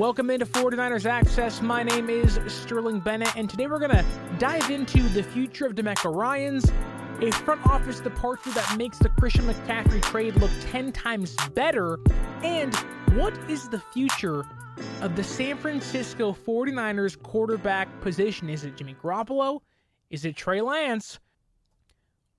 Welcome 0.00 0.30
into 0.30 0.46
49ers 0.46 1.04
Access. 1.04 1.60
My 1.60 1.82
name 1.82 2.08
is 2.08 2.40
Sterling 2.46 3.00
Bennett, 3.00 3.36
and 3.36 3.50
today 3.50 3.66
we're 3.66 3.78
going 3.78 3.90
to 3.90 4.04
dive 4.38 4.70
into 4.70 5.02
the 5.10 5.22
future 5.22 5.66
of 5.66 5.74
DeMeco 5.74 6.16
Ryans, 6.16 6.72
a 7.20 7.30
front 7.30 7.66
office 7.66 8.00
departure 8.00 8.50
that 8.52 8.78
makes 8.78 8.96
the 8.96 9.10
Christian 9.10 9.44
McCaffrey 9.44 10.00
trade 10.00 10.36
look 10.36 10.50
10 10.62 10.92
times 10.92 11.36
better, 11.52 11.98
and 12.42 12.74
what 13.12 13.36
is 13.50 13.68
the 13.68 13.78
future 13.92 14.46
of 15.02 15.16
the 15.16 15.22
San 15.22 15.58
Francisco 15.58 16.32
49ers 16.32 17.22
quarterback 17.22 18.00
position? 18.00 18.48
Is 18.48 18.64
it 18.64 18.78
Jimmy 18.78 18.96
Garoppolo? 19.02 19.60
Is 20.08 20.24
it 20.24 20.34
Trey 20.34 20.62
Lance? 20.62 21.20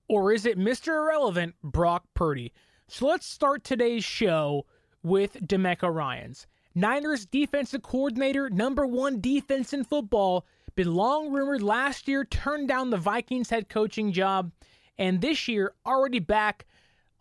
Or 0.08 0.32
is 0.32 0.46
it 0.46 0.58
Mr. 0.58 0.88
Irrelevant, 0.96 1.54
Brock 1.62 2.02
Purdy? 2.14 2.52
So 2.88 3.06
let's 3.06 3.24
start 3.24 3.62
today's 3.62 4.02
show 4.02 4.66
with 5.04 5.34
DeMeco 5.46 5.94
Ryans. 5.94 6.48
Niners 6.74 7.26
defensive 7.26 7.82
coordinator, 7.82 8.48
number 8.48 8.86
one 8.86 9.20
defense 9.20 9.72
in 9.72 9.84
football, 9.84 10.46
been 10.74 10.94
long 10.94 11.30
rumored 11.30 11.62
last 11.62 12.08
year, 12.08 12.24
turned 12.24 12.68
down 12.68 12.90
the 12.90 12.96
Vikings 12.96 13.50
head 13.50 13.68
coaching 13.68 14.12
job, 14.12 14.52
and 14.96 15.20
this 15.20 15.48
year 15.48 15.74
already 15.84 16.18
back 16.18 16.66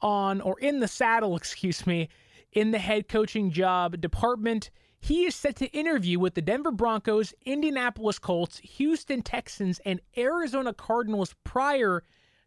on 0.01 0.39
or 0.41 0.59
in 0.59 0.79
the 0.79 0.87
saddle, 0.87 1.35
excuse 1.37 1.85
me, 1.85 2.09
in 2.53 2.71
the 2.71 2.79
head 2.79 3.07
coaching 3.07 3.51
job 3.51 3.99
department. 3.99 4.71
He 4.99 5.25
is 5.25 5.33
set 5.33 5.55
to 5.57 5.65
interview 5.67 6.19
with 6.19 6.35
the 6.35 6.43
Denver 6.43 6.71
Broncos, 6.71 7.33
Indianapolis 7.43 8.19
Colts, 8.19 8.59
Houston 8.59 9.23
Texans, 9.23 9.79
and 9.83 9.99
Arizona 10.15 10.73
Cardinals 10.73 11.33
prior 11.43 12.03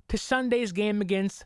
to 0.09 0.17
Sunday's 0.17 0.71
game 0.71 1.01
against 1.01 1.45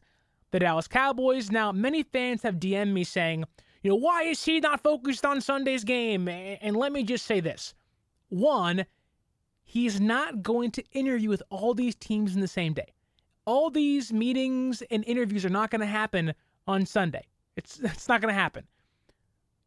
the 0.51 0.59
Dallas 0.59 0.87
Cowboys. 0.87 1.51
Now, 1.51 1.73
many 1.73 2.03
fans 2.03 2.43
have 2.43 2.57
DM'd 2.57 2.93
me 2.93 3.05
saying, 3.05 3.45
you 3.83 3.91
know, 3.91 3.97
why 3.97 4.25
is 4.25 4.45
he 4.45 4.61
not 4.61 4.83
focused 4.83 5.25
on 5.25 5.41
Sunday's 5.41 5.85
game? 5.85 6.29
And 6.29 6.77
let 6.77 6.93
me 6.93 7.05
just 7.05 7.27
say 7.27 7.41
this. 7.41 7.75
One, 8.29 8.85
he's 9.65 10.01
not 10.01 10.43
going 10.43 10.71
to 10.73 10.85
interview 10.93 11.29
with 11.29 11.43
all 11.51 11.75
these 11.75 11.95
teams 11.95 12.35
in 12.35 12.41
the 12.41 12.49
same 12.49 12.73
day. 12.73 12.93
All 13.45 13.71
these 13.71 14.13
meetings 14.13 14.83
and 14.91 15.05
interviews 15.07 15.45
are 15.45 15.51
not 15.51 15.71
going 15.71 15.81
to 15.81 15.87
happen 15.87 16.35
on 16.67 16.85
Sunday. 16.87 17.27
It's 17.57 17.79
it's 17.83 18.09
not 18.09 18.21
going 18.21 18.35
to 18.35 18.41
happen. 18.41 18.65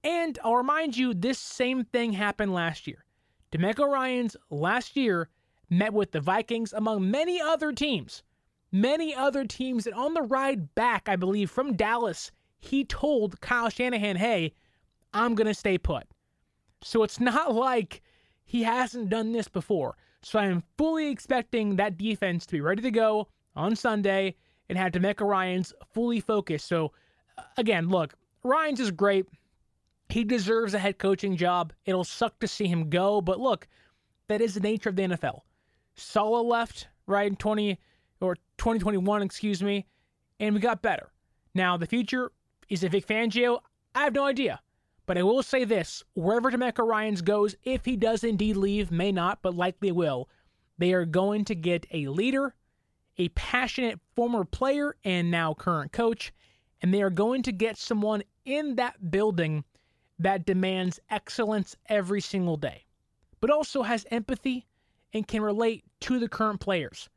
And 0.04 0.38
I'll 0.44 0.56
remind 0.56 0.98
you, 0.98 1.14
this 1.14 1.38
same 1.38 1.86
thing 1.86 2.14
happened 2.14 2.54
last 2.54 2.88
year. 2.88 3.06
DeMeco 3.52 3.88
Ryans 3.88 4.36
last 4.50 4.96
year 4.96 5.30
met 5.70 5.94
with 5.94 6.12
the 6.12 6.20
Vikings 6.20 6.74
among 6.74 7.10
many 7.10 7.40
other 7.40 7.72
teams. 7.72 8.24
Many 8.72 9.14
other 9.14 9.46
teams, 9.46 9.86
and 9.86 9.94
on 9.96 10.14
the 10.14 10.22
ride 10.22 10.74
back, 10.76 11.10
I 11.10 11.18
believe, 11.18 11.52
from 11.52 11.76
Dallas, 11.76 12.32
he 12.62 12.86
told 12.86 13.42
Kyle 13.42 13.70
Shanahan, 13.70 14.16
hey, 14.16 14.54
I'm 15.14 15.36
going 15.36 15.48
to 15.48 15.54
stay 15.54 15.78
put. 15.78 16.04
So 16.82 17.04
it's 17.04 17.20
not 17.20 17.54
like 17.54 18.02
he 18.46 18.64
hasn't 18.64 19.10
done 19.10 19.34
this 19.34 19.48
before. 19.48 19.98
So 20.24 20.40
I 20.40 20.46
am 20.46 20.64
fully 20.78 21.10
expecting 21.10 21.76
that 21.76 21.98
defense 21.98 22.46
to 22.46 22.54
be 22.54 22.62
ready 22.62 22.82
to 22.84 22.92
go 22.92 23.28
on 23.56 23.76
Sunday 23.76 24.36
and 24.70 24.78
have 24.78 24.92
DeMeco 24.92 25.28
Ryans 25.28 25.74
fully 25.94 26.20
focused. 26.20 26.68
So 26.68 26.94
uh, 27.38 27.44
again, 27.58 27.90
look, 27.90 28.14
Ryans 28.44 28.80
is 28.80 28.92
great. 28.92 29.26
He 30.10 30.24
deserves 30.24 30.74
a 30.74 30.80
head 30.80 31.00
coaching 31.00 31.36
job. 31.36 31.74
It'll 31.86 32.04
suck 32.04 32.40
to 32.40 32.48
see 32.48 32.68
him 32.68 32.90
go, 32.90 33.22
but 33.22 33.40
look, 33.40 33.68
that 34.28 34.42
is 34.42 34.54
the 34.54 34.60
nature 34.60 34.90
of 34.90 34.96
the 34.96 35.04
NFL. 35.04 35.42
Saleh 35.96 36.46
left, 36.46 36.88
right, 37.08 37.28
in 37.28 37.36
20 37.36 37.80
or 38.20 38.36
2021, 38.58 39.22
excuse 39.22 39.64
me, 39.64 39.88
and 40.40 40.54
we 40.54 40.62
got 40.62 40.82
better. 40.82 41.12
Now, 41.54 41.78
the 41.78 41.86
future, 41.86 42.32
is 42.72 42.84
it 42.84 42.94
Vic 42.94 43.06
Fangio? 43.06 43.60
I 43.94 44.06
have 44.06 44.16
no 44.16 44.24
idea. 44.24 44.62
But 45.06 45.18
I 45.18 45.24
will 45.24 45.44
say 45.44 45.66
this 45.66 46.06
wherever 46.14 46.50
DeMeco 46.50 46.88
Ryans 46.88 47.22
goes, 47.22 47.54
if 47.66 47.84
he 47.84 47.98
does 47.98 48.24
indeed 48.24 48.56
leave, 48.56 48.92
may 48.92 49.12
not, 49.12 49.42
but 49.42 49.56
likely 49.56 49.92
will, 49.92 50.30
they 50.78 50.94
are 50.94 51.04
going 51.04 51.44
to 51.46 51.54
get 51.54 51.86
a 51.92 52.08
leader, 52.08 52.56
a 53.18 53.28
passionate 53.30 54.00
former 54.16 54.46
player 54.46 54.96
and 55.04 55.30
now 55.30 55.54
current 55.54 55.92
coach, 55.92 56.32
and 56.82 56.94
they 56.94 57.02
are 57.02 57.10
going 57.10 57.44
to 57.44 57.52
get 57.52 57.78
someone 57.78 58.24
in 58.46 58.78
that 58.78 59.12
building 59.12 59.66
that 60.18 60.46
demands 60.46 60.98
excellence 61.10 61.76
every 61.88 62.22
single 62.22 62.56
day, 62.56 62.86
but 63.42 63.50
also 63.50 63.84
has 63.84 64.06
empathy 64.12 64.66
and 65.14 65.28
can 65.28 65.42
relate 65.42 65.84
to 66.00 66.20
the 66.20 66.30
current 66.30 66.62
players. 66.62 67.10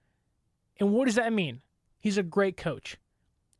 And 0.81 0.91
what 0.91 1.04
does 1.04 1.14
that 1.14 1.32
mean? 1.32 1.62
He's 2.00 2.19
a 2.19 2.25
great 2.25 2.56
coach. 2.56 2.97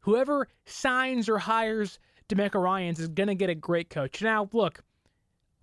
Whoever 0.05 0.49
signs 0.67 1.31
or 1.31 1.39
hires 1.39 1.99
DeMeco 2.29 2.63
Ryans 2.63 3.01
is 3.01 3.09
going 3.09 3.29
to 3.29 3.35
get 3.35 3.49
a 3.49 3.55
great 3.55 3.89
coach. 3.89 4.21
Now, 4.21 4.51
look, 4.53 4.83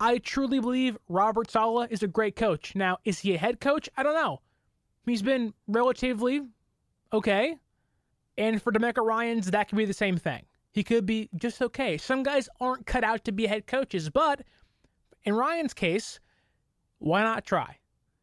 I 0.00 0.18
truly 0.18 0.58
believe 0.58 0.98
Robert 1.08 1.48
Saleh 1.48 1.86
is 1.92 2.02
a 2.02 2.08
great 2.08 2.34
coach. 2.34 2.74
Now, 2.74 2.98
is 3.04 3.20
he 3.20 3.36
a 3.36 3.38
head 3.38 3.60
coach? 3.60 3.88
I 3.96 4.02
don't 4.02 4.16
know. 4.16 4.40
He's 5.06 5.22
been 5.22 5.54
relatively 5.68 6.42
okay. 7.12 7.54
And 8.36 8.60
for 8.60 8.72
DeMeco 8.72 9.04
Ryans, 9.04 9.48
that 9.52 9.68
could 9.68 9.78
be 9.78 9.84
the 9.84 9.94
same 9.94 10.16
thing. 10.16 10.44
He 10.72 10.82
could 10.82 11.06
be 11.06 11.28
just 11.36 11.62
okay. 11.62 11.96
Some 11.96 12.24
guys 12.24 12.48
aren't 12.60 12.84
cut 12.84 13.04
out 13.04 13.24
to 13.26 13.32
be 13.32 13.46
head 13.46 13.68
coaches, 13.68 14.10
but 14.10 14.42
in 15.22 15.34
Ryan's 15.34 15.72
case, 15.72 16.18
why 16.98 17.22
not 17.22 17.44
try? 17.44 17.76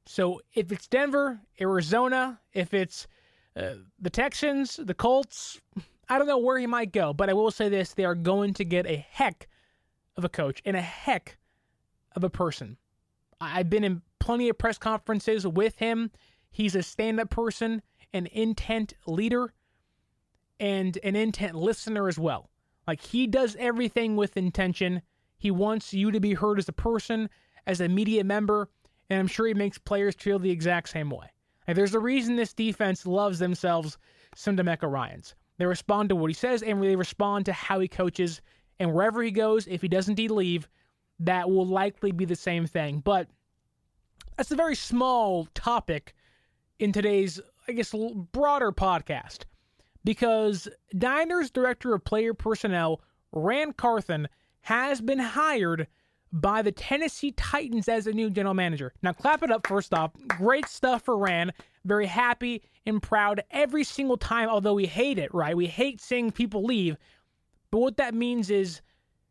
So 0.06 0.42
if 0.54 0.70
it's 0.74 0.90
Denver, 0.90 1.40
Arizona, 1.62 2.42
if 2.52 2.74
it's 2.74 3.08
uh, 3.56 3.76
the 4.02 4.10
Texans, 4.10 4.82
the 4.84 4.94
Colts, 4.94 5.62
I 6.10 6.18
don't 6.18 6.28
know 6.28 6.40
where 6.40 6.58
he 6.58 6.68
might 6.68 6.92
go, 6.92 7.14
but 7.14 7.30
I 7.30 7.34
will 7.34 7.52
say 7.52 7.70
this: 7.70 7.94
they 7.94 8.06
are 8.06 8.16
going 8.16 8.54
to 8.56 8.66
get 8.66 8.88
a 8.88 9.06
heck 9.12 9.48
of 10.18 10.26
a 10.26 10.30
coach 10.30 10.62
and 10.66 10.76
a 10.76 10.82
heck 10.82 11.38
of 12.16 12.24
a 12.24 12.30
person. 12.30 12.78
I've 13.40 13.70
been 13.70 13.84
in 13.84 14.02
plenty 14.20 14.50
of 14.50 14.58
press 14.58 14.78
conferences 14.78 15.48
with 15.48 15.78
him. 15.78 16.12
He's 16.52 16.76
a 16.76 16.84
stand-up 16.84 17.30
person, 17.30 17.82
an 18.12 18.28
intent 18.32 18.94
leader, 19.06 19.54
and 20.60 20.98
an 21.04 21.16
intent 21.16 21.56
listener 21.56 22.08
as 22.08 22.18
well. 22.18 22.50
Like 22.88 23.02
he 23.02 23.28
does 23.28 23.56
everything 23.60 24.16
with 24.16 24.36
intention. 24.36 25.04
He 25.38 25.52
wants 25.52 25.94
you 25.94 26.12
to 26.12 26.20
be 26.20 26.34
heard 26.34 26.60
as 26.60 26.68
a 26.68 26.74
person, 26.74 27.30
as 27.66 27.80
a 27.80 27.88
media 27.88 28.24
member, 28.24 28.68
and 29.10 29.20
I'm 29.20 29.28
sure 29.28 29.48
he 29.48 29.54
makes 29.54 29.78
players 29.78 30.16
feel 30.16 30.40
the 30.40 30.52
exact 30.52 30.90
same 30.90 31.10
way. 31.10 31.28
Like, 31.68 31.76
there's 31.76 31.94
a 31.94 32.00
reason 32.00 32.36
this 32.36 32.54
defense 32.54 33.06
loves 33.06 33.40
themselves 33.40 33.98
some 34.36 34.58
DeMeco 34.58 34.92
Ryans. 34.92 35.36
They 35.60 35.66
respond 35.66 36.10
to 36.10 36.16
what 36.16 36.30
he 36.30 36.34
says 36.34 36.64
and 36.64 36.82
they 36.82 36.96
respond 36.96 37.46
to 37.46 37.54
how 37.54 37.80
he 37.80 37.88
coaches. 37.88 38.42
And 38.80 38.94
wherever 38.94 39.22
he 39.22 39.30
goes, 39.30 39.68
if 39.68 39.82
he 39.82 39.88
does 39.88 40.10
indeed 40.10 40.32
leave, 40.32 40.68
that 41.20 41.50
will 41.50 41.68
likely 41.68 42.12
be 42.12 42.26
the 42.26 42.36
same 42.36 42.66
thing. 42.66 43.02
But 43.02 43.28
that's 44.38 44.52
a 44.52 44.56
very 44.56 44.76
small 44.76 45.48
topic 45.54 46.16
in 46.80 46.94
today's, 46.94 47.42
I 47.68 47.74
guess, 47.74 47.94
broader 48.32 48.72
podcast 48.72 49.44
because 50.06 50.70
Niner's 50.94 51.52
Director 51.52 51.94
of 51.94 52.06
Player 52.06 52.34
Personnel, 52.34 53.02
Ran 53.34 53.74
Carthon, 53.74 54.30
has 54.62 55.02
been 55.02 55.20
hired 55.20 55.88
by 56.32 56.62
the 56.62 56.72
Tennessee 56.72 57.32
Titans 57.34 57.90
as 57.90 58.08
a 58.08 58.14
new 58.14 58.30
general 58.30 58.54
manager. 58.54 58.94
Now, 59.02 59.14
clap 59.14 59.44
it 59.44 59.52
up 59.52 59.68
first 59.68 59.94
off. 59.94 60.12
Great 60.28 60.68
stuff 60.68 61.04
for 61.04 61.18
Ran. 61.18 61.52
Very 61.86 62.06
happy 62.06 62.64
and 62.90 63.02
proud 63.02 63.44
every 63.52 63.86
single 63.86 64.18
time, 64.18 64.50
although 64.50 64.74
we 64.74 64.88
hate 64.88 65.18
it, 65.18 65.34
right? 65.34 65.56
We 65.56 65.68
hate 65.68 66.02
seeing 66.02 66.32
people 66.32 66.64
leave. 66.64 66.98
But 67.72 67.80
what 67.80 67.98
that 67.98 68.14
means 68.14 68.50
is 68.50 68.82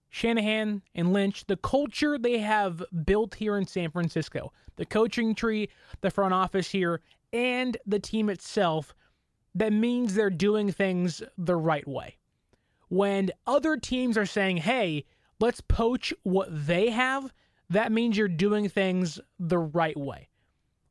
Shanahan 0.09 0.83
and 0.95 1.13
Lynch, 1.13 1.47
the 1.47 1.57
culture 1.57 2.17
they 2.17 2.39
have 2.39 2.83
built 3.05 3.35
here 3.35 3.59
in 3.59 3.67
San 3.67 3.91
Francisco, 3.91 4.53
the 4.77 4.87
coaching 4.87 5.35
tree, 5.35 5.69
the 6.01 6.11
front 6.11 6.33
office 6.33 6.71
here, 6.71 7.03
and 7.33 7.77
the 7.85 7.99
team 7.99 8.31
itself, 8.31 8.95
that 9.55 9.73
means 9.73 10.15
they're 10.15 10.31
doing 10.31 10.73
things 10.73 11.23
the 11.37 11.57
right 11.57 11.87
way. 11.87 12.17
When 12.89 13.31
other 13.47 13.77
teams 13.77 14.17
are 14.17 14.25
saying, 14.25 14.59
hey, 14.59 15.05
let's 15.41 15.61
poach 15.61 16.15
what 16.23 16.49
they 16.51 16.91
have, 16.91 17.33
that 17.69 17.93
means 17.93 18.17
you're 18.17 18.29
doing 18.29 18.69
things 18.69 19.21
the 19.39 19.59
right 19.59 19.97
way. 19.97 20.29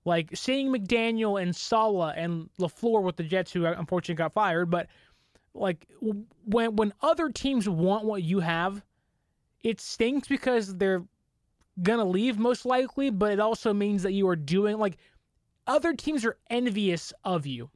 Like 0.08 0.30
seeing 0.34 0.70
McDaniel 0.70 1.42
and 1.42 1.54
Saleh 1.54 2.14
and 2.16 2.50
LaFleur 2.62 3.04
with 3.04 3.18
the 3.18 3.24
Jets, 3.24 3.52
who 3.52 3.66
unfortunately 3.66 4.16
got 4.16 4.32
fired, 4.32 4.70
but 4.70 4.88
like 5.54 5.86
when 6.46 6.78
when 6.78 6.94
other 7.02 7.28
teams 7.28 7.68
want 7.68 8.06
what 8.06 8.24
you 8.24 8.40
have, 8.40 8.86
it 9.64 9.82
stinks 9.82 10.30
because 10.30 10.74
they're 10.78 11.04
gonna 11.84 12.06
leave 12.06 12.40
most 12.40 12.66
likely, 12.66 13.10
but 13.10 13.34
it 13.34 13.42
also 13.42 13.74
means 13.74 14.02
that 14.04 14.14
you 14.14 14.30
are 14.30 14.38
doing 14.38 14.78
like 14.78 14.96
other 15.68 15.94
teams 15.94 16.24
are 16.24 16.38
envious 16.50 17.12
of 17.26 17.46
you 17.46 17.70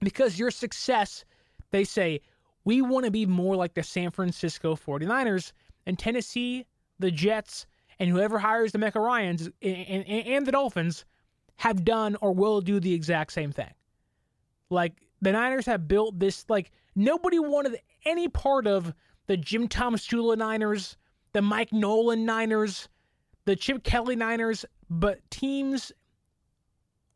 because 0.00 0.38
your 0.38 0.52
success, 0.52 1.24
they 1.72 1.82
say, 1.82 2.20
we 2.64 2.82
want 2.82 3.04
to 3.04 3.10
be 3.10 3.26
more 3.26 3.56
like 3.56 3.74
the 3.74 3.82
San 3.82 4.12
Francisco 4.12 4.76
49ers 4.76 5.50
and 5.86 5.98
Tennessee, 5.98 6.66
the 7.00 7.10
Jets, 7.10 7.66
and 7.98 8.08
whoever 8.08 8.38
hires 8.38 8.70
DeMeco 8.70 9.04
Ryans 9.04 9.50
and, 9.60 9.76
and, 9.88 10.06
and 10.06 10.46
the 10.46 10.52
Dolphins 10.52 11.04
have 11.58 11.84
done 11.84 12.16
or 12.20 12.32
will 12.32 12.60
do 12.60 12.80
the 12.80 12.94
exact 12.94 13.32
same 13.32 13.52
thing. 13.52 13.72
Like 14.70 14.94
the 15.20 15.32
Niners 15.32 15.66
have 15.66 15.88
built 15.88 16.18
this, 16.18 16.44
like 16.48 16.70
nobody 16.94 17.38
wanted 17.38 17.80
any 18.04 18.28
part 18.28 18.66
of 18.66 18.94
the 19.26 19.36
Jim 19.36 19.68
Tomsula 19.68 20.36
Niners, 20.36 20.96
the 21.32 21.42
Mike 21.42 21.72
Nolan 21.72 22.24
Niners, 22.24 22.88
the 23.44 23.56
Chip 23.56 23.82
Kelly 23.82 24.16
Niners, 24.16 24.64
but 24.88 25.18
teams, 25.30 25.92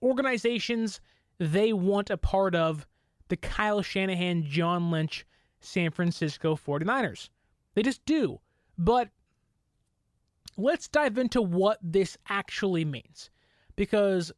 organizations 0.03 1.01
they 1.39 1.73
want 1.73 2.11
a 2.11 2.17
part 2.17 2.55
of 2.55 2.87
the 3.29 3.37
Kyle 3.37 3.83
Shanahan, 3.83 4.45
John 4.45 4.91
Lynch, 4.91 5.25
San 5.61 5.91
Francisco 5.91 6.57
49ers. 6.57 7.29
They 7.75 7.83
just 7.83 8.05
do. 8.05 8.41
But 8.79 9.09
let's 10.57 10.89
dive 10.89 11.19
into 11.19 11.43
what 11.43 11.79
this 11.83 12.17
actually 12.29 12.85
means. 12.85 13.31
Because 13.77 14.33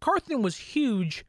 Carthon 0.00 0.42
was 0.42 0.56
huge 0.56 1.24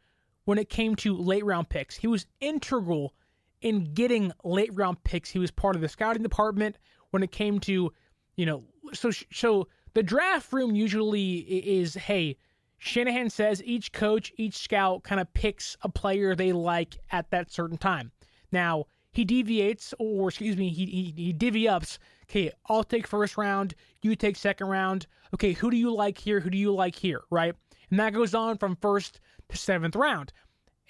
when 0.45 0.57
it 0.57 0.69
came 0.69 0.95
to 0.97 1.15
late 1.15 1.45
round 1.45 1.69
picks. 1.69 1.95
He 1.95 2.07
was 2.07 2.25
integral 2.39 3.13
in 3.62 3.94
getting 3.94 4.31
late 4.44 4.74
round 4.74 5.03
picks. 5.03 5.30
He 5.30 5.39
was 5.39 5.51
part 5.51 5.75
of 5.75 5.81
the 5.81 5.89
scouting 5.89 6.24
department 6.24 6.77
when 7.12 7.24
it 7.24 7.31
came 7.31 7.59
to, 7.62 7.91
you 8.36 8.45
know, 8.45 8.63
so 8.94 9.12
so 9.31 9.68
the 9.94 10.03
draft 10.03 10.51
room 10.53 10.75
usually 10.75 11.38
is 11.39 11.95
hey, 11.95 12.38
Shanahan 12.77 13.30
says 13.30 13.62
each 13.63 13.91
coach, 13.91 14.31
each 14.38 14.57
scout 14.57 15.03
kind 15.03 15.19
of 15.19 15.31
picks 15.33 15.75
a 15.81 15.89
player 15.89 16.33
they 16.33 16.53
like 16.53 16.97
at 17.12 17.30
that 17.31 17.51
certain 17.51 17.77
time. 17.77 18.12
Now, 18.51 18.86
he 19.12 19.25
deviates, 19.25 19.94
or 20.00 20.30
excuse 20.30 20.56
me, 20.56 20.69
he, 20.69 20.86
he, 20.86 21.13
he 21.15 21.33
divvy 21.33 21.68
ups. 21.68 22.00
Okay, 22.30 22.52
I'll 22.68 22.84
take 22.84 23.08
first 23.08 23.38
round, 23.38 23.74
you 24.02 24.16
take 24.16 24.36
second 24.36 24.68
round. 24.68 25.08
Okay, 25.34 25.54
who 25.54 25.72
do 25.72 25.78
you 25.78 25.94
like 25.94 26.18
here? 26.18 26.40
Who 26.40 26.50
do 26.50 26.58
you 26.58 26.74
like 26.74 26.96
here? 26.96 27.22
Right? 27.31 27.56
And 27.90 28.00
that 28.00 28.14
goes 28.14 28.36
on 28.36 28.58
from 28.58 28.76
first 28.76 29.20
to 29.50 29.58
seventh 29.58 29.96
round. 29.96 30.31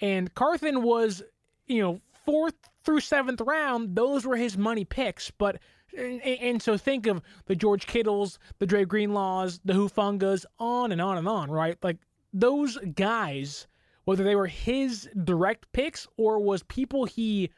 And 0.02 0.32
Carthon 0.34 0.82
was, 0.82 1.22
you 1.66 1.82
know, 1.82 2.00
fourth 2.26 2.54
through 2.84 3.00
seventh 3.00 3.40
round, 3.40 3.94
those 3.94 4.24
were 4.24 4.36
his 4.36 4.56
money 4.56 4.84
picks. 4.84 5.30
But 5.30 5.60
and, 5.96 6.20
and, 6.22 6.62
so 6.62 6.76
think 6.76 7.06
of 7.06 7.22
the 7.46 7.56
George 7.56 7.86
Kittles, 7.86 8.38
the 8.58 8.66
Dre 8.66 8.84
Greenlaws, 8.84 9.60
the 9.64 9.72
Hufangas, 9.72 10.44
on 10.58 10.92
and 10.92 11.00
on 11.00 11.18
and 11.18 11.26
on, 11.28 11.50
right? 11.50 11.76
Like 11.82 11.98
those 12.32 12.78
guys, 12.94 13.66
whether 14.04 14.22
they 14.24 14.36
were 14.36 14.46
his 14.46 15.08
direct 15.24 15.70
picks 15.72 16.06
or 16.16 16.38
was 16.38 16.62
people 16.64 17.06
he 17.06 17.50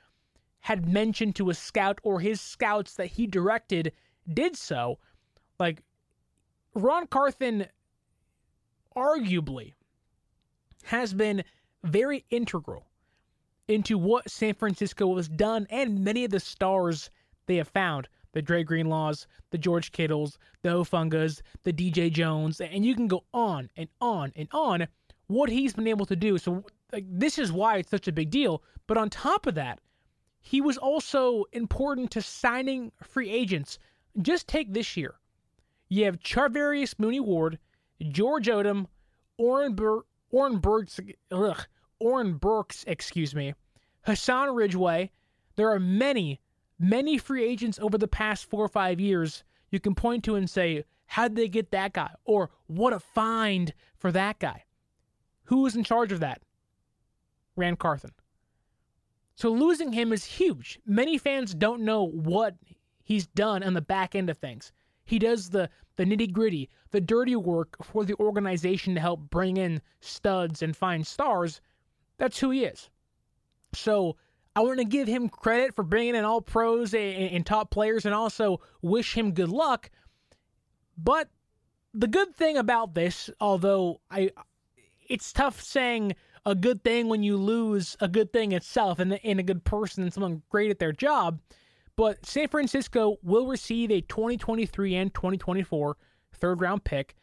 had 0.62 0.88
mentioned 0.88 1.36
to 1.36 1.50
a 1.50 1.54
scout 1.54 2.00
or 2.02 2.20
his 2.20 2.40
scouts 2.40 2.94
that 2.94 3.08
he 3.08 3.26
directed 3.26 3.92
did 4.32 4.56
so, 4.56 4.98
like 5.58 5.82
Ron 6.74 7.06
Carthon 7.06 7.66
arguably 8.96 9.72
has 10.84 11.12
been 11.14 11.42
very 11.82 12.24
integral 12.30 12.86
into 13.68 13.98
what 13.98 14.30
San 14.30 14.54
Francisco 14.54 15.16
has 15.16 15.28
done 15.28 15.66
and 15.68 16.04
many 16.04 16.24
of 16.24 16.30
the 16.30 16.40
stars 16.40 17.10
they 17.46 17.56
have 17.56 17.68
found 17.68 18.08
the 18.32 18.42
Dre 18.42 18.62
Greenlaws, 18.62 19.26
the 19.50 19.58
George 19.58 19.92
Kittles, 19.92 20.38
the 20.62 20.70
Hufangas, 20.70 21.42
the 21.64 21.72
DJ 21.72 22.10
Jones, 22.10 22.60
and 22.60 22.84
you 22.84 22.94
can 22.94 23.08
go 23.08 23.24
on 23.34 23.68
and 23.76 23.88
on 24.00 24.32
and 24.36 24.48
on 24.52 24.88
what 25.26 25.50
he's 25.50 25.74
been 25.74 25.86
able 25.86 26.06
to 26.06 26.16
do. 26.16 26.38
So 26.38 26.64
like, 26.92 27.04
this 27.08 27.38
is 27.38 27.52
why 27.52 27.78
it's 27.78 27.90
such 27.90 28.08
a 28.08 28.12
big 28.12 28.30
deal. 28.30 28.62
But 28.86 28.96
on 28.96 29.10
top 29.10 29.46
of 29.46 29.54
that, 29.56 29.80
he 30.42 30.60
was 30.60 30.76
also 30.76 31.44
important 31.52 32.10
to 32.10 32.20
signing 32.20 32.92
free 33.02 33.30
agents. 33.30 33.78
Just 34.20 34.46
take 34.46 34.72
this 34.72 34.96
year. 34.96 35.14
You 35.88 36.04
have 36.04 36.20
Charvarius 36.20 36.98
Mooney 36.98 37.20
Ward, 37.20 37.58
George 38.10 38.48
Odum, 38.48 38.86
Oren, 39.38 39.74
Bur- 39.74 40.04
Oren 40.30 40.58
Burks, 40.58 41.00
ugh, 41.30 41.66
Oren 42.00 42.34
Burks, 42.34 42.84
excuse 42.86 43.34
me, 43.34 43.54
Hassan 44.02 44.54
Ridgeway. 44.54 45.10
There 45.56 45.70
are 45.70 45.80
many 45.80 46.40
many 46.78 47.16
free 47.16 47.44
agents 47.44 47.78
over 47.80 47.96
the 47.96 48.08
past 48.08 48.44
four 48.44 48.64
or 48.64 48.68
five 48.68 48.98
years 48.98 49.44
you 49.70 49.78
can 49.78 49.94
point 49.94 50.24
to 50.24 50.34
and 50.34 50.50
say, 50.50 50.84
how'd 51.06 51.36
they 51.36 51.48
get 51.48 51.70
that 51.70 51.92
guy? 51.92 52.10
Or 52.24 52.50
what 52.66 52.92
a 52.92 52.98
find 52.98 53.72
for 53.96 54.10
that 54.12 54.38
guy. 54.38 54.64
Who 55.44 55.62
was 55.62 55.76
in 55.76 55.84
charge 55.84 56.12
of 56.12 56.20
that? 56.20 56.42
Ran 57.56 57.76
Carthon. 57.76 58.10
So 59.34 59.50
losing 59.50 59.92
him 59.92 60.12
is 60.12 60.24
huge. 60.24 60.78
Many 60.86 61.18
fans 61.18 61.54
don't 61.54 61.82
know 61.82 62.06
what 62.06 62.56
he's 63.02 63.26
done 63.26 63.62
on 63.62 63.74
the 63.74 63.80
back 63.80 64.14
end 64.14 64.30
of 64.30 64.38
things. 64.38 64.72
He 65.04 65.18
does 65.18 65.50
the, 65.50 65.68
the 65.96 66.04
nitty 66.04 66.32
gritty, 66.32 66.70
the 66.90 67.00
dirty 67.00 67.36
work 67.36 67.76
for 67.82 68.04
the 68.04 68.14
organization 68.20 68.94
to 68.94 69.00
help 69.00 69.20
bring 69.30 69.56
in 69.56 69.80
studs 70.00 70.62
and 70.62 70.76
find 70.76 71.06
stars. 71.06 71.60
That's 72.18 72.38
who 72.38 72.50
he 72.50 72.64
is. 72.64 72.90
So 73.74 74.16
I 74.54 74.60
want 74.60 74.78
to 74.78 74.84
give 74.84 75.08
him 75.08 75.28
credit 75.28 75.74
for 75.74 75.82
bringing 75.82 76.14
in 76.14 76.24
all 76.24 76.42
pros 76.42 76.94
and, 76.94 77.30
and 77.32 77.46
top 77.46 77.70
players 77.70 78.04
and 78.04 78.14
also 78.14 78.60
wish 78.82 79.16
him 79.16 79.32
good 79.32 79.48
luck. 79.48 79.90
But 80.96 81.28
the 81.94 82.06
good 82.06 82.34
thing 82.34 82.56
about 82.56 82.94
this, 82.94 83.30
although 83.40 84.00
I 84.10 84.30
it's 85.08 85.32
tough 85.32 85.60
saying 85.60 86.14
a 86.44 86.54
good 86.54 86.82
thing 86.82 87.08
when 87.08 87.22
you 87.22 87.36
lose 87.36 87.96
a 88.00 88.08
good 88.08 88.32
thing 88.32 88.52
itself 88.52 88.98
and, 88.98 89.18
and 89.24 89.40
a 89.40 89.42
good 89.44 89.64
person 89.64 90.02
and 90.02 90.12
someone 90.12 90.42
great 90.50 90.70
at 90.70 90.78
their 90.78 90.92
job. 90.92 91.40
But 91.96 92.24
San 92.26 92.48
Francisco 92.48 93.18
will 93.22 93.46
receive 93.46 93.90
a 93.90 94.00
2023 94.00 94.94
and 94.96 95.14
2024 95.14 95.96
third 96.34 96.60
round 96.60 96.84
pick 96.84 97.14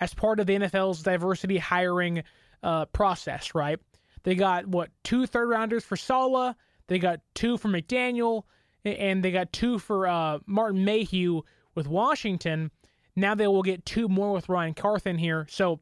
as 0.00 0.14
part 0.14 0.38
of 0.38 0.46
the 0.46 0.58
NFL's 0.58 1.02
diversity 1.02 1.58
hiring 1.58 2.22
uh, 2.62 2.84
process, 2.86 3.54
right? 3.54 3.78
They 4.22 4.34
got 4.34 4.66
what 4.66 4.90
two 5.02 5.26
third 5.26 5.48
rounders 5.48 5.84
for 5.84 5.96
Saleh 5.96 6.54
they 6.88 6.98
got 6.98 7.20
two 7.34 7.56
for 7.56 7.68
McDaniel, 7.68 8.42
and 8.84 9.22
they 9.22 9.30
got 9.30 9.52
two 9.52 9.78
for 9.78 10.06
uh, 10.08 10.38
Martin 10.46 10.84
Mayhew 10.84 11.42
with 11.74 11.86
Washington. 11.86 12.70
Now 13.14 13.34
they 13.34 13.46
will 13.46 13.62
get 13.62 13.86
two 13.86 14.08
more 14.08 14.32
with 14.32 14.48
Ryan 14.48 14.74
Carthon 14.74 15.18
here. 15.18 15.46
So 15.50 15.80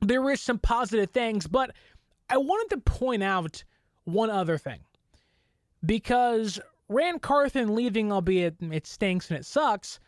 there 0.00 0.30
is 0.30 0.40
some 0.40 0.58
positive 0.58 1.10
things, 1.10 1.46
but 1.46 1.72
I 2.30 2.38
wanted 2.38 2.74
to 2.76 2.80
point 2.80 3.22
out 3.22 3.64
one 4.04 4.30
other 4.30 4.56
thing. 4.56 4.80
Because 5.84 6.60
Ran 6.88 7.18
Carthon 7.18 7.74
leaving, 7.74 8.12
albeit 8.12 8.56
it 8.60 8.86
stinks 8.86 9.30
and 9.30 9.38
it 9.38 9.46
sucks, 9.46 9.98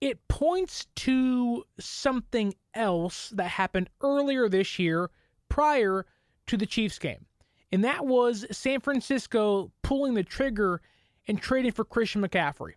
it 0.00 0.26
points 0.28 0.86
to 0.96 1.64
something 1.78 2.54
else 2.74 3.30
that 3.30 3.48
happened 3.48 3.90
earlier 4.00 4.48
this 4.48 4.78
year 4.78 5.10
prior 5.48 6.06
to 6.46 6.56
the 6.56 6.66
Chiefs 6.66 6.98
game 6.98 7.26
and 7.72 7.84
that 7.84 8.06
was 8.06 8.46
San 8.50 8.80
Francisco 8.80 9.70
pulling 9.82 10.14
the 10.14 10.24
trigger 10.24 10.80
and 11.28 11.40
trading 11.40 11.72
for 11.72 11.84
Christian 11.84 12.22
McCaffrey. 12.22 12.74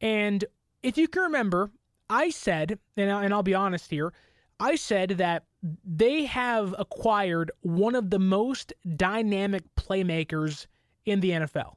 And 0.00 0.44
if 0.82 0.98
you 0.98 1.08
can 1.08 1.22
remember, 1.22 1.70
I 2.10 2.30
said, 2.30 2.78
and 2.96 3.32
I'll 3.32 3.42
be 3.42 3.54
honest 3.54 3.90
here, 3.90 4.12
I 4.60 4.76
said 4.76 5.10
that 5.10 5.44
they 5.84 6.24
have 6.26 6.74
acquired 6.78 7.50
one 7.60 7.94
of 7.94 8.10
the 8.10 8.18
most 8.18 8.72
dynamic 8.96 9.62
playmakers 9.76 10.66
in 11.04 11.20
the 11.20 11.30
NFL, 11.30 11.76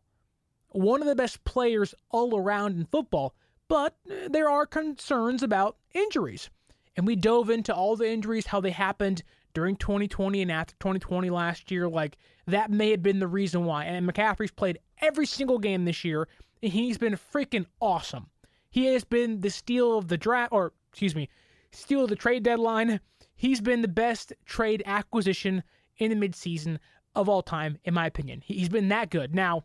one 0.70 1.02
of 1.02 1.08
the 1.08 1.16
best 1.16 1.44
players 1.44 1.96
all 2.10 2.38
around 2.38 2.78
in 2.78 2.86
football, 2.86 3.34
but 3.68 3.96
there 4.30 4.50
are 4.50 4.66
concerns 4.66 5.44
about 5.44 5.78
injuries. 5.94 6.50
And 6.96 7.06
we 7.06 7.16
dove 7.16 7.50
into 7.50 7.74
all 7.74 7.96
the 7.96 8.10
injuries, 8.10 8.48
how 8.48 8.60
they 8.60 8.72
happened 8.72 9.22
during 9.54 9.76
2020 9.76 10.42
and 10.42 10.52
after 10.52 10.76
2020 10.80 11.30
last 11.30 11.70
year. 11.72 11.88
Like, 11.88 12.18
that 12.48 12.72
may 12.72 12.92
have 12.92 13.04
been 13.04 13.20
the 13.20 13.28
reason 13.28 13.66
why. 13.66 13.86
And 13.86 14.08
McCaffrey's 14.08 14.52
played 14.52 14.80
every 15.00 15.26
single 15.26 15.60
game 15.60 15.86
this 15.86 16.04
year, 16.04 16.28
and 16.64 16.72
he's 16.72 16.98
been 16.98 17.18
freaking 17.34 17.66
awesome. 17.80 18.28
He 18.70 18.86
has 18.88 19.04
been 19.04 19.42
the 19.42 19.50
steal 19.50 19.98
of 19.98 20.08
the 20.08 20.18
draft, 20.18 20.52
or 20.52 20.74
excuse 20.90 21.16
me, 21.16 21.30
steal 21.78 22.08
the 22.08 22.16
trade 22.16 22.44
deadline. 22.44 23.00
He's 23.36 23.62
been 23.62 23.82
the 23.82 23.88
best 23.88 24.34
trade 24.46 24.82
acquisition 24.86 25.64
in 25.98 26.18
the 26.18 26.28
midseason 26.28 26.80
of 27.16 27.30
all 27.30 27.42
time, 27.42 27.78
in 27.84 27.94
my 27.94 28.06
opinion. 28.06 28.42
He's 28.44 28.70
been 28.70 28.90
that 28.90 29.10
good. 29.10 29.34
Now, 29.34 29.64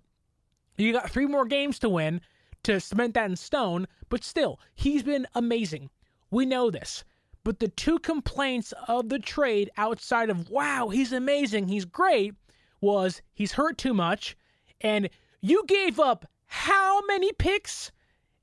you 0.77 0.93
got 0.93 1.11
three 1.11 1.27
more 1.27 1.45
games 1.45 1.79
to 1.81 1.89
win 1.89 2.21
to 2.65 2.81
cement 2.81 3.15
that 3.15 3.31
in 3.31 3.37
stone, 3.37 3.87
but 4.09 4.23
still, 4.23 4.61
he's 4.75 5.03
been 5.03 5.27
amazing. 5.35 5.91
We 6.31 6.47
know 6.47 6.71
this. 6.71 7.05
But 7.45 7.59
the 7.59 7.69
two 7.69 7.99
complaints 7.99 8.73
of 8.87 9.09
the 9.09 9.19
trade 9.19 9.71
outside 9.77 10.31
of, 10.31 10.49
wow, 10.49 10.89
he's 10.91 11.13
amazing, 11.13 11.69
he's 11.69 11.85
great, 11.85 12.35
was 12.81 13.21
he's 13.35 13.53
hurt 13.53 13.79
too 13.79 13.95
much, 13.95 14.37
and 14.81 15.11
you 15.41 15.65
gave 15.67 15.99
up 15.99 16.27
how 16.47 17.05
many 17.07 17.33
picks? 17.33 17.91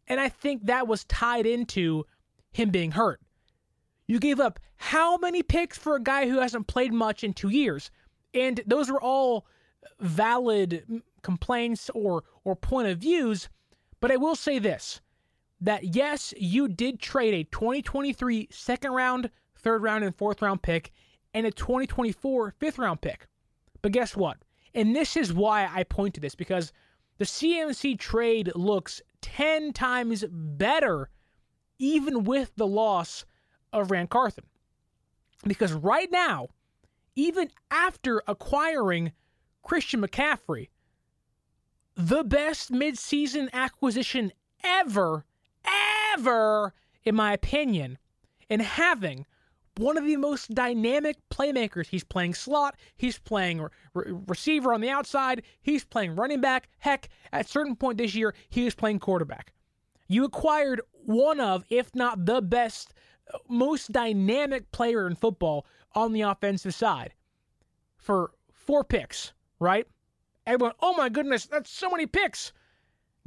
And 0.07 0.19
I 0.19 0.27
think 0.27 0.65
that 0.65 0.87
was 0.87 1.05
tied 1.05 1.45
into 1.45 2.05
him 2.51 2.71
being 2.71 2.91
hurt. 2.91 3.21
You 4.09 4.19
gave 4.19 4.39
up 4.39 4.59
how 4.77 5.17
many 5.17 5.43
picks 5.43 5.77
for 5.77 5.95
a 5.95 6.01
guy 6.01 6.27
who 6.27 6.39
hasn't 6.39 6.65
played 6.65 6.91
much 6.91 7.23
in 7.23 7.31
two 7.31 7.49
years? 7.49 7.91
And 8.33 8.59
those 8.65 8.89
were 8.89 8.99
all 8.99 9.45
valid 9.99 10.83
mm, 10.89 11.03
complaints 11.21 11.91
or 11.93 12.23
or 12.43 12.55
point 12.55 12.87
of 12.87 12.97
views. 12.97 13.49
But 14.01 14.11
I 14.11 14.15
will 14.15 14.35
say 14.35 14.57
this 14.57 14.99
that 15.61 15.93
yes, 15.93 16.33
you 16.37 16.67
did 16.67 16.99
trade 16.99 17.35
a 17.35 17.43
2023 17.51 18.47
second 18.49 18.93
round, 18.93 19.29
third 19.55 19.83
round, 19.83 20.03
and 20.03 20.15
fourth 20.15 20.41
round 20.41 20.63
pick 20.63 20.91
and 21.35 21.45
a 21.45 21.51
2024 21.51 22.55
fifth 22.57 22.79
round 22.79 23.01
pick. 23.01 23.27
But 23.83 23.91
guess 23.91 24.17
what? 24.17 24.37
And 24.73 24.95
this 24.95 25.15
is 25.15 25.31
why 25.31 25.69
I 25.71 25.83
point 25.83 26.15
to 26.15 26.19
this 26.19 26.33
because 26.33 26.73
the 27.19 27.25
CMC 27.25 27.99
trade 27.99 28.51
looks 28.55 29.03
10 29.21 29.71
times 29.71 30.25
better 30.31 31.11
even 31.77 32.23
with 32.23 32.55
the 32.55 32.65
loss 32.65 33.23
of 33.73 33.91
Ran 33.91 34.07
Carthon. 34.07 34.45
Because 35.45 35.71
right 35.73 36.11
now, 36.11 36.47
even 37.15 37.49
after 37.71 38.21
acquiring 38.27 39.11
Christian 39.63 40.01
McCaffrey, 40.01 40.69
the 41.95 42.23
best 42.23 42.71
midseason 42.71 43.49
acquisition 43.51 44.31
ever, 44.63 45.25
ever, 46.13 46.73
in 47.03 47.15
my 47.15 47.33
opinion, 47.33 47.97
and 48.49 48.61
having 48.61 49.25
one 49.79 49.97
of 49.97 50.05
the 50.05 50.17
most 50.17 50.53
dynamic 50.53 51.17
playmakers. 51.29 51.87
He's 51.87 52.03
playing 52.03 52.33
slot, 52.33 52.75
he's 52.97 53.17
playing 53.17 53.61
re- 53.93 54.13
receiver 54.27 54.73
on 54.73 54.81
the 54.81 54.89
outside, 54.89 55.43
he's 55.61 55.85
playing 55.85 56.15
running 56.15 56.41
back. 56.41 56.69
Heck, 56.79 57.09
at 57.31 57.47
certain 57.47 57.75
point 57.75 57.97
this 57.97 58.13
year, 58.13 58.33
he 58.49 58.65
was 58.65 58.75
playing 58.75 58.99
quarterback. 58.99 59.53
You 60.07 60.25
acquired 60.25 60.81
one 61.05 61.39
of, 61.39 61.63
if 61.69 61.93
not 61.95 62.25
the 62.25 62.41
best, 62.41 62.93
most 63.47 63.91
dynamic 63.91 64.71
player 64.71 65.07
in 65.07 65.15
football 65.15 65.65
on 65.93 66.13
the 66.13 66.21
offensive 66.21 66.73
side 66.73 67.13
for 67.97 68.31
four 68.51 68.83
picks, 68.83 69.33
right? 69.59 69.87
Everyone, 70.45 70.73
oh 70.81 70.95
my 70.95 71.09
goodness, 71.09 71.45
that's 71.45 71.69
so 71.69 71.89
many 71.89 72.05
picks. 72.05 72.53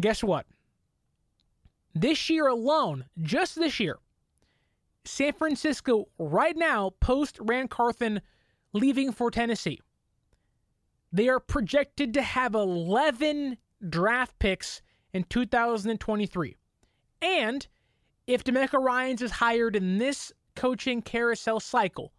Guess 0.01 0.25
what? 0.25 0.47
This 1.95 2.31
year 2.31 2.47
alone, 2.47 3.05
just 3.23 3.57
this 3.57 3.79
year, 3.79 3.99
San 5.05 5.33
Francisco 5.33 6.09
right 6.19 6.57
now, 6.57 6.91
post 7.01 7.39
Ran 7.41 7.69
Carthon 7.69 8.21
leaving 8.73 9.13
for 9.13 9.31
Tennessee, 9.31 9.81
they 11.13 11.29
are 11.29 11.41
projected 11.41 12.15
to 12.15 12.23
have 12.23 12.55
11 12.55 13.59
draft 13.89 14.39
picks 14.39 14.81
in 15.13 15.25
2023. 15.25 16.57
And 17.21 17.67
if 18.27 18.45
DeMeco 18.45 18.83
Ryans 18.83 19.23
is 19.23 19.31
hired 19.31 19.77
in 19.77 19.99
this 19.99 20.33
coaching 20.55 21.03
carousel 21.03 21.61
cycle, 21.61 22.13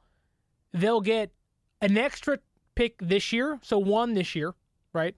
they'll 0.73 1.01
get 1.01 1.31
an 1.81 1.97
extra 1.97 2.39
pick 2.75 2.97
this 2.99 3.31
year, 3.31 3.59
so 3.61 3.77
one 3.77 4.13
this 4.13 4.35
year, 4.35 4.53
right? 4.93 5.15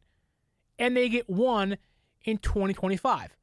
And 0.78 0.96
they 0.96 1.10
get 1.10 1.30
one 1.30 1.78
in 2.24 2.38
2025. 2.38 3.36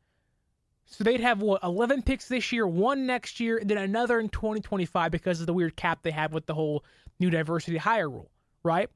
So 0.87 1.05
they'd 1.05 1.21
have 1.21 1.41
what 1.41 1.63
11 1.63 2.03
picks 2.03 2.29
this 2.29 2.53
year, 2.53 2.67
one 2.67 3.07
next 3.07 3.41
year, 3.41 3.57
and 3.57 3.71
then 3.71 3.79
another 3.79 4.21
in 4.21 4.29
2025 4.29 5.11
because 5.11 5.41
of 5.41 5.47
the 5.47 5.55
weird 5.55 5.75
cap 5.75 6.01
they 6.03 6.11
have 6.11 6.35
with 6.35 6.47
the 6.47 6.55
whole 6.55 6.85
new 7.19 7.31
diversity 7.31 7.79
hire 7.79 8.11
rule, 8.11 8.31
right? 8.63 8.91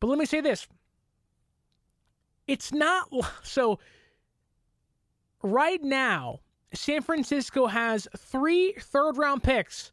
But 0.00 0.08
let 0.08 0.18
me 0.18 0.26
say 0.26 0.40
this. 0.40 0.66
It's 2.48 2.72
not 2.72 3.08
so 3.42 3.78
right 5.42 5.82
now 5.82 6.40
San 6.74 7.02
Francisco 7.02 7.66
has 7.66 8.08
three 8.16 8.72
third 8.78 9.16
round 9.16 9.42
picks, 9.42 9.92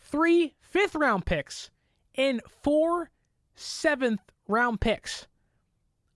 three 0.00 0.54
fifth 0.60 0.94
round 0.94 1.26
picks, 1.26 1.70
and 2.14 2.40
four 2.62 3.10
seventh 3.54 4.20
round 4.46 4.80
picks. 4.80 5.26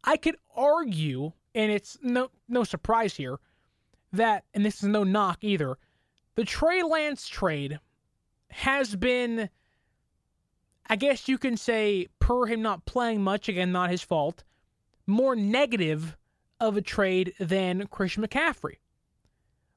I 0.05 0.17
could 0.17 0.37
argue, 0.57 1.33
and 1.55 1.73
it's 1.73 1.99
no 2.03 2.31
no 2.49 2.65
surprise 2.65 3.17
here, 3.17 3.39
that, 4.13 4.45
and 4.53 4.65
this 4.65 4.83
is 4.83 4.89
no 4.89 5.05
knock 5.05 5.39
either, 5.43 5.79
the 6.35 6.45
Trey 6.45 6.83
Lance 6.83 7.29
trade 7.29 7.81
has 8.51 8.95
been, 8.97 9.49
I 10.87 10.97
guess 10.97 11.29
you 11.29 11.39
can 11.39 11.57
say, 11.57 12.09
per 12.19 12.47
him 12.47 12.63
not 12.63 12.85
playing 12.85 13.23
much, 13.23 13.49
again, 13.49 13.73
not 13.73 13.91
his 13.91 14.03
fault, 14.03 14.45
more 15.07 15.35
negative 15.35 16.17
of 16.61 16.77
a 16.77 16.83
trade 16.83 17.33
than 17.41 17.87
Christian 17.87 18.27
McCaffrey. 18.27 18.77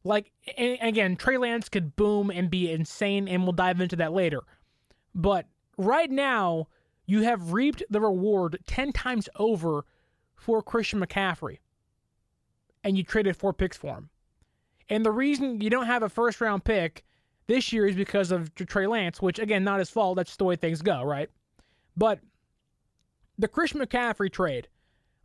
Like, 0.06 0.32
again, 0.56 1.16
Trey 1.16 1.38
Lance 1.38 1.68
could 1.68 1.96
boom 1.96 2.30
and 2.30 2.50
be 2.50 2.72
insane, 2.72 3.28
and 3.28 3.42
we'll 3.44 3.54
dive 3.54 3.82
into 3.82 3.96
that 3.96 4.14
later. 4.14 4.44
But 5.16 5.48
right 5.78 6.12
now, 6.12 6.68
you 7.08 7.24
have 7.24 7.54
reaped 7.54 7.82
the 7.90 8.00
reward 8.00 8.60
10 8.68 8.94
times 8.94 9.28
over 9.38 9.84
for 10.36 10.62
Christian 10.62 11.00
McCaffrey, 11.00 11.58
and 12.84 12.96
you 12.96 13.04
traded 13.04 13.36
four 13.36 13.52
picks 13.52 13.78
for 13.78 13.96
him. 13.96 14.10
And 14.90 15.04
the 15.04 15.12
reason 15.12 15.60
you 15.60 15.72
don't 15.72 15.88
have 15.88 16.04
a 16.04 16.10
first 16.10 16.40
round 16.40 16.64
pick 16.64 17.04
this 17.48 17.74
year 17.74 17.88
is 17.88 17.96
because 17.96 18.32
of 18.32 18.54
Trey 18.54 18.86
Lance, 18.86 19.24
which 19.24 19.40
again, 19.40 19.64
not 19.64 19.80
his 19.80 19.90
fault. 19.90 20.18
That's 20.18 20.36
the 20.36 20.44
way 20.44 20.56
things 20.56 20.84
go, 20.84 21.02
right? 21.02 21.32
But 21.98 22.20
the 23.40 23.48
Christian 23.48 23.82
McCaffrey 23.82 24.32
trade, 24.32 24.68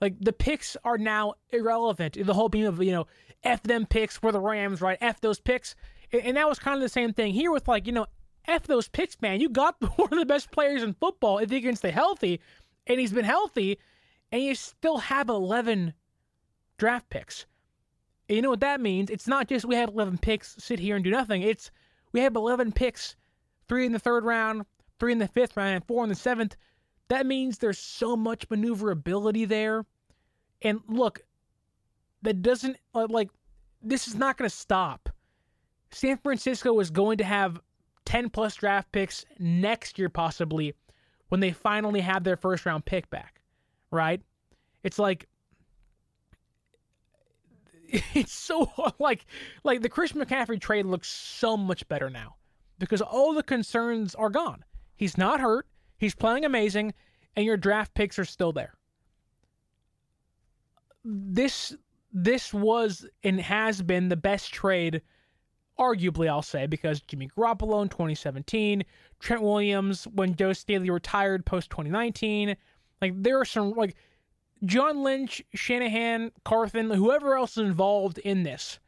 like 0.00 0.14
the 0.20 0.32
picks 0.32 0.76
are 0.84 0.98
now 0.98 1.34
irrelevant. 1.50 2.16
The 2.24 2.34
whole 2.34 2.48
beam 2.48 2.66
of 2.66 2.82
you 2.82 2.92
know, 2.92 3.06
f 3.42 3.62
them 3.62 3.86
picks 3.86 4.16
for 4.16 4.32
the 4.32 4.40
Rams, 4.40 4.80
right? 4.80 4.98
F 5.00 5.20
those 5.20 5.40
picks, 5.40 5.74
and 6.12 6.36
that 6.36 6.48
was 6.48 6.58
kind 6.58 6.76
of 6.76 6.82
the 6.82 6.88
same 6.88 7.12
thing 7.12 7.32
here 7.32 7.50
with 7.50 7.68
like 7.68 7.86
you 7.86 7.92
know, 7.92 8.06
f 8.46 8.66
those 8.66 8.88
picks, 8.88 9.20
man. 9.20 9.40
You 9.40 9.48
got 9.48 9.76
one 9.98 10.12
of 10.12 10.18
the 10.18 10.26
best 10.26 10.50
players 10.50 10.82
in 10.82 10.94
football 10.94 11.38
if 11.38 11.50
he 11.50 11.60
can 11.60 11.76
stay 11.76 11.90
healthy, 11.90 12.40
and 12.86 12.98
he's 12.98 13.12
been 13.12 13.24
healthy, 13.24 13.78
and 14.32 14.42
you 14.42 14.54
still 14.54 14.98
have 14.98 15.28
eleven 15.28 15.94
draft 16.78 17.10
picks. 17.10 17.46
And 18.28 18.36
you 18.36 18.42
know 18.42 18.50
what 18.50 18.60
that 18.60 18.80
means? 18.80 19.10
It's 19.10 19.26
not 19.26 19.48
just 19.48 19.64
we 19.64 19.74
have 19.74 19.88
11 19.88 20.18
picks, 20.18 20.54
sit 20.58 20.78
here 20.78 20.94
and 20.94 21.04
do 21.04 21.10
nothing. 21.10 21.42
It's 21.42 21.72
we 22.12 22.20
have 22.20 22.36
11 22.36 22.70
picks, 22.70 23.16
three 23.68 23.84
in 23.84 23.90
the 23.90 23.98
third 23.98 24.24
round, 24.24 24.66
three 25.00 25.10
in 25.10 25.18
the 25.18 25.26
fifth 25.26 25.56
round, 25.56 25.74
and 25.74 25.84
four 25.84 26.04
in 26.04 26.08
the 26.08 26.14
seventh. 26.14 26.56
That 27.10 27.26
means 27.26 27.58
there's 27.58 27.78
so 27.78 28.16
much 28.16 28.48
maneuverability 28.50 29.44
there. 29.44 29.84
And 30.62 30.80
look, 30.88 31.20
that 32.22 32.40
doesn't, 32.40 32.76
uh, 32.94 33.08
like, 33.10 33.30
this 33.82 34.06
is 34.06 34.14
not 34.14 34.36
going 34.36 34.48
to 34.48 34.54
stop. 34.54 35.08
San 35.90 36.18
Francisco 36.18 36.78
is 36.78 36.88
going 36.88 37.18
to 37.18 37.24
have 37.24 37.60
10 38.04 38.30
plus 38.30 38.54
draft 38.54 38.92
picks 38.92 39.26
next 39.40 39.98
year, 39.98 40.08
possibly, 40.08 40.72
when 41.30 41.40
they 41.40 41.50
finally 41.50 42.00
have 42.00 42.22
their 42.22 42.36
first 42.36 42.64
round 42.64 42.84
pick 42.84 43.10
back, 43.10 43.42
right? 43.90 44.22
It's 44.84 45.00
like 45.00 45.26
it's 48.14 48.32
so 48.32 48.70
like 49.00 49.26
like 49.64 49.82
the 49.82 49.88
Christian 49.88 50.20
McCaffrey 50.20 50.60
trade 50.60 50.86
looks 50.86 51.08
so 51.08 51.56
much 51.56 51.88
better 51.88 52.08
now 52.08 52.36
because 52.78 53.02
all 53.02 53.34
the 53.34 53.42
concerns 53.42 54.14
are 54.14 54.30
gone. 54.30 54.64
He's 54.94 55.18
not 55.18 55.40
hurt. 55.40 55.66
He's 56.00 56.14
playing 56.14 56.46
amazing, 56.46 56.94
and 57.36 57.44
your 57.44 57.58
draft 57.58 57.92
picks 57.92 58.18
are 58.18 58.24
still 58.24 58.52
there. 58.52 58.72
This 61.04 61.76
this 62.10 62.54
was 62.54 63.06
and 63.22 63.38
has 63.38 63.82
been 63.82 64.08
the 64.08 64.16
best 64.16 64.52
trade, 64.52 65.02
arguably, 65.78 66.26
I'll 66.26 66.40
say, 66.40 66.66
because 66.66 67.02
Jimmy 67.02 67.28
Garoppolo 67.28 67.82
in 67.82 67.90
2017, 67.90 68.82
Trent 69.20 69.42
Williams 69.42 70.04
when 70.14 70.34
Joe 70.34 70.54
Staley 70.54 70.88
retired 70.88 71.44
post 71.44 71.68
2019. 71.68 72.56
Like 73.02 73.12
there 73.22 73.38
are 73.38 73.44
some 73.44 73.72
like 73.72 73.94
John 74.64 75.02
Lynch, 75.02 75.42
Shanahan, 75.54 76.32
Carthon, 76.46 76.90
whoever 76.90 77.36
else 77.36 77.58
is 77.58 77.66
involved 77.66 78.16
in 78.18 78.42
this, 78.42 78.80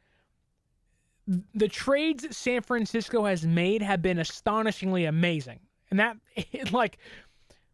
the 1.54 1.68
trades 1.68 2.34
San 2.34 2.62
Francisco 2.62 3.24
has 3.26 3.46
made 3.46 3.82
have 3.82 4.00
been 4.00 4.18
astonishingly 4.18 5.04
amazing. 5.04 5.60
And 5.92 6.00
that, 6.00 6.16
like, 6.72 6.98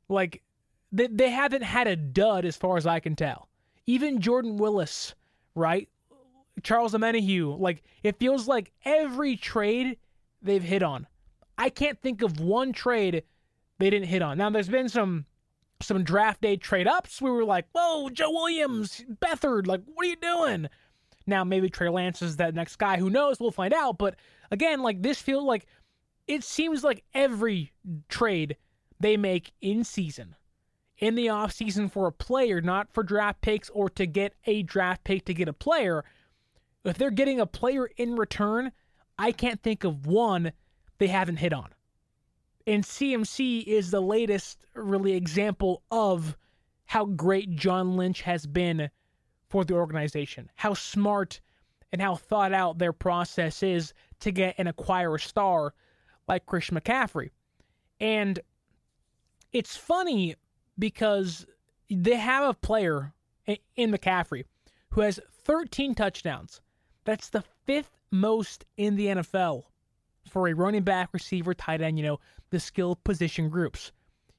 like 0.08 0.42
they, 0.90 1.06
they 1.06 1.30
haven't 1.30 1.62
had 1.62 1.86
a 1.86 1.94
dud 1.94 2.44
as 2.44 2.56
far 2.56 2.76
as 2.76 2.86
I 2.86 2.98
can 2.98 3.14
tell. 3.14 3.48
Even 3.86 4.20
Jordan 4.20 4.56
Willis, 4.58 5.14
right? 5.54 5.88
Charles 6.64 6.94
Omenihu, 6.94 7.58
like, 7.58 7.84
it 8.02 8.18
feels 8.18 8.48
like 8.48 8.72
every 8.84 9.36
trade 9.36 9.98
they've 10.42 10.62
hit 10.62 10.82
on. 10.82 11.06
I 11.56 11.70
can't 11.70 12.00
think 12.02 12.22
of 12.22 12.40
one 12.40 12.72
trade 12.72 13.22
they 13.78 13.88
didn't 13.88 14.08
hit 14.08 14.20
on. 14.20 14.36
Now, 14.36 14.50
there's 14.50 14.68
been 14.68 14.88
some 14.88 15.24
some 15.80 16.02
draft 16.02 16.40
day 16.40 16.56
trade 16.56 16.88
ups. 16.88 17.22
We 17.22 17.30
were 17.30 17.44
like, 17.44 17.66
whoa, 17.70 18.08
Joe 18.08 18.32
Williams, 18.32 19.04
Beathard, 19.22 19.68
like, 19.68 19.82
what 19.86 20.06
are 20.06 20.10
you 20.10 20.16
doing? 20.16 20.68
Now, 21.24 21.44
maybe 21.44 21.70
Trey 21.70 21.88
Lance 21.88 22.20
is 22.20 22.36
that 22.38 22.56
next 22.56 22.76
guy. 22.76 22.96
Who 22.96 23.10
knows? 23.10 23.38
We'll 23.38 23.52
find 23.52 23.72
out. 23.72 23.96
But 23.96 24.16
again, 24.50 24.82
like, 24.82 25.02
this 25.02 25.22
feels 25.22 25.44
like 25.44 25.66
it 26.28 26.44
seems 26.44 26.84
like 26.84 27.02
every 27.14 27.72
trade 28.08 28.56
they 29.00 29.16
make 29.16 29.52
in 29.60 29.82
season, 29.82 30.36
in 30.98 31.14
the 31.14 31.26
offseason 31.26 31.90
for 31.90 32.06
a 32.06 32.12
player, 32.12 32.60
not 32.60 32.92
for 32.92 33.02
draft 33.02 33.40
picks 33.40 33.70
or 33.70 33.88
to 33.90 34.06
get 34.06 34.34
a 34.46 34.62
draft 34.62 35.04
pick 35.04 35.24
to 35.24 35.34
get 35.34 35.48
a 35.48 35.52
player, 35.52 36.04
if 36.84 36.98
they're 36.98 37.10
getting 37.10 37.40
a 37.40 37.46
player 37.46 37.86
in 37.96 38.16
return, 38.16 38.72
I 39.18 39.32
can't 39.32 39.62
think 39.62 39.84
of 39.84 40.06
one 40.06 40.52
they 40.98 41.06
haven't 41.06 41.36
hit 41.36 41.52
on. 41.52 41.70
And 42.66 42.84
CMC 42.84 43.64
is 43.64 43.90
the 43.90 44.02
latest 44.02 44.58
really 44.74 45.14
example 45.14 45.82
of 45.90 46.36
how 46.84 47.06
great 47.06 47.56
John 47.56 47.96
Lynch 47.96 48.22
has 48.22 48.46
been 48.46 48.90
for 49.48 49.64
the 49.64 49.74
organization, 49.74 50.50
how 50.56 50.74
smart 50.74 51.40
and 51.92 52.02
how 52.02 52.16
thought 52.16 52.52
out 52.52 52.78
their 52.78 52.92
process 52.92 53.62
is 53.62 53.94
to 54.20 54.30
get 54.30 54.54
and 54.58 54.68
acquire 54.68 55.14
a 55.14 55.20
star 55.20 55.72
like 56.28 56.46
Chris 56.46 56.70
McCaffrey. 56.70 57.30
And 58.00 58.40
it's 59.52 59.76
funny 59.76 60.36
because 60.78 61.46
they 61.90 62.16
have 62.16 62.48
a 62.48 62.54
player 62.54 63.12
in 63.76 63.90
McCaffrey 63.90 64.44
who 64.90 65.00
has 65.00 65.20
13 65.44 65.94
touchdowns. 65.94 66.60
That's 67.04 67.30
the 67.30 67.44
fifth 67.64 67.98
most 68.10 68.64
in 68.76 68.96
the 68.96 69.06
NFL 69.06 69.64
for 70.28 70.48
a 70.48 70.54
running 70.54 70.82
back, 70.82 71.08
receiver, 71.12 71.54
tight 71.54 71.80
end, 71.80 71.98
you 71.98 72.04
know, 72.04 72.20
the 72.50 72.60
skill 72.60 72.96
position 72.96 73.48
groups. 73.48 73.92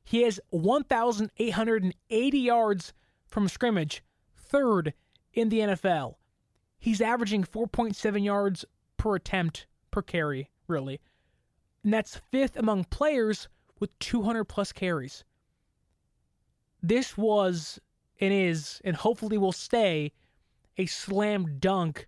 He 0.03 0.23
has 0.23 0.39
1,880 0.49 2.39
yards 2.39 2.93
from 3.27 3.47
scrimmage, 3.47 4.03
third 4.35 4.93
in 5.33 5.49
the 5.49 5.59
NFL. 5.59 6.15
He's 6.79 7.01
averaging 7.01 7.43
4.7 7.43 8.23
yards 8.23 8.65
per 8.97 9.15
attempt 9.15 9.67
per 9.91 10.01
carry, 10.01 10.49
really. 10.67 10.99
And 11.83 11.93
that's 11.93 12.21
fifth 12.31 12.57
among 12.57 12.85
players 12.85 13.47
with 13.79 13.97
200 13.99 14.45
plus 14.45 14.71
carries. 14.71 15.23
This 16.81 17.17
was 17.17 17.79
and 18.19 18.33
is, 18.33 18.81
and 18.83 18.95
hopefully 18.95 19.37
will 19.37 19.51
stay, 19.51 20.11
a 20.77 20.85
slam 20.85 21.57
dunk 21.59 22.07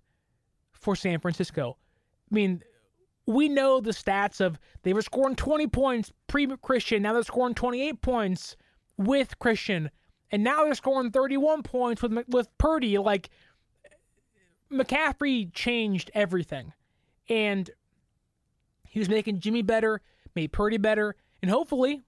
for 0.72 0.96
San 0.96 1.20
Francisco. 1.20 1.78
I 2.32 2.36
mean, 2.36 2.64
we 3.26 3.50
know 3.50 3.80
the 3.80 3.92
stats 3.92 4.42
of 4.42 4.60
they 4.84 4.94
were 4.94 5.02
scoring 5.02 5.36
20 5.36 5.68
points 5.68 6.12
pre 6.28 6.48
Christian, 6.62 7.02
now 7.02 7.14
they're 7.14 7.24
scoring 7.24 7.54
28 7.54 8.02
points 8.02 8.58
with 8.98 9.38
Christian, 9.40 9.90
and 10.32 10.44
now 10.44 10.64
they're 10.66 10.76
scoring 10.76 11.12
31 11.12 11.64
points 11.64 12.02
with 12.02 12.14
with 12.28 12.48
Purdy. 12.58 12.98
Like 12.98 13.30
McCaffrey 14.72 15.54
changed 15.54 16.12
everything, 16.14 16.74
and 17.30 17.70
he 18.92 19.00
was 19.00 19.10
making 19.10 19.40
Jimmy 19.40 19.64
better, 19.64 20.02
made 20.36 20.52
Purdy 20.52 20.78
better, 20.78 21.16
and 21.42 21.50
hopefully, 21.50 22.04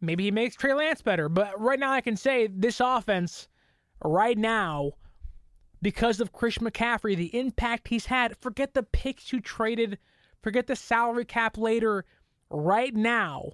maybe 0.00 0.24
he 0.24 0.30
makes 0.30 0.56
Trey 0.56 0.72
Lance 0.72 1.02
better. 1.02 1.28
But 1.28 1.60
right 1.60 1.78
now, 1.78 1.92
I 1.92 2.00
can 2.00 2.16
say 2.16 2.46
this 2.46 2.80
offense, 2.80 3.48
right 4.02 4.38
now, 4.38 4.92
because 5.82 6.20
of 6.20 6.32
Chris 6.32 6.58
McCaffrey, 6.58 7.14
the 7.14 7.38
impact 7.38 7.88
he's 7.88 8.06
had. 8.06 8.36
Forget 8.38 8.72
the 8.72 8.82
picks 8.82 9.32
you 9.32 9.40
traded 9.40 9.98
Forget 10.42 10.66
the 10.66 10.76
salary 10.76 11.24
cap 11.24 11.58
later. 11.58 12.04
Right 12.48 12.94
now, 12.94 13.52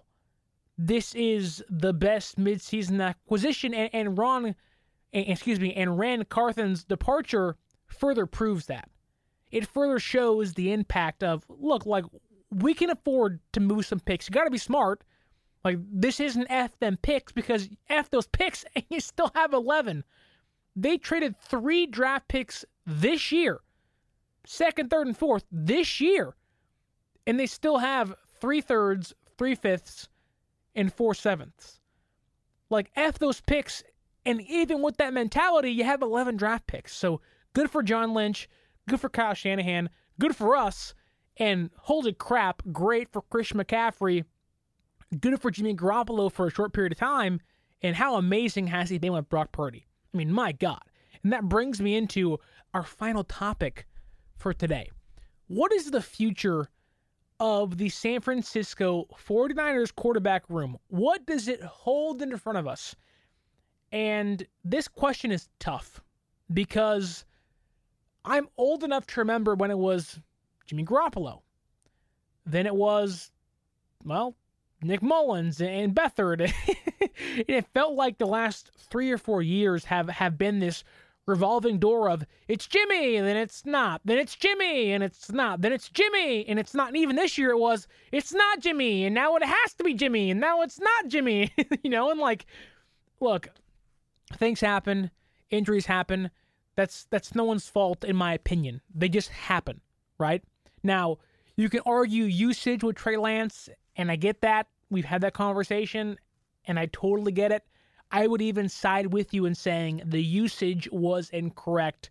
this 0.78 1.14
is 1.14 1.62
the 1.68 1.92
best 1.92 2.38
midseason 2.38 3.02
acquisition, 3.04 3.74
and, 3.74 3.90
and 3.92 4.18
Ron, 4.18 4.54
excuse 5.12 5.60
me, 5.60 5.74
and 5.74 5.98
Ran 5.98 6.24
Carthon's 6.24 6.84
departure 6.84 7.56
further 7.86 8.26
proves 8.26 8.66
that. 8.66 8.88
It 9.50 9.66
further 9.66 9.98
shows 9.98 10.54
the 10.54 10.72
impact 10.72 11.22
of 11.22 11.44
look, 11.48 11.86
like 11.86 12.04
we 12.50 12.74
can 12.74 12.90
afford 12.90 13.40
to 13.52 13.60
move 13.60 13.86
some 13.86 14.00
picks. 14.00 14.28
You 14.28 14.32
got 14.32 14.44
to 14.44 14.50
be 14.50 14.58
smart. 14.58 15.02
Like 15.64 15.78
this 15.90 16.20
isn't 16.20 16.46
f 16.48 16.78
them 16.78 16.96
picks 16.96 17.32
because 17.32 17.68
f 17.88 18.10
those 18.10 18.26
picks, 18.28 18.64
and 18.74 18.84
you 18.88 19.00
still 19.00 19.30
have 19.34 19.52
eleven. 19.52 20.04
They 20.74 20.98
traded 20.98 21.36
three 21.38 21.86
draft 21.86 22.28
picks 22.28 22.64
this 22.84 23.32
year, 23.32 23.60
second, 24.44 24.90
third, 24.90 25.06
and 25.06 25.16
fourth 25.16 25.44
this 25.50 26.00
year 26.00 26.34
and 27.26 27.38
they 27.38 27.46
still 27.46 27.78
have 27.78 28.14
three 28.40 28.60
thirds, 28.60 29.12
three 29.36 29.54
fifths, 29.54 30.08
and 30.74 30.92
four 30.92 31.14
sevenths. 31.14 31.80
Like 32.70 32.90
F 32.96 33.18
those 33.18 33.40
picks, 33.40 33.82
and 34.24 34.40
even 34.42 34.82
with 34.82 34.96
that 34.98 35.12
mentality, 35.12 35.70
you 35.70 35.84
have 35.84 36.02
11 36.02 36.36
draft 36.36 36.66
picks. 36.66 36.94
So 36.94 37.20
good 37.52 37.70
for 37.70 37.82
John 37.82 38.14
Lynch, 38.14 38.48
good 38.88 39.00
for 39.00 39.08
Kyle 39.08 39.34
Shanahan, 39.34 39.90
good 40.18 40.36
for 40.36 40.56
us, 40.56 40.94
and 41.38 41.70
holy 41.78 42.12
crap, 42.12 42.62
great 42.72 43.12
for 43.12 43.22
Chris 43.22 43.52
McCaffrey, 43.52 44.24
good 45.20 45.40
for 45.40 45.50
Jimmy 45.50 45.74
Garoppolo 45.74 46.30
for 46.30 46.46
a 46.46 46.50
short 46.50 46.72
period 46.72 46.92
of 46.92 46.98
time, 46.98 47.40
and 47.82 47.96
how 47.96 48.16
amazing 48.16 48.68
has 48.68 48.90
he 48.90 48.98
been 48.98 49.12
with 49.12 49.28
Brock 49.28 49.52
Purdy? 49.52 49.86
I 50.12 50.16
mean, 50.16 50.32
my 50.32 50.52
God. 50.52 50.80
And 51.22 51.32
that 51.32 51.48
brings 51.48 51.80
me 51.80 51.96
into 51.96 52.38
our 52.72 52.82
final 52.82 53.24
topic 53.24 53.86
for 54.36 54.52
today. 54.52 54.90
What 55.48 55.72
is 55.72 55.90
the 55.90 56.02
future 56.02 56.68
of 57.40 57.76
the 57.76 57.88
San 57.88 58.20
Francisco 58.20 59.06
49ers 59.14 59.94
quarterback 59.94 60.48
room. 60.48 60.78
What 60.88 61.26
does 61.26 61.48
it 61.48 61.62
hold 61.62 62.22
in 62.22 62.36
front 62.36 62.58
of 62.58 62.66
us? 62.66 62.94
And 63.92 64.46
this 64.64 64.88
question 64.88 65.30
is 65.30 65.48
tough 65.58 66.00
because 66.52 67.24
I'm 68.24 68.48
old 68.56 68.84
enough 68.84 69.06
to 69.08 69.20
remember 69.20 69.54
when 69.54 69.70
it 69.70 69.78
was 69.78 70.18
Jimmy 70.66 70.84
Garoppolo. 70.84 71.40
Then 72.44 72.66
it 72.66 72.74
was, 72.74 73.32
well, 74.04 74.36
Nick 74.82 75.02
Mullens 75.02 75.60
and 75.60 75.94
Beathard. 75.94 76.52
it 77.16 77.66
felt 77.74 77.94
like 77.94 78.18
the 78.18 78.26
last 78.26 78.70
three 78.90 79.10
or 79.10 79.18
four 79.18 79.42
years 79.42 79.84
have, 79.84 80.08
have 80.08 80.38
been 80.38 80.58
this 80.58 80.84
revolving 81.26 81.78
door 81.78 82.08
of 82.08 82.24
it's 82.48 82.66
Jimmy, 82.66 83.16
and 83.16 83.26
then 83.26 83.36
it's 83.36 83.66
not, 83.66 84.00
then 84.04 84.18
it's 84.18 84.36
Jimmy, 84.36 84.92
and 84.92 85.02
it's 85.02 85.30
not, 85.32 85.60
then 85.60 85.72
it's 85.72 85.88
Jimmy, 85.88 86.46
and 86.46 86.58
it's 86.58 86.74
not. 86.74 86.88
And 86.88 86.96
even 86.96 87.16
this 87.16 87.36
year 87.36 87.50
it 87.50 87.58
was, 87.58 87.88
it's 88.12 88.32
not 88.32 88.60
Jimmy, 88.60 89.04
and 89.04 89.14
now 89.14 89.36
it 89.36 89.44
has 89.44 89.74
to 89.74 89.84
be 89.84 89.94
Jimmy, 89.94 90.30
and 90.30 90.40
now 90.40 90.62
it's 90.62 90.80
not 90.80 91.08
Jimmy, 91.08 91.52
you 91.82 91.90
know, 91.90 92.10
and 92.10 92.20
like, 92.20 92.46
look, 93.20 93.48
things 94.34 94.60
happen, 94.60 95.10
injuries 95.50 95.86
happen. 95.86 96.30
That's 96.76 97.06
that's 97.10 97.34
no 97.34 97.44
one's 97.44 97.68
fault 97.68 98.04
in 98.04 98.16
my 98.16 98.34
opinion. 98.34 98.82
They 98.94 99.08
just 99.08 99.30
happen, 99.30 99.80
right? 100.18 100.44
Now, 100.86 101.18
you 101.56 101.68
can 101.68 101.80
argue 101.84 102.24
usage 102.24 102.82
with 102.82 102.96
Trey 102.96 103.16
Lance, 103.16 103.68
and 103.96 104.10
I 104.10 104.16
get 104.16 104.40
that. 104.42 104.68
We've 104.90 105.04
had 105.04 105.20
that 105.22 105.34
conversation, 105.34 106.18
and 106.66 106.78
I 106.78 106.86
totally 106.86 107.32
get 107.32 107.52
it. 107.52 107.64
I 108.10 108.26
would 108.26 108.40
even 108.40 108.68
side 108.68 109.12
with 109.12 109.34
you 109.34 109.46
in 109.46 109.54
saying 109.54 110.02
the 110.04 110.22
usage 110.22 110.88
was 110.92 111.28
incorrect. 111.30 112.10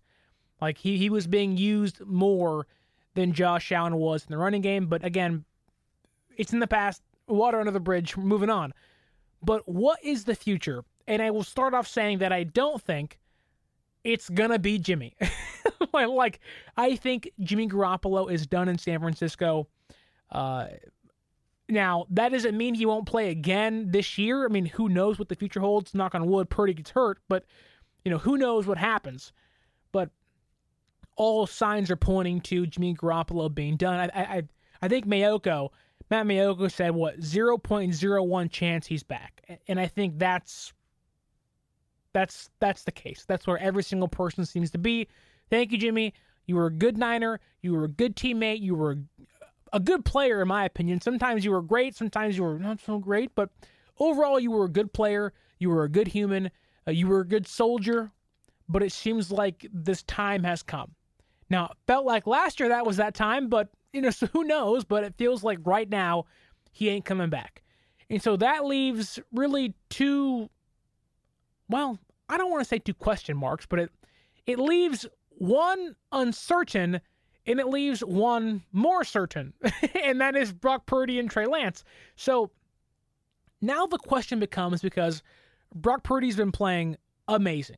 Like 0.61 0.77
he, 0.77 0.97
he 0.97 1.09
was 1.09 1.25
being 1.25 1.57
used 1.57 2.01
more 2.05 2.67
than 3.13 3.33
Josh 3.33 3.71
Allen 3.71 3.95
was 3.95 4.23
in 4.23 4.31
the 4.31 4.37
running 4.37 4.61
game. 4.61 4.87
But 4.87 5.05
again, 5.05 5.45
it's 6.37 6.53
in 6.53 6.59
the 6.59 6.67
past, 6.67 7.01
water 7.27 7.59
under 7.59 7.71
the 7.71 7.79
bridge, 7.79 8.17
moving 8.17 8.49
on. 8.49 8.73
But 9.41 9.67
what 9.67 10.03
is 10.03 10.25
the 10.25 10.35
future? 10.35 10.83
And 11.07 11.21
I 11.21 11.31
will 11.31 11.43
start 11.43 11.73
off 11.73 11.87
saying 11.87 12.17
that 12.17 12.33
I 12.33 12.43
don't 12.43 12.81
think 12.81 13.19
it's 14.05 14.29
gonna 14.29 14.59
be 14.59 14.79
Jimmy. 14.79 15.15
like 15.93 16.39
I 16.77 16.95
think 16.95 17.31
Jimmy 17.41 17.67
Garoppolo 17.67 18.31
is 18.31 18.47
done 18.47 18.69
in 18.69 18.77
San 18.77 18.99
Francisco. 18.99 19.67
Uh, 20.31 20.67
now, 21.67 22.05
that 22.11 22.31
doesn't 22.31 22.55
mean 22.55 22.75
he 22.75 22.85
won't 22.85 23.07
play 23.07 23.29
again 23.29 23.89
this 23.89 24.17
year. 24.17 24.45
I 24.45 24.49
mean, 24.49 24.65
who 24.65 24.87
knows 24.87 25.17
what 25.17 25.29
the 25.29 25.35
future 25.35 25.59
holds? 25.59 25.95
Knock 25.95 26.13
on 26.13 26.27
wood, 26.27 26.49
Purdy 26.49 26.73
gets 26.73 26.91
hurt, 26.91 27.19
but, 27.27 27.45
you 28.03 28.11
know, 28.11 28.19
who 28.19 28.37
knows 28.37 28.67
what 28.67 28.77
happens. 28.77 29.33
But 29.91 30.11
all 31.15 31.47
signs 31.47 31.89
are 31.89 31.95
pointing 31.95 32.41
to 32.41 32.67
Jimmy 32.67 32.93
Garoppolo 32.93 33.53
being 33.53 33.77
done. 33.77 34.11
I, 34.13 34.21
I, 34.21 34.43
I 34.81 34.87
think 34.87 35.07
Maiocco, 35.07 35.69
Matt 36.11 36.27
Maiocco 36.27 36.71
said, 36.71 36.93
what, 36.93 37.19
0.01 37.19 38.51
chance 38.51 38.85
he's 38.85 39.03
back. 39.03 39.41
And 39.67 39.79
I 39.79 39.87
think 39.87 40.19
that's 40.19 40.71
that's 42.15 42.49
that's 42.61 42.83
the 42.83 42.93
case. 42.93 43.25
That's 43.27 43.45
where 43.45 43.57
every 43.57 43.83
single 43.83 44.07
person 44.07 44.45
seems 44.45 44.71
to 44.71 44.77
be. 44.77 45.09
Thank 45.49 45.73
you, 45.73 45.77
Jimmy. 45.77 46.13
You 46.45 46.55
were 46.55 46.67
a 46.67 46.71
good 46.71 46.97
Niner. 46.97 47.41
You 47.61 47.73
were 47.73 47.83
a 47.83 47.89
good 47.89 48.15
teammate. 48.15 48.61
You 48.61 48.73
were 48.73 48.97
a 49.73 49.81
good 49.81 50.05
player, 50.05 50.41
in 50.41 50.47
my 50.47 50.63
opinion. 50.63 51.01
Sometimes 51.01 51.43
you 51.43 51.51
were 51.51 51.61
great, 51.61 51.93
sometimes 51.93 52.37
you 52.37 52.43
were 52.43 52.57
not 52.57 52.79
so 52.79 52.99
great, 52.99 53.35
but 53.35 53.49
overall, 53.99 54.39
you 54.39 54.49
were 54.49 54.63
a 54.63 54.69
good 54.69 54.93
player. 54.93 55.33
You 55.59 55.69
were 55.69 55.83
a 55.83 55.89
good 55.89 56.07
human. 56.07 56.51
Uh, 56.87 56.91
you 56.91 57.07
were 57.07 57.19
a 57.19 57.27
good 57.27 57.47
soldier. 57.47 58.11
But 58.69 58.81
it 58.81 58.93
seems 58.93 59.29
like 59.29 59.67
this 59.73 60.01
time 60.03 60.43
has 60.45 60.63
come. 60.63 60.91
Now, 61.49 61.65
it 61.65 61.77
felt 61.85 62.05
like 62.05 62.25
last 62.25 62.61
year 62.61 62.69
that 62.69 62.85
was 62.85 62.95
that 62.95 63.13
time, 63.13 63.49
but 63.49 63.67
you 63.91 63.99
know, 63.99 64.09
so 64.11 64.27
who 64.27 64.45
knows? 64.45 64.85
But 64.85 65.03
it 65.03 65.15
feels 65.17 65.43
like 65.43 65.59
right 65.65 65.89
now 65.89 66.27
he 66.71 66.87
ain't 66.87 67.03
coming 67.03 67.29
back. 67.29 67.61
And 68.09 68.21
so 68.21 68.37
that 68.37 68.63
leaves 68.65 69.19
really 69.33 69.73
two 69.89 70.49
well, 71.69 71.99
I 72.29 72.37
don't 72.37 72.51
want 72.51 72.63
to 72.63 72.67
say 72.67 72.79
two 72.79 72.93
question 72.93 73.37
marks, 73.37 73.65
but 73.65 73.79
it 73.79 73.91
it 74.45 74.59
leaves 74.59 75.05
one 75.29 75.95
uncertain 76.11 77.01
and 77.47 77.59
it 77.59 77.67
leaves 77.67 78.01
one 78.01 78.63
more 78.71 79.03
certain, 79.03 79.53
and 80.03 80.19
that 80.21 80.35
is 80.35 80.51
Brock 80.51 80.85
Purdy 80.85 81.19
and 81.19 81.29
Trey 81.29 81.45
Lance. 81.45 81.83
So 82.15 82.49
now 83.61 83.85
the 83.85 83.97
question 83.97 84.39
becomes 84.39 84.81
because 84.81 85.21
Brock 85.73 86.03
Purdy's 86.03 86.35
been 86.35 86.51
playing 86.51 86.97
amazing. 87.27 87.77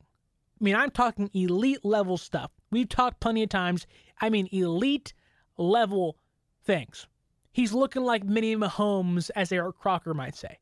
I 0.60 0.64
mean, 0.64 0.74
I'm 0.74 0.90
talking 0.90 1.30
elite 1.34 1.84
level 1.84 2.16
stuff. 2.16 2.50
We've 2.70 2.88
talked 2.88 3.20
plenty 3.20 3.42
of 3.42 3.48
times. 3.48 3.86
I 4.20 4.30
mean, 4.30 4.48
elite 4.50 5.12
level 5.56 6.16
things. 6.64 7.06
He's 7.52 7.72
looking 7.72 8.04
like 8.04 8.24
mini 8.24 8.56
Mahomes, 8.56 9.30
as 9.36 9.52
Eric 9.52 9.78
Crocker 9.78 10.14
might 10.14 10.36
say. 10.36 10.58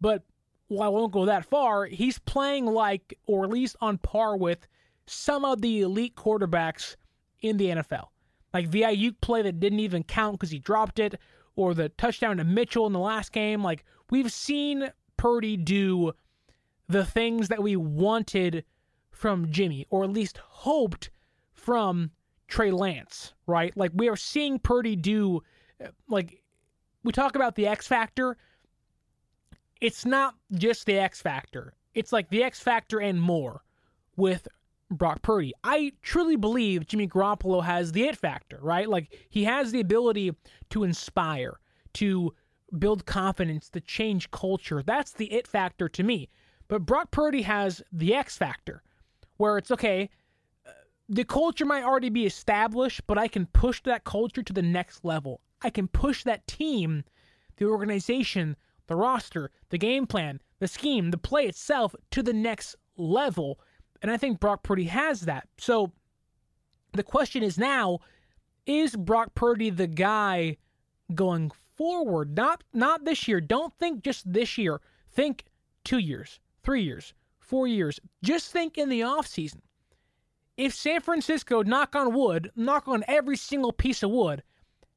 But 0.00 0.22
while 0.68 0.88
I 0.88 0.88
won't 0.88 1.12
go 1.12 1.26
that 1.26 1.44
far, 1.44 1.86
he's 1.86 2.18
playing 2.18 2.66
like, 2.66 3.18
or 3.26 3.44
at 3.44 3.50
least 3.50 3.76
on 3.80 3.98
par 3.98 4.36
with, 4.36 4.66
some 5.06 5.44
of 5.44 5.62
the 5.62 5.82
elite 5.82 6.16
quarterbacks 6.16 6.96
in 7.40 7.56
the 7.56 7.66
NFL 7.66 8.08
like 8.56 8.70
the 8.70 8.82
Aiyuk 8.82 9.20
play 9.20 9.42
that 9.42 9.60
didn't 9.60 9.80
even 9.80 10.02
count 10.02 10.38
because 10.38 10.50
he 10.50 10.58
dropped 10.58 10.98
it, 10.98 11.20
or 11.56 11.74
the 11.74 11.90
touchdown 11.90 12.38
to 12.38 12.44
Mitchell 12.44 12.86
in 12.86 12.94
the 12.94 12.98
last 12.98 13.30
game. 13.32 13.62
Like 13.62 13.84
we've 14.08 14.32
seen 14.32 14.90
Purdy 15.18 15.58
do 15.58 16.12
the 16.88 17.04
things 17.04 17.48
that 17.48 17.62
we 17.62 17.76
wanted 17.76 18.64
from 19.10 19.50
Jimmy, 19.50 19.86
or 19.90 20.04
at 20.04 20.10
least 20.10 20.38
hoped 20.38 21.10
from 21.52 22.10
Trey 22.48 22.70
Lance, 22.70 23.34
right? 23.46 23.76
Like 23.76 23.90
we 23.94 24.08
are 24.08 24.16
seeing 24.16 24.58
Purdy 24.58 24.96
do, 24.96 25.42
uh, 25.84 25.88
like 26.08 26.42
we 27.04 27.12
talk 27.12 27.36
about 27.36 27.56
the 27.56 27.66
X 27.66 27.86
factor. 27.86 28.38
It's 29.80 30.04
not 30.04 30.34
just 30.52 30.86
the 30.86 30.98
X 30.98 31.20
factor. 31.20 31.74
It's 31.94 32.12
like 32.12 32.28
the 32.28 32.42
X 32.42 32.60
factor 32.60 33.00
and 33.00 33.20
more 33.20 33.62
with 34.16 34.48
Brock 34.90 35.22
Purdy. 35.22 35.52
I 35.64 35.92
truly 36.02 36.36
believe 36.36 36.86
Jimmy 36.86 37.08
Garoppolo 37.08 37.64
has 37.64 37.92
the 37.92 38.04
it 38.04 38.16
factor, 38.16 38.58
right? 38.62 38.88
Like 38.88 39.16
he 39.28 39.44
has 39.44 39.72
the 39.72 39.80
ability 39.80 40.32
to 40.70 40.84
inspire, 40.84 41.58
to 41.94 42.34
build 42.78 43.06
confidence, 43.06 43.68
to 43.70 43.80
change 43.80 44.30
culture. 44.30 44.82
That's 44.82 45.12
the 45.12 45.32
it 45.32 45.46
factor 45.46 45.88
to 45.88 46.02
me. 46.02 46.28
But 46.68 46.86
Brock 46.86 47.10
Purdy 47.10 47.42
has 47.42 47.82
the 47.92 48.14
X 48.14 48.36
factor, 48.36 48.82
where 49.36 49.58
it's 49.58 49.70
okay, 49.70 50.10
uh, 50.66 50.70
the 51.08 51.24
culture 51.24 51.64
might 51.64 51.84
already 51.84 52.10
be 52.10 52.26
established, 52.26 53.02
but 53.06 53.18
I 53.18 53.28
can 53.28 53.46
push 53.46 53.82
that 53.82 54.04
culture 54.04 54.42
to 54.42 54.52
the 54.52 54.62
next 54.62 55.04
level. 55.04 55.40
I 55.62 55.70
can 55.70 55.88
push 55.88 56.24
that 56.24 56.46
team, 56.46 57.04
the 57.56 57.66
organization, 57.66 58.56
the 58.86 58.96
roster, 58.96 59.50
the 59.70 59.78
game 59.78 60.06
plan, 60.06 60.40
the 60.58 60.68
scheme, 60.68 61.10
the 61.10 61.18
play 61.18 61.46
itself 61.46 61.94
to 62.10 62.22
the 62.22 62.32
next 62.32 62.76
level. 62.96 63.60
And 64.02 64.10
I 64.10 64.16
think 64.16 64.40
Brock 64.40 64.62
Purdy 64.62 64.84
has 64.84 65.22
that. 65.22 65.48
So 65.58 65.92
the 66.92 67.02
question 67.02 67.42
is 67.42 67.58
now 67.58 68.00
is 68.66 68.96
Brock 68.96 69.34
Purdy 69.34 69.70
the 69.70 69.86
guy 69.86 70.56
going 71.14 71.52
forward? 71.76 72.36
Not 72.36 72.64
not 72.72 73.04
this 73.04 73.28
year. 73.28 73.40
Don't 73.40 73.72
think 73.78 74.02
just 74.02 74.30
this 74.32 74.58
year. 74.58 74.80
Think 75.12 75.44
2 75.84 75.98
years, 75.98 76.40
3 76.62 76.82
years, 76.82 77.14
4 77.38 77.66
years. 77.68 78.00
Just 78.22 78.50
think 78.50 78.76
in 78.76 78.88
the 78.88 79.00
offseason. 79.00 79.60
If 80.56 80.74
San 80.74 81.00
Francisco, 81.00 81.62
knock 81.62 81.94
on 81.94 82.14
wood, 82.14 82.50
knock 82.56 82.88
on 82.88 83.04
every 83.06 83.36
single 83.36 83.72
piece 83.72 84.02
of 84.02 84.10
wood, 84.10 84.42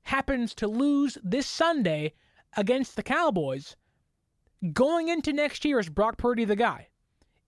happens 0.04 0.56
to 0.56 0.68
lose 0.68 1.18
this 1.24 1.48
Sunday 1.48 2.14
against 2.58 2.96
the 2.96 3.04
Cowboys, 3.04 3.76
going 4.74 5.08
into 5.08 5.34
next 5.34 5.66
year, 5.66 5.80
is 5.80 5.90
Brock 5.90 6.18
Purdy 6.18 6.46
the 6.46 6.56
guy? 6.56 6.88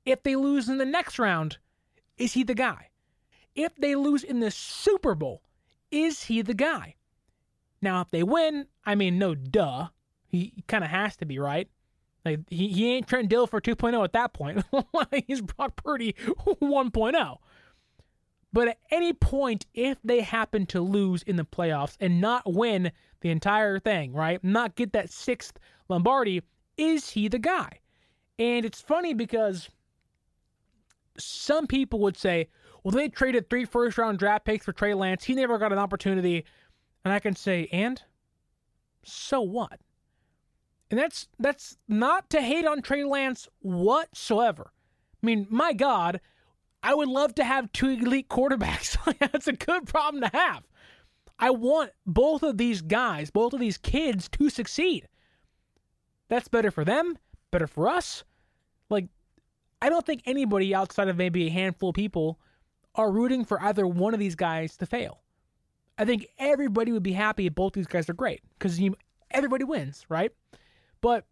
If 0.06 0.24
they 0.24 0.36
lose 0.36 0.70
in 0.70 0.78
the 0.78 0.86
next 0.86 1.20
round, 1.20 1.58
is 2.18 2.34
he 2.34 2.44
the 2.44 2.56
guy? 2.56 2.90
If 3.56 3.76
they 3.76 3.96
lose 3.96 4.24
in 4.24 4.40
the 4.40 4.52
Super 4.52 5.16
Bowl, 5.16 5.42
is 5.92 6.24
he 6.24 6.42
the 6.42 6.54
guy? 6.54 6.96
Now, 7.82 8.02
if 8.02 8.12
they 8.12 8.24
win, 8.24 8.68
I 8.86 8.96
mean, 8.96 9.18
no 9.18 9.36
duh. 9.36 9.88
He 10.28 10.64
kind 10.68 10.84
of 10.84 10.90
has 10.90 11.18
to 11.18 11.26
be, 11.26 11.40
right? 11.40 11.68
Like, 12.24 12.40
he, 12.50 12.70
he 12.70 12.94
ain't 12.94 13.08
Trent 13.08 13.30
Dilfer 13.30 13.62
2.0 13.62 14.04
at 14.04 14.14
that 14.14 14.34
point. 14.34 14.64
He's 15.28 15.42
Brock 15.42 15.76
Purdy 15.76 16.14
1.0. 16.14 17.38
But 18.54 18.68
at 18.68 18.80
any 18.92 19.14
point, 19.14 19.66
if 19.74 19.98
they 20.04 20.22
happen 20.22 20.66
to 20.68 20.82
lose 20.82 21.24
in 21.24 21.38
the 21.38 21.46
playoffs 21.46 21.96
and 22.00 22.22
not 22.22 22.44
win 22.46 22.92
the 23.22 23.30
entire 23.30 23.80
thing, 23.80 24.14
right? 24.14 24.44
Not 24.44 24.76
get 24.76 24.94
that 24.94 25.10
sixth 25.10 25.58
Lombardi, 25.90 26.42
is 26.78 27.12
he 27.12 27.28
the 27.28 27.40
guy? 27.40 27.80
And 28.40 28.66
it's 28.66 28.82
funny 28.82 29.14
because 29.14 29.70
some 31.18 31.68
people 31.68 32.00
would 32.00 32.18
say, 32.18 32.48
well, 32.84 32.92
they 32.92 33.10
traded 33.10 33.50
three 33.50 33.66
first 33.66 33.98
round 33.98 34.20
draft 34.20 34.46
picks 34.46 34.66
for 34.66 34.74
Trey 34.74 34.94
Lance. 34.94 35.24
He 35.24 35.34
never 35.34 35.58
got 35.58 35.72
an 35.72 35.78
opportunity. 35.78 36.46
And 37.06 37.14
I 37.14 37.20
can 37.20 37.36
say, 37.36 37.68
and 37.72 38.02
so 39.04 39.42
what? 39.42 39.80
And 40.90 41.00
that's 41.00 41.28
that's 41.40 41.78
not 41.88 42.30
to 42.32 42.42
hate 42.42 42.66
on 42.66 42.82
Trey 42.82 43.04
Lance 43.04 43.48
whatsoever. 43.60 44.72
I 45.22 45.26
mean, 45.26 45.48
my 45.50 45.74
God, 45.74 46.20
I 46.84 46.94
would 46.94 47.08
love 47.08 47.36
to 47.36 47.44
have 47.44 47.72
two 47.72 47.90
elite 47.90 48.28
quarterbacks. 48.28 48.98
that's 49.32 49.48
a 49.48 49.54
good 49.54 49.88
problem 49.88 50.22
to 50.22 50.38
have. 50.38 50.64
I 51.40 51.52
want 51.52 51.92
both 52.06 52.44
of 52.44 52.58
these 52.58 52.82
guys, 52.82 53.32
both 53.32 53.54
of 53.54 53.60
these 53.60 53.78
kids 53.78 54.28
to 54.30 54.50
succeed. 54.50 55.08
That's 56.32 56.48
better 56.48 56.72
for 56.72 56.86
them, 56.86 57.18
better 57.52 57.68
for 57.68 57.90
us. 57.90 58.24
Like, 58.90 59.08
I 59.82 59.90
don't 59.90 60.06
think 60.06 60.22
anybody 60.26 60.74
outside 60.74 61.10
of 61.10 61.18
maybe 61.18 61.46
a 61.46 61.50
handful 61.50 61.90
of 61.90 61.96
people 61.96 62.40
are 62.96 63.12
rooting 63.12 63.44
for 63.44 63.62
either 63.62 63.86
one 63.86 64.14
of 64.14 64.20
these 64.22 64.36
guys 64.36 64.78
to 64.78 64.86
fail. 64.86 65.20
I 65.98 66.06
think 66.06 66.28
everybody 66.40 66.94
would 66.94 67.04
be 67.04 67.12
happy 67.12 67.48
if 67.48 67.56
both 67.56 67.74
these 67.74 67.86
guys 67.86 68.10
are 68.10 68.14
great 68.14 68.40
because 68.58 68.80
everybody 69.30 69.66
wins, 69.66 70.06
right? 70.08 70.32
But 71.02 71.26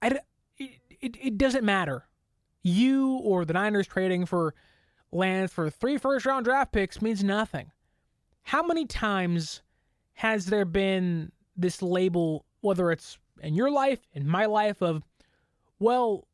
I, 0.00 0.20
it, 0.56 0.70
it, 1.00 1.16
it 1.20 1.36
doesn't 1.36 1.64
matter. 1.64 2.06
You 2.62 3.16
or 3.16 3.44
the 3.44 3.54
Niners 3.54 3.88
trading 3.88 4.26
for 4.26 4.54
Lance 5.10 5.52
for 5.52 5.70
three 5.70 5.98
first 5.98 6.24
round 6.24 6.44
draft 6.44 6.70
picks 6.70 7.02
means 7.02 7.24
nothing. 7.24 7.72
How 8.44 8.62
many 8.62 8.86
times 8.86 9.62
has 10.12 10.46
there 10.46 10.64
been 10.64 11.32
this 11.56 11.82
label, 11.82 12.44
whether 12.60 12.92
it's 12.92 13.18
in 13.40 13.54
your 13.54 13.70
life, 13.70 14.00
in 14.12 14.26
my 14.26 14.46
life, 14.46 14.82
of, 14.82 15.02
well, 15.78 16.26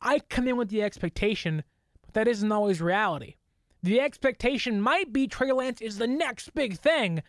I 0.00 0.18
come 0.18 0.48
in 0.48 0.56
with 0.56 0.68
the 0.68 0.82
expectation, 0.82 1.64
but 2.02 2.14
that 2.14 2.28
isn't 2.28 2.52
always 2.52 2.80
reality. 2.80 3.36
The 3.82 4.00
expectation 4.00 4.80
might 4.80 5.12
be 5.12 5.26
Trey 5.26 5.52
Lance 5.52 5.80
is 5.80 5.98
the 5.98 6.06
next 6.06 6.54
big 6.54 6.78
thing. 6.78 7.22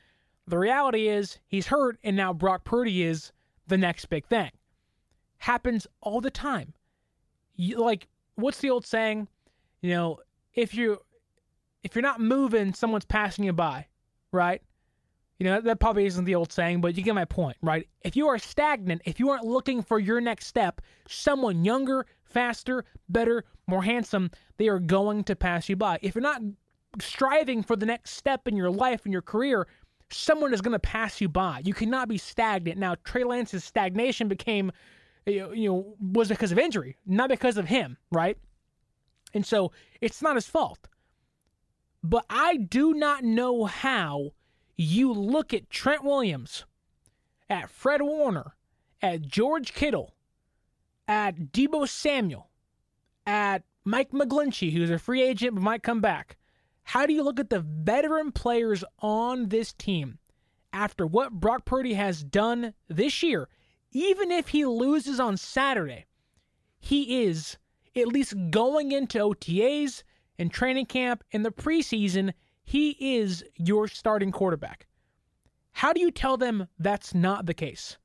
The 0.47 0.57
reality 0.57 1.07
is 1.07 1.39
he's 1.47 1.67
hurt, 1.67 1.97
and 2.03 2.15
now 2.15 2.33
Brock 2.33 2.63
Purdy 2.63 3.03
is 3.03 3.31
the 3.67 3.77
next 3.77 4.05
big 4.05 4.25
thing. 4.25 4.51
Happens 5.39 5.87
all 6.01 6.21
the 6.21 6.31
time. 6.31 6.73
You, 7.55 7.77
like, 7.79 8.07
what's 8.35 8.59
the 8.59 8.69
old 8.69 8.85
saying? 8.85 9.27
You 9.81 9.91
know, 9.91 10.19
if 10.53 10.73
you 10.73 10.99
if 11.83 11.93
you're 11.93 12.01
not 12.01 12.19
moving, 12.19 12.73
someone's 12.73 13.05
passing 13.05 13.45
you 13.45 13.53
by, 13.53 13.85
right? 14.31 14.61
You 15.39 15.45
know, 15.45 15.59
that 15.59 15.79
probably 15.81 16.05
isn't 16.05 16.23
the 16.23 16.35
old 16.35 16.51
saying, 16.51 16.79
but 16.79 16.95
you 16.95 17.03
get 17.03 17.13
my 17.13 17.25
point, 17.25 17.57
right? 17.61 17.87
If 18.03 18.15
you 18.15 18.27
are 18.27 18.37
stagnant, 18.37 19.01
if 19.05 19.19
you 19.19 19.29
aren't 19.29 19.43
looking 19.43 19.81
for 19.81 19.99
your 19.99 20.21
next 20.21 20.47
step, 20.47 20.79
someone 21.07 21.65
younger, 21.65 22.05
faster, 22.23 22.85
better, 23.09 23.43
more 23.67 23.83
handsome, 23.83 24.31
they 24.57 24.69
are 24.69 24.79
going 24.79 25.25
to 25.25 25.35
pass 25.35 25.67
you 25.67 25.75
by. 25.75 25.99
If 26.01 26.15
you're 26.15 26.21
not 26.21 26.41
striving 27.01 27.63
for 27.63 27.75
the 27.75 27.85
next 27.85 28.11
step 28.11 28.47
in 28.47 28.55
your 28.55 28.71
life 28.71 29.01
and 29.03 29.11
your 29.11 29.21
career, 29.21 29.67
someone 30.09 30.53
is 30.53 30.61
going 30.61 30.71
to 30.71 30.79
pass 30.79 31.19
you 31.19 31.27
by. 31.27 31.61
You 31.65 31.73
cannot 31.73 32.07
be 32.07 32.17
stagnant. 32.17 32.77
Now, 32.77 32.95
Trey 33.03 33.25
Lance's 33.25 33.65
stagnation 33.65 34.29
became, 34.29 34.71
you 35.25 35.67
know, 35.67 35.95
was 35.99 36.29
because 36.29 36.53
of 36.53 36.59
injury, 36.59 36.95
not 37.05 37.27
because 37.27 37.57
of 37.57 37.65
him, 37.65 37.97
right? 38.09 38.37
And 39.33 39.45
so 39.45 39.73
it's 39.99 40.21
not 40.21 40.35
his 40.35 40.47
fault. 40.47 40.87
But 42.03 42.23
I 42.29 42.55
do 42.55 42.93
not 42.93 43.25
know 43.25 43.65
how 43.65 44.29
you 44.75 45.11
look 45.13 45.53
at 45.53 45.69
Trent 45.69 46.03
Williams, 46.03 46.65
at 47.49 47.69
Fred 47.69 48.01
Warner, 48.01 48.55
at 49.01 49.21
George 49.21 49.73
Kittle, 49.73 50.13
at 51.07 51.51
Deebo 51.51 51.87
Samuel, 51.87 52.49
at 53.25 53.63
Mike 53.83 54.11
McGlinchey, 54.11 54.73
who's 54.73 54.89
a 54.89 54.99
free 54.99 55.21
agent 55.21 55.55
but 55.55 55.61
might 55.61 55.83
come 55.83 56.01
back. 56.01 56.37
How 56.83 57.05
do 57.05 57.13
you 57.13 57.23
look 57.23 57.39
at 57.39 57.49
the 57.49 57.61
veteran 57.61 58.31
players 58.31 58.83
on 58.99 59.49
this 59.49 59.73
team 59.73 60.19
after 60.73 61.05
what 61.05 61.33
Brock 61.33 61.65
Purdy 61.65 61.93
has 61.93 62.23
done 62.23 62.73
this 62.87 63.23
year? 63.23 63.47
Even 63.91 64.31
if 64.31 64.49
he 64.49 64.65
loses 64.65 65.19
on 65.19 65.37
Saturday, 65.37 66.05
he 66.79 67.23
is 67.23 67.57
at 67.95 68.07
least 68.07 68.33
going 68.49 68.91
into 68.91 69.19
OTAs 69.19 70.03
and 70.37 70.51
training 70.51 70.85
camp 70.85 71.23
in 71.31 71.43
the 71.43 71.51
preseason 71.51 72.33
he 72.65 73.17
is 73.17 73.43
your 73.55 73.87
starting 73.87 74.31
quarterback. 74.31 74.87
How 75.71 75.93
do 75.93 76.01
you 76.01 76.11
tell 76.11 76.35
them 76.35 76.67
that's 76.79 77.13
not 77.13 77.45
the 77.45 77.53
case? 77.53 77.97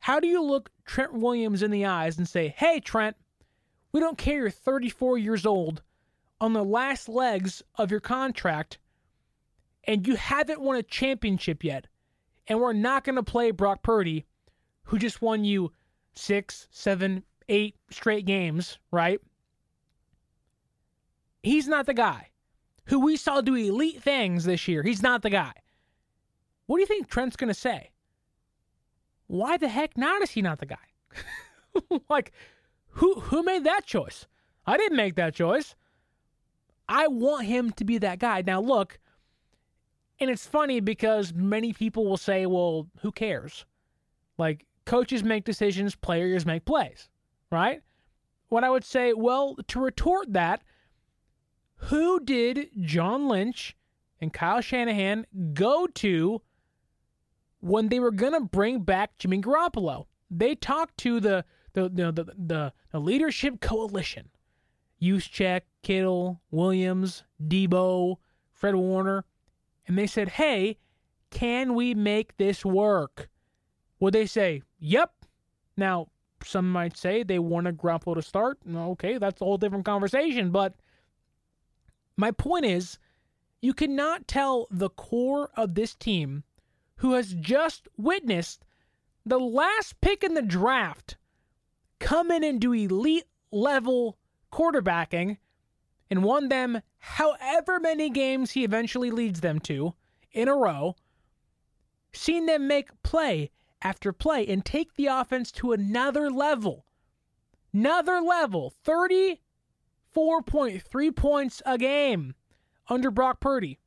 How 0.00 0.20
do 0.20 0.26
you 0.26 0.42
look 0.42 0.70
Trent 0.84 1.14
Williams 1.14 1.62
in 1.62 1.70
the 1.70 1.86
eyes 1.86 2.18
and 2.18 2.28
say, 2.28 2.54
hey, 2.56 2.80
Trent, 2.80 3.16
we 3.92 4.00
don't 4.00 4.18
care 4.18 4.38
you're 4.38 4.50
34 4.50 5.18
years 5.18 5.46
old 5.46 5.82
on 6.40 6.52
the 6.52 6.64
last 6.64 7.08
legs 7.08 7.62
of 7.76 7.90
your 7.90 8.00
contract 8.00 8.78
and 9.84 10.06
you 10.06 10.16
haven't 10.16 10.60
won 10.60 10.76
a 10.76 10.82
championship 10.82 11.64
yet, 11.64 11.86
and 12.46 12.60
we're 12.60 12.74
not 12.74 13.04
going 13.04 13.16
to 13.16 13.22
play 13.22 13.50
Brock 13.50 13.82
Purdy, 13.82 14.26
who 14.82 14.98
just 14.98 15.22
won 15.22 15.44
you 15.44 15.72
six, 16.14 16.68
seven, 16.70 17.24
eight 17.48 17.76
straight 17.90 18.26
games, 18.26 18.78
right? 18.90 19.20
He's 21.42 21.68
not 21.68 21.86
the 21.86 21.94
guy 21.94 22.28
who 22.88 23.00
we 23.00 23.16
saw 23.16 23.40
do 23.40 23.54
elite 23.54 24.02
things 24.02 24.44
this 24.44 24.66
year. 24.66 24.82
He's 24.82 25.02
not 25.02 25.22
the 25.22 25.30
guy. 25.30 25.52
What 26.66 26.76
do 26.76 26.80
you 26.80 26.86
think 26.86 27.08
Trent's 27.08 27.36
going 27.36 27.48
to 27.48 27.54
say? 27.54 27.90
Why 29.26 29.56
the 29.56 29.68
heck 29.68 29.96
not 29.96 30.22
is 30.22 30.30
he 30.30 30.42
not 30.42 30.58
the 30.58 30.66
guy? 30.66 32.00
like, 32.10 32.32
who 32.88 33.20
who 33.20 33.42
made 33.42 33.64
that 33.64 33.84
choice? 33.84 34.26
I 34.66 34.76
didn't 34.76 34.96
make 34.96 35.16
that 35.16 35.34
choice. 35.34 35.74
I 36.88 37.08
want 37.08 37.46
him 37.46 37.72
to 37.72 37.84
be 37.84 37.98
that 37.98 38.18
guy. 38.18 38.42
Now, 38.46 38.60
look, 38.60 38.98
and 40.20 40.30
it's 40.30 40.46
funny 40.46 40.80
because 40.80 41.34
many 41.34 41.72
people 41.72 42.06
will 42.06 42.16
say, 42.16 42.46
well, 42.46 42.88
who 43.00 43.12
cares? 43.12 43.66
Like, 44.38 44.64
coaches 44.86 45.22
make 45.22 45.44
decisions, 45.44 45.94
players 45.94 46.46
make 46.46 46.64
plays, 46.64 47.08
right? 47.50 47.82
What 48.48 48.64
I 48.64 48.70
would 48.70 48.84
say, 48.84 49.12
well, 49.12 49.56
to 49.68 49.80
retort 49.80 50.32
that, 50.32 50.62
who 51.78 52.20
did 52.20 52.70
John 52.80 53.28
Lynch 53.28 53.76
and 54.20 54.32
Kyle 54.32 54.60
Shanahan 54.60 55.26
go 55.54 55.86
to 55.86 56.42
when 57.60 57.88
they 57.88 58.00
were 58.00 58.10
going 58.10 58.32
to 58.32 58.40
bring 58.40 58.80
back 58.80 59.16
Jimmy 59.18 59.40
Garoppolo? 59.40 60.06
They 60.30 60.54
talked 60.54 60.98
to 60.98 61.20
the 61.20 61.44
the 61.72 61.88
the 61.88 62.12
the, 62.12 62.24
the, 62.36 62.72
the 62.92 63.00
leadership 63.00 63.60
coalition. 63.60 64.28
Juszczyk, 65.00 65.62
Kittle, 65.82 66.40
Williams, 66.50 67.22
Deebo, 67.40 68.16
Fred 68.50 68.74
Warner, 68.74 69.24
and 69.86 69.96
they 69.96 70.08
said, 70.08 70.28
"Hey, 70.30 70.78
can 71.30 71.74
we 71.74 71.94
make 71.94 72.36
this 72.36 72.64
work?" 72.64 73.28
Would 74.00 74.14
they 74.14 74.26
say, 74.26 74.62
"Yep"? 74.80 75.12
Now, 75.76 76.08
some 76.44 76.70
might 76.70 76.96
say 76.96 77.22
they 77.22 77.38
want 77.38 77.68
a 77.68 77.72
Garoppolo 77.72 78.16
to 78.16 78.22
start. 78.22 78.58
Okay, 78.68 79.18
that's 79.18 79.40
a 79.40 79.44
whole 79.44 79.58
different 79.58 79.84
conversation. 79.84 80.50
But 80.50 80.74
my 82.18 82.32
point 82.32 82.66
is, 82.66 82.98
you 83.62 83.72
cannot 83.72 84.26
tell 84.26 84.66
the 84.70 84.90
core 84.90 85.50
of 85.56 85.74
this 85.74 85.94
team, 85.94 86.42
who 86.96 87.12
has 87.12 87.32
just 87.32 87.86
witnessed 87.96 88.64
the 89.24 89.38
last 89.38 90.00
pick 90.00 90.24
in 90.24 90.34
the 90.34 90.42
draft 90.42 91.16
come 92.00 92.30
in 92.30 92.42
and 92.42 92.60
do 92.60 92.72
elite 92.72 93.26
level 93.52 94.18
quarterbacking 94.52 95.36
and 96.10 96.24
won 96.24 96.48
them 96.48 96.80
however 96.98 97.78
many 97.78 98.10
games 98.10 98.50
he 98.50 98.64
eventually 98.64 99.10
leads 99.10 99.40
them 99.40 99.60
to 99.60 99.94
in 100.32 100.48
a 100.48 100.54
row, 100.54 100.96
seen 102.12 102.46
them 102.46 102.66
make 102.66 103.02
play 103.02 103.50
after 103.80 104.12
play 104.12 104.46
and 104.46 104.64
take 104.64 104.94
the 104.94 105.06
offense 105.06 105.52
to 105.52 105.72
another 105.72 106.30
level. 106.30 106.84
Another 107.72 108.20
level. 108.20 108.72
34.3 110.16 111.14
points 111.14 111.62
a 111.66 111.78
game 111.78 112.34
under 112.88 113.10
Brock 113.10 113.40
Purdy. 113.40 113.78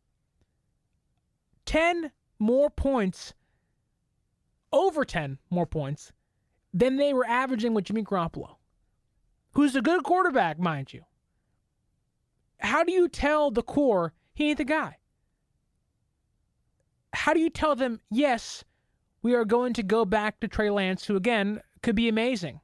10 1.65 2.11
more 2.39 2.69
points, 2.69 3.33
over 4.73 5.05
10 5.05 5.37
more 5.49 5.65
points 5.65 6.11
than 6.73 6.97
they 6.97 7.13
were 7.13 7.25
averaging 7.25 7.73
with 7.73 7.85
Jimmy 7.85 8.03
Garoppolo, 8.03 8.55
who's 9.53 9.75
a 9.75 9.81
good 9.81 10.03
quarterback, 10.03 10.59
mind 10.59 10.93
you. 10.93 11.03
How 12.59 12.83
do 12.83 12.91
you 12.91 13.07
tell 13.07 13.51
the 13.51 13.63
core 13.63 14.13
he 14.33 14.49
ain't 14.49 14.57
the 14.57 14.65
guy? 14.65 14.97
How 17.13 17.33
do 17.33 17.39
you 17.39 17.49
tell 17.49 17.75
them, 17.75 17.99
yes, 18.09 18.63
we 19.21 19.35
are 19.35 19.45
going 19.45 19.73
to 19.73 19.83
go 19.83 20.05
back 20.05 20.39
to 20.39 20.47
Trey 20.47 20.69
Lance, 20.69 21.05
who 21.05 21.15
again 21.15 21.61
could 21.83 21.95
be 21.95 22.07
amazing? 22.07 22.61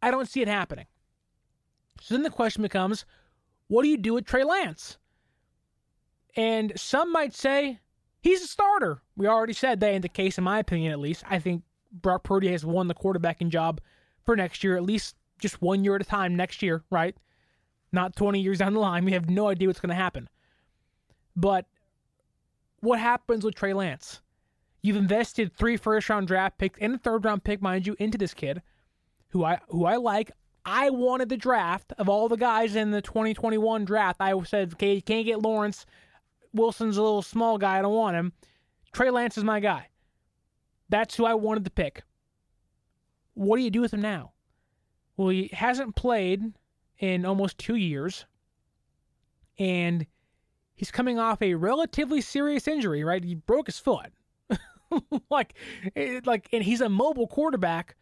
I 0.00 0.10
don't 0.10 0.28
see 0.28 0.40
it 0.40 0.48
happening. 0.48 0.86
So 2.02 2.14
then 2.14 2.24
the 2.24 2.30
question 2.30 2.62
becomes, 2.62 3.04
what 3.68 3.84
do 3.84 3.88
you 3.88 3.96
do 3.96 4.14
with 4.14 4.26
Trey 4.26 4.42
Lance? 4.42 4.98
And 6.34 6.72
some 6.74 7.12
might 7.12 7.32
say 7.32 7.78
he's 8.20 8.42
a 8.42 8.48
starter. 8.48 9.02
We 9.16 9.28
already 9.28 9.52
said 9.52 9.78
that 9.80 9.94
in 9.94 10.02
the 10.02 10.08
case, 10.08 10.36
in 10.36 10.42
my 10.42 10.58
opinion, 10.58 10.90
at 10.90 10.98
least. 10.98 11.22
I 11.30 11.38
think 11.38 11.62
Brock 11.92 12.24
Purdy 12.24 12.48
has 12.48 12.64
won 12.64 12.88
the 12.88 12.94
quarterbacking 12.94 13.50
job 13.50 13.80
for 14.24 14.34
next 14.34 14.64
year, 14.64 14.76
at 14.76 14.82
least 14.82 15.14
just 15.38 15.62
one 15.62 15.84
year 15.84 15.94
at 15.94 16.02
a 16.02 16.04
time 16.04 16.34
next 16.34 16.60
year, 16.60 16.82
right? 16.90 17.16
Not 17.92 18.16
20 18.16 18.40
years 18.40 18.58
down 18.58 18.74
the 18.74 18.80
line. 18.80 19.04
We 19.04 19.12
have 19.12 19.30
no 19.30 19.48
idea 19.48 19.68
what's 19.68 19.80
going 19.80 19.90
to 19.90 19.94
happen. 19.94 20.28
But 21.36 21.66
what 22.80 22.98
happens 22.98 23.44
with 23.44 23.54
Trey 23.54 23.74
Lance? 23.74 24.22
You've 24.82 24.96
invested 24.96 25.52
three 25.52 25.76
first 25.76 26.08
round 26.08 26.26
draft 26.26 26.58
picks 26.58 26.80
and 26.80 26.96
a 26.96 26.98
third 26.98 27.24
round 27.24 27.44
pick, 27.44 27.62
mind 27.62 27.86
you, 27.86 27.94
into 28.00 28.18
this 28.18 28.34
kid, 28.34 28.60
who 29.28 29.44
I 29.44 29.60
who 29.68 29.84
I 29.84 29.96
like. 29.96 30.32
I 30.64 30.90
wanted 30.90 31.28
the 31.28 31.36
draft 31.36 31.92
of 31.98 32.08
all 32.08 32.28
the 32.28 32.36
guys 32.36 32.76
in 32.76 32.90
the 32.90 33.02
2021 33.02 33.84
draft. 33.84 34.20
I 34.20 34.40
said, 34.42 34.74
okay, 34.74 34.94
you 34.94 35.02
can't 35.02 35.26
get 35.26 35.42
Lawrence. 35.42 35.86
Wilson's 36.52 36.96
a 36.96 37.02
little 37.02 37.22
small 37.22 37.58
guy. 37.58 37.78
I 37.78 37.82
don't 37.82 37.94
want 37.94 38.16
him. 38.16 38.32
Trey 38.92 39.10
Lance 39.10 39.36
is 39.36 39.44
my 39.44 39.58
guy. 39.60 39.88
That's 40.88 41.16
who 41.16 41.24
I 41.24 41.34
wanted 41.34 41.64
to 41.64 41.70
pick. 41.70 42.02
What 43.34 43.56
do 43.56 43.62
you 43.62 43.70
do 43.70 43.80
with 43.80 43.94
him 43.94 44.02
now? 44.02 44.32
Well, 45.16 45.28
he 45.28 45.48
hasn't 45.52 45.96
played 45.96 46.42
in 46.98 47.24
almost 47.24 47.58
two 47.58 47.76
years, 47.76 48.26
and 49.58 50.06
he's 50.74 50.90
coming 50.90 51.18
off 51.18 51.40
a 51.42 51.54
relatively 51.54 52.20
serious 52.20 52.68
injury. 52.68 53.04
Right, 53.04 53.24
he 53.24 53.34
broke 53.34 53.66
his 53.66 53.78
foot. 53.78 54.12
like, 55.30 55.54
like, 56.24 56.48
and 56.52 56.62
he's 56.62 56.80
a 56.80 56.88
mobile 56.88 57.26
quarterback, 57.26 57.96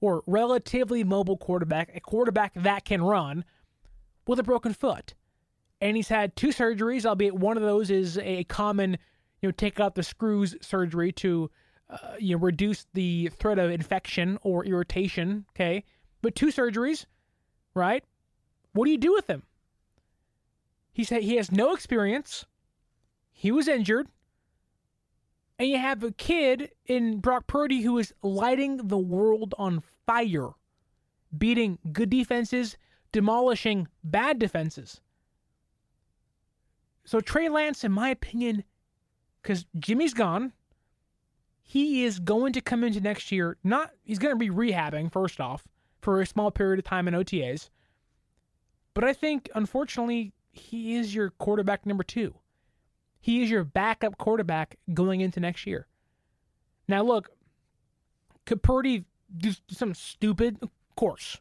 or 0.00 0.22
relatively 0.26 1.04
mobile 1.04 1.36
quarterback, 1.36 1.94
a 1.94 2.00
quarterback 2.00 2.52
that 2.54 2.84
can 2.84 3.02
run 3.02 3.44
with 4.26 4.38
a 4.38 4.42
broken 4.42 4.72
foot. 4.72 5.14
And 5.80 5.96
he's 5.96 6.08
had 6.08 6.36
two 6.36 6.48
surgeries, 6.48 7.04
albeit 7.04 7.34
one 7.34 7.56
of 7.56 7.62
those 7.62 7.90
is 7.90 8.18
a 8.18 8.44
common, 8.44 8.98
you 9.40 9.48
know, 9.48 9.52
take 9.52 9.80
out 9.80 9.94
the 9.94 10.02
screws 10.02 10.56
surgery 10.60 11.12
to 11.12 11.50
uh, 11.88 12.14
you 12.18 12.34
know, 12.34 12.40
reduce 12.40 12.86
the 12.94 13.28
threat 13.38 13.58
of 13.58 13.70
infection 13.70 14.38
or 14.42 14.64
irritation. 14.64 15.44
Okay, 15.50 15.84
but 16.22 16.34
two 16.34 16.48
surgeries, 16.48 17.06
right? 17.74 18.04
What 18.72 18.86
do 18.86 18.90
you 18.90 18.98
do 18.98 19.12
with 19.12 19.28
him? 19.28 19.44
He 20.92 21.04
said 21.04 21.22
he 21.22 21.36
has 21.36 21.52
no 21.52 21.72
experience. 21.72 22.46
He 23.32 23.52
was 23.52 23.68
injured. 23.68 24.08
And 25.58 25.68
you 25.68 25.78
have 25.78 26.02
a 26.02 26.12
kid 26.12 26.70
in 26.84 27.20
Brock 27.20 27.46
Purdy 27.46 27.80
who 27.82 27.96
is 27.98 28.12
lighting 28.22 28.88
the 28.88 28.98
world 28.98 29.54
on 29.58 29.82
fire, 30.06 30.50
beating 31.36 31.78
good 31.92 32.10
defenses, 32.10 32.76
demolishing 33.10 33.88
bad 34.04 34.38
defenses. 34.38 35.00
So 37.04 37.20
Trey 37.20 37.48
Lance, 37.48 37.84
in 37.84 37.92
my 37.92 38.10
opinion, 38.10 38.64
because 39.40 39.64
Jimmy's 39.78 40.12
gone, 40.12 40.52
he 41.62 42.04
is 42.04 42.18
going 42.18 42.52
to 42.52 42.60
come 42.60 42.84
into 42.84 43.00
next 43.00 43.32
year. 43.32 43.56
Not 43.64 43.92
he's 44.04 44.18
going 44.18 44.34
to 44.34 44.38
be 44.38 44.50
rehabbing 44.50 45.10
first 45.10 45.40
off 45.40 45.66
for 46.00 46.20
a 46.20 46.26
small 46.26 46.50
period 46.50 46.78
of 46.78 46.84
time 46.84 47.08
in 47.08 47.14
OTAs. 47.14 47.70
But 48.92 49.04
I 49.04 49.12
think 49.12 49.48
unfortunately 49.54 50.32
he 50.52 50.96
is 50.96 51.14
your 51.14 51.30
quarterback 51.30 51.86
number 51.86 52.04
2. 52.04 52.34
He 53.26 53.42
is 53.42 53.50
your 53.50 53.64
backup 53.64 54.18
quarterback 54.18 54.78
going 54.94 55.20
into 55.20 55.40
next 55.40 55.66
year. 55.66 55.88
Now 56.86 57.02
look, 57.02 57.32
could 58.44 58.62
Purdy 58.62 59.04
do 59.36 59.50
something 59.68 59.96
stupid? 59.96 60.58
Of 60.62 60.70
course. 60.94 61.36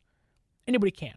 Anybody 0.67 0.89
can. 0.89 1.13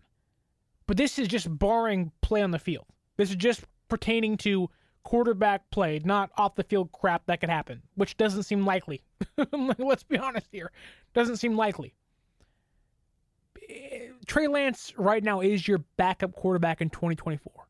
But 0.87 0.98
this 0.98 1.18
is 1.18 1.26
just 1.26 1.59
barring 1.59 2.12
play 2.20 2.42
on 2.42 2.50
the 2.50 2.59
field. 2.59 2.85
This 3.16 3.31
is 3.31 3.37
just 3.37 3.64
pertaining 3.88 4.37
to 4.38 4.68
quarterback 5.04 5.70
play, 5.70 6.02
not 6.04 6.33
off 6.37 6.54
the 6.54 6.64
field 6.64 6.92
crap 6.92 7.24
that 7.28 7.40
could 7.40 7.48
happen, 7.48 7.81
which 7.94 8.18
doesn't 8.18 8.42
seem 8.42 8.66
likely. 8.66 9.00
Let's 9.78 10.02
be 10.02 10.18
honest 10.18 10.48
here. 10.52 10.70
Doesn't 11.14 11.38
seem 11.38 11.57
likely. 11.57 11.94
Eh, 13.70 14.09
Trey 14.26 14.48
Lance 14.48 14.92
right 14.98 15.24
now 15.24 15.40
is 15.40 15.66
your 15.66 15.78
backup 15.96 16.35
quarterback 16.35 16.83
in 16.83 16.90
2024. 16.90 17.67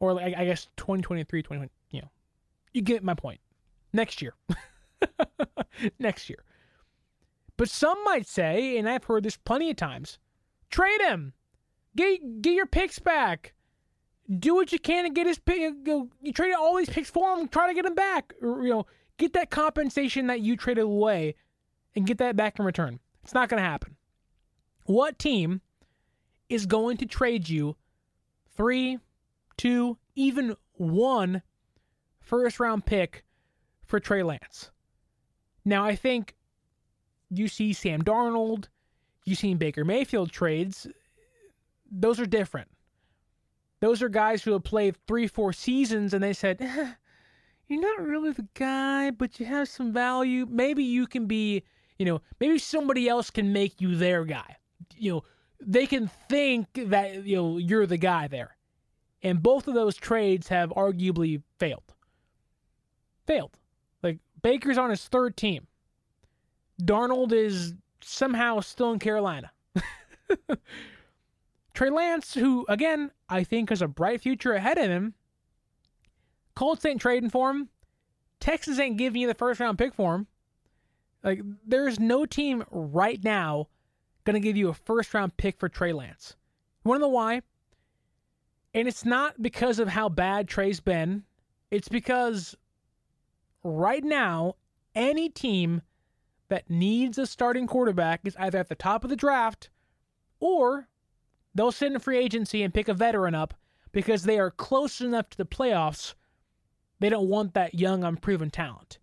Or 0.00 0.12
like, 0.12 0.34
I 0.36 0.44
guess 0.44 0.68
2023, 0.76 1.42
2020, 1.42 1.70
you 1.90 2.02
know. 2.02 2.10
You 2.72 2.82
get 2.82 3.02
my 3.02 3.14
point. 3.14 3.40
Next 3.92 4.20
year. 4.20 4.34
Next 5.98 6.28
year. 6.28 6.42
But 7.56 7.70
some 7.70 8.02
might 8.04 8.26
say, 8.26 8.76
and 8.76 8.88
I've 8.88 9.04
heard 9.04 9.22
this 9.22 9.36
plenty 9.38 9.70
of 9.70 9.76
times, 9.76 10.18
trade 10.70 11.00
him. 11.00 11.32
Get 11.96 12.42
get 12.42 12.52
your 12.52 12.66
picks 12.66 12.98
back 12.98 13.54
do 14.38 14.54
what 14.54 14.72
you 14.72 14.78
can 14.78 15.06
and 15.06 15.14
get 15.14 15.26
his 15.26 15.38
pick. 15.38 15.58
You, 15.58 16.10
you 16.20 16.32
trade 16.32 16.54
all 16.54 16.76
these 16.76 16.88
picks 16.88 17.10
for 17.10 17.36
him, 17.36 17.48
try 17.48 17.68
to 17.68 17.74
get 17.74 17.84
him 17.84 17.94
back. 17.94 18.34
Or, 18.42 18.62
you 18.62 18.70
know, 18.70 18.86
get 19.18 19.32
that 19.34 19.50
compensation 19.50 20.26
that 20.26 20.40
you 20.40 20.56
traded 20.56 20.84
away 20.84 21.36
and 21.94 22.06
get 22.06 22.18
that 22.18 22.36
back 22.36 22.58
in 22.58 22.64
return. 22.64 22.98
It's 23.22 23.34
not 23.34 23.48
going 23.48 23.62
to 23.62 23.68
happen. 23.68 23.96
What 24.84 25.18
team 25.18 25.60
is 26.48 26.66
going 26.66 26.96
to 26.98 27.06
trade 27.06 27.48
you 27.48 27.76
three, 28.56 28.98
two, 29.56 29.98
even 30.14 30.56
one 30.74 31.42
first 32.20 32.60
round 32.60 32.86
pick 32.86 33.24
for 33.84 34.00
Trey 34.00 34.22
Lance? 34.22 34.70
Now, 35.64 35.84
I 35.84 35.96
think 35.96 36.36
you 37.30 37.48
see 37.48 37.72
Sam 37.72 38.02
Darnold, 38.02 38.68
you 39.24 39.34
see 39.34 39.54
Baker 39.54 39.84
Mayfield 39.84 40.30
trades. 40.30 40.86
Those 41.90 42.20
are 42.20 42.26
different. 42.26 42.68
Those 43.80 44.02
are 44.02 44.08
guys 44.08 44.42
who 44.42 44.52
have 44.52 44.64
played 44.64 44.96
three, 45.06 45.26
four 45.26 45.52
seasons 45.52 46.14
and 46.14 46.22
they 46.22 46.32
said, 46.32 46.58
eh, 46.60 46.92
You're 47.68 47.80
not 47.80 48.06
really 48.06 48.30
the 48.30 48.46
guy, 48.54 49.10
but 49.10 49.40
you 49.40 49.46
have 49.46 49.68
some 49.68 49.92
value. 49.92 50.46
Maybe 50.48 50.84
you 50.84 51.06
can 51.06 51.26
be, 51.26 51.64
you 51.98 52.06
know, 52.06 52.22
maybe 52.40 52.58
somebody 52.58 53.08
else 53.08 53.30
can 53.30 53.52
make 53.52 53.80
you 53.80 53.96
their 53.96 54.24
guy. 54.24 54.56
You 54.96 55.12
know, 55.12 55.24
they 55.60 55.86
can 55.86 56.08
think 56.28 56.68
that, 56.74 57.24
you 57.24 57.36
know, 57.36 57.58
you're 57.58 57.86
the 57.86 57.96
guy 57.96 58.28
there. 58.28 58.55
And 59.22 59.42
both 59.42 59.66
of 59.66 59.74
those 59.74 59.96
trades 59.96 60.48
have 60.48 60.70
arguably 60.70 61.42
failed. 61.58 61.94
Failed. 63.26 63.58
Like, 64.02 64.18
Baker's 64.42 64.78
on 64.78 64.90
his 64.90 65.06
third 65.08 65.36
team. 65.36 65.66
Darnold 66.82 67.32
is 67.32 67.74
somehow 68.00 68.60
still 68.60 68.92
in 68.92 68.98
Carolina. 68.98 69.50
Trey 71.74 71.90
Lance, 71.90 72.34
who, 72.34 72.64
again, 72.68 73.10
I 73.28 73.44
think 73.44 73.70
has 73.70 73.82
a 73.82 73.88
bright 73.88 74.20
future 74.20 74.52
ahead 74.52 74.78
of 74.78 74.88
him, 74.88 75.14
Colts 76.54 76.84
ain't 76.86 77.00
trading 77.00 77.30
for 77.30 77.50
him. 77.50 77.68
Texas 78.40 78.78
ain't 78.78 78.96
giving 78.96 79.20
you 79.20 79.26
the 79.26 79.34
first 79.34 79.60
round 79.60 79.78
pick 79.78 79.94
for 79.94 80.14
him. 80.14 80.26
Like, 81.22 81.42
there's 81.66 82.00
no 82.00 82.26
team 82.26 82.64
right 82.70 83.22
now 83.22 83.68
going 84.24 84.34
to 84.34 84.40
give 84.40 84.56
you 84.56 84.68
a 84.68 84.74
first 84.74 85.12
round 85.14 85.36
pick 85.36 85.58
for 85.58 85.68
Trey 85.68 85.92
Lance. 85.92 86.36
You 86.84 86.88
want 86.88 87.00
to 87.00 87.02
know 87.02 87.08
why? 87.08 87.42
And 88.76 88.86
it's 88.86 89.06
not 89.06 89.40
because 89.40 89.78
of 89.78 89.88
how 89.88 90.10
bad 90.10 90.48
Trey's 90.48 90.80
been. 90.80 91.24
It's 91.70 91.88
because 91.88 92.54
right 93.64 94.04
now, 94.04 94.56
any 94.94 95.30
team 95.30 95.80
that 96.48 96.68
needs 96.68 97.16
a 97.16 97.26
starting 97.26 97.66
quarterback 97.66 98.20
is 98.24 98.36
either 98.38 98.58
at 98.58 98.68
the 98.68 98.74
top 98.74 99.02
of 99.02 99.08
the 99.08 99.16
draft 99.16 99.70
or 100.40 100.88
they'll 101.54 101.72
sit 101.72 101.90
in 101.90 101.98
free 101.98 102.18
agency 102.18 102.62
and 102.62 102.74
pick 102.74 102.88
a 102.88 102.92
veteran 102.92 103.34
up 103.34 103.54
because 103.92 104.24
they 104.24 104.38
are 104.38 104.50
close 104.50 105.00
enough 105.00 105.30
to 105.30 105.38
the 105.38 105.46
playoffs. 105.46 106.12
They 107.00 107.08
don't 107.08 107.30
want 107.30 107.54
that 107.54 107.74
young, 107.74 108.04
unproven 108.04 108.50
talent. 108.50 108.98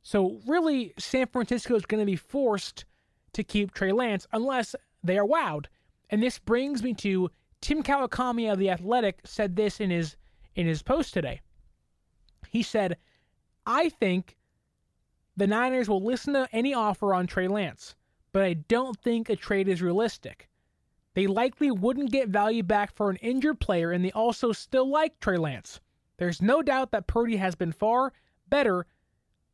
So, 0.00 0.40
really, 0.46 0.94
San 0.98 1.26
Francisco 1.26 1.74
is 1.74 1.84
going 1.84 2.00
to 2.00 2.06
be 2.06 2.16
forced 2.16 2.86
to 3.34 3.44
keep 3.44 3.74
Trey 3.74 3.92
Lance 3.92 4.26
unless 4.32 4.74
they 5.04 5.18
are 5.18 5.26
wowed. 5.26 5.66
And 6.08 6.22
this 6.22 6.38
brings 6.38 6.82
me 6.82 6.94
to 6.94 7.30
Tim 7.60 7.82
Kawakami 7.82 8.50
of 8.52 8.58
The 8.58 8.70
Athletic 8.70 9.20
said 9.24 9.56
this 9.56 9.80
in 9.80 9.90
his 9.90 10.16
in 10.54 10.66
his 10.66 10.82
post 10.82 11.14
today. 11.14 11.40
He 12.48 12.62
said, 12.62 12.96
I 13.66 13.88
think 13.88 14.36
the 15.36 15.46
Niners 15.46 15.88
will 15.88 16.02
listen 16.02 16.34
to 16.34 16.48
any 16.52 16.74
offer 16.74 17.14
on 17.14 17.26
Trey 17.26 17.46
Lance, 17.46 17.94
but 18.32 18.42
I 18.42 18.54
don't 18.54 18.98
think 19.00 19.28
a 19.28 19.36
trade 19.36 19.68
is 19.68 19.82
realistic. 19.82 20.48
They 21.14 21.26
likely 21.26 21.70
wouldn't 21.70 22.10
get 22.10 22.28
value 22.28 22.62
back 22.62 22.94
for 22.94 23.10
an 23.10 23.16
injured 23.16 23.60
player, 23.60 23.92
and 23.92 24.04
they 24.04 24.12
also 24.12 24.52
still 24.52 24.88
like 24.88 25.20
Trey 25.20 25.36
Lance. 25.36 25.80
There's 26.16 26.42
no 26.42 26.62
doubt 26.62 26.90
that 26.92 27.06
Purdy 27.06 27.36
has 27.36 27.54
been 27.54 27.72
far 27.72 28.12
better 28.48 28.86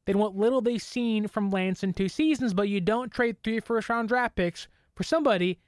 than 0.07 0.19
what 0.19 0.37
little 0.37 0.61
they've 0.61 0.81
seen 0.81 1.29
from 1.29 1.51
Lance 1.51 1.83
in 1.83 1.93
two 1.93 2.09
seasons, 2.09 2.55
but 2.55 2.69
you 2.69 2.81
don't 2.81 3.13
trade 3.13 3.43
three 3.43 3.61
first 3.61 3.89
round 3.89 4.09
draft 4.09 4.37
picks 4.37 4.69
for 4.95 5.03
somebody, 5.03 5.59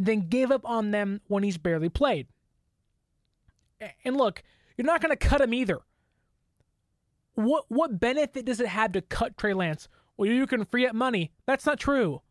then 0.00 0.28
give 0.28 0.50
up 0.50 0.68
on 0.68 0.90
them 0.90 1.20
when 1.28 1.42
he's 1.42 1.58
barely 1.58 1.90
played. 1.90 2.26
And 4.04 4.16
look, 4.16 4.42
you're 4.76 4.86
not 4.86 5.02
going 5.02 5.16
to 5.16 5.28
cut 5.28 5.42
him 5.42 5.54
either. 5.54 5.80
What 7.34 7.66
what 7.68 8.00
benefit 8.00 8.44
does 8.44 8.60
it 8.60 8.66
have 8.66 8.92
to 8.92 9.02
cut 9.02 9.36
Trey 9.36 9.54
Lance? 9.54 9.88
Well, 10.16 10.28
you 10.28 10.46
can 10.46 10.64
free 10.64 10.86
up 10.86 10.94
money. 10.94 11.32
That's 11.46 11.66
not 11.66 11.78
true. 11.78 12.22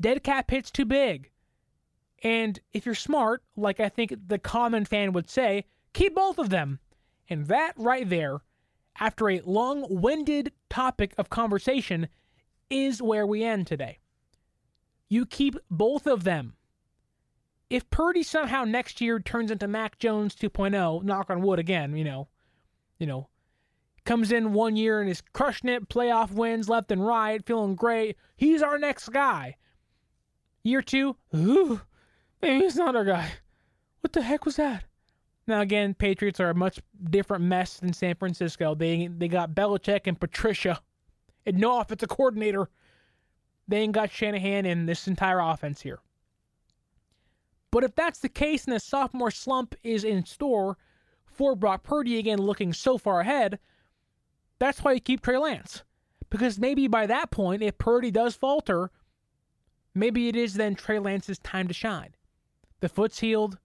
Dead 0.00 0.22
cap 0.24 0.50
hit's 0.50 0.70
too 0.70 0.84
big. 0.84 1.30
And 2.22 2.58
if 2.72 2.86
you're 2.86 2.94
smart, 2.94 3.42
like 3.54 3.80
I 3.80 3.88
think 3.88 4.14
the 4.26 4.38
common 4.38 4.84
fan 4.84 5.12
would 5.12 5.30
say, 5.30 5.66
keep 5.92 6.14
both 6.14 6.38
of 6.38 6.50
them. 6.50 6.80
And 7.28 7.46
that 7.46 7.74
right 7.76 8.08
there, 8.08 8.38
after 8.98 9.28
a 9.28 9.40
long 9.44 9.86
winded 9.88 10.52
topic 10.68 11.14
of 11.16 11.30
conversation, 11.30 12.08
is 12.70 13.02
where 13.02 13.26
we 13.26 13.44
end 13.44 13.66
today. 13.66 13.98
You 15.08 15.26
keep 15.26 15.56
both 15.70 16.06
of 16.06 16.24
them. 16.24 16.54
If 17.70 17.88
Purdy 17.90 18.22
somehow 18.22 18.64
next 18.64 19.00
year 19.00 19.18
turns 19.18 19.50
into 19.50 19.66
Mac 19.66 19.98
Jones 19.98 20.34
2.0, 20.34 21.02
knock 21.02 21.30
on 21.30 21.40
wood 21.42 21.58
again, 21.58 21.96
you 21.96 22.04
know, 22.04 22.28
you 22.98 23.06
know, 23.06 23.28
comes 24.04 24.30
in 24.30 24.52
one 24.52 24.76
year 24.76 25.00
and 25.00 25.10
is 25.10 25.22
crushing 25.32 25.70
it, 25.70 25.88
playoff 25.88 26.30
wins 26.30 26.68
left 26.68 26.90
and 26.90 27.04
right, 27.04 27.44
feeling 27.44 27.74
great. 27.74 28.16
He's 28.36 28.62
our 28.62 28.78
next 28.78 29.08
guy. 29.08 29.56
Year 30.62 30.82
two, 30.82 31.16
ooh, 31.34 31.80
maybe 32.40 32.64
he's 32.64 32.76
not 32.76 32.96
our 32.96 33.04
guy. 33.04 33.30
What 34.00 34.12
the 34.12 34.22
heck 34.22 34.44
was 34.44 34.56
that? 34.56 34.84
Now 35.46 35.60
again, 35.60 35.94
Patriots 35.94 36.40
are 36.40 36.50
a 36.50 36.54
much 36.54 36.80
different 37.10 37.44
mess 37.44 37.78
than 37.78 37.92
San 37.92 38.14
Francisco. 38.14 38.74
They 38.74 39.08
they 39.08 39.28
got 39.28 39.54
Belichick 39.54 40.02
and 40.06 40.18
Patricia, 40.18 40.80
and 41.44 41.58
no 41.58 41.80
offensive 41.80 42.08
coordinator. 42.08 42.70
They 43.68 43.78
ain't 43.78 43.92
got 43.92 44.10
Shanahan 44.10 44.66
in 44.66 44.86
this 44.86 45.06
entire 45.06 45.40
offense 45.40 45.82
here. 45.82 46.00
But 47.74 47.82
if 47.82 47.96
that's 47.96 48.20
the 48.20 48.28
case 48.28 48.66
and 48.66 48.76
a 48.76 48.78
sophomore 48.78 49.32
slump 49.32 49.74
is 49.82 50.04
in 50.04 50.24
store 50.26 50.78
for 51.26 51.56
Brock 51.56 51.82
Purdy 51.82 52.20
again 52.20 52.38
looking 52.38 52.72
so 52.72 52.98
far 52.98 53.18
ahead, 53.18 53.58
that's 54.60 54.84
why 54.84 54.92
you 54.92 55.00
keep 55.00 55.20
Trey 55.20 55.38
Lance. 55.38 55.82
Because 56.30 56.56
maybe 56.56 56.86
by 56.86 57.06
that 57.06 57.32
point, 57.32 57.64
if 57.64 57.76
Purdy 57.76 58.12
does 58.12 58.36
falter, 58.36 58.92
maybe 59.92 60.28
it 60.28 60.36
is 60.36 60.54
then 60.54 60.76
Trey 60.76 61.00
Lance's 61.00 61.40
time 61.40 61.66
to 61.66 61.74
shine. 61.74 62.14
The 62.78 62.88
foot's 62.88 63.18
healed. 63.18 63.58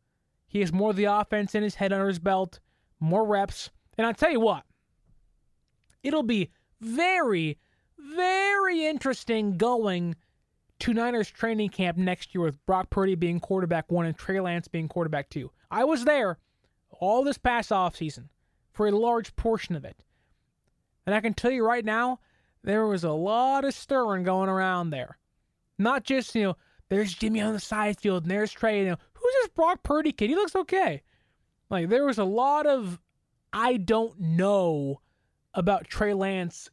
He 0.48 0.62
has 0.62 0.74
more 0.74 0.90
of 0.90 0.96
the 0.96 1.04
offense 1.04 1.54
in 1.54 1.62
his 1.62 1.76
head 1.76 1.94
under 1.94 2.08
his 2.08 2.18
belt, 2.18 2.60
more 3.00 3.28
reps. 3.28 3.70
And 3.96 4.08
I'll 4.08 4.16
tell 4.16 4.32
you 4.32 4.40
what, 4.40 4.64
it'll 6.02 6.24
be 6.24 6.50
very, 6.82 7.60
very 7.96 8.88
interesting 8.88 9.56
going 9.56 10.16
to 10.80 10.94
Niners 10.94 11.30
training 11.30 11.70
camp 11.70 11.98
next 11.98 12.34
year 12.34 12.44
with 12.44 12.66
Brock 12.66 12.90
Purdy 12.90 13.16
being 13.16 13.40
quarterback 13.40 13.92
one 13.92 14.06
and 14.06 14.18
Trey 14.18 14.40
Lance 14.40 14.68
being 14.68 14.88
quarterback 14.88 15.30
two. 15.30 15.52
I 15.70 15.84
was 15.84 16.06
there 16.06 16.38
all 16.92 17.24
this 17.24 17.38
past 17.38 17.70
offseason 17.70 18.30
for 18.72 18.88
a 18.88 18.92
large 18.92 19.36
portion 19.36 19.76
of 19.76 19.86
it. 19.86 19.98
And 21.06 21.16
I 21.16 21.22
can 21.22 21.34
tell 21.34 21.52
you 21.52 21.66
right 21.66 21.86
now, 21.86 22.20
there 22.64 22.86
was 22.86 23.04
a 23.04 23.12
lot 23.12 23.66
of 23.66 23.74
stirring 23.74 24.24
going 24.24 24.50
around 24.50 24.90
there. 24.90 25.18
Not 25.78 26.04
just, 26.04 26.36
you 26.36 26.44
know, 26.44 26.58
there's 26.90 27.14
Jimmy 27.14 27.42
on 27.42 27.54
the 27.54 27.60
side 27.60 28.00
field 28.00 28.24
and 28.24 28.32
there's 28.32 28.52
Trey. 28.52 28.80
You 28.80 28.90
know, 28.90 28.98
who's 29.14 29.34
this 29.42 29.50
Brock 29.50 29.84
Purdy 29.84 30.12
kid? 30.12 30.30
He 30.30 30.36
looks 30.36 30.56
okay. 30.56 31.02
Like, 31.70 31.90
there 31.90 32.06
was 32.06 32.18
a 32.18 32.24
lot 32.24 32.66
of 32.66 33.00
I 33.54 33.78
don't 33.78 34.20
know 34.20 35.02
about 35.54 35.88
Trey 35.88 36.14
Lance 36.14 36.70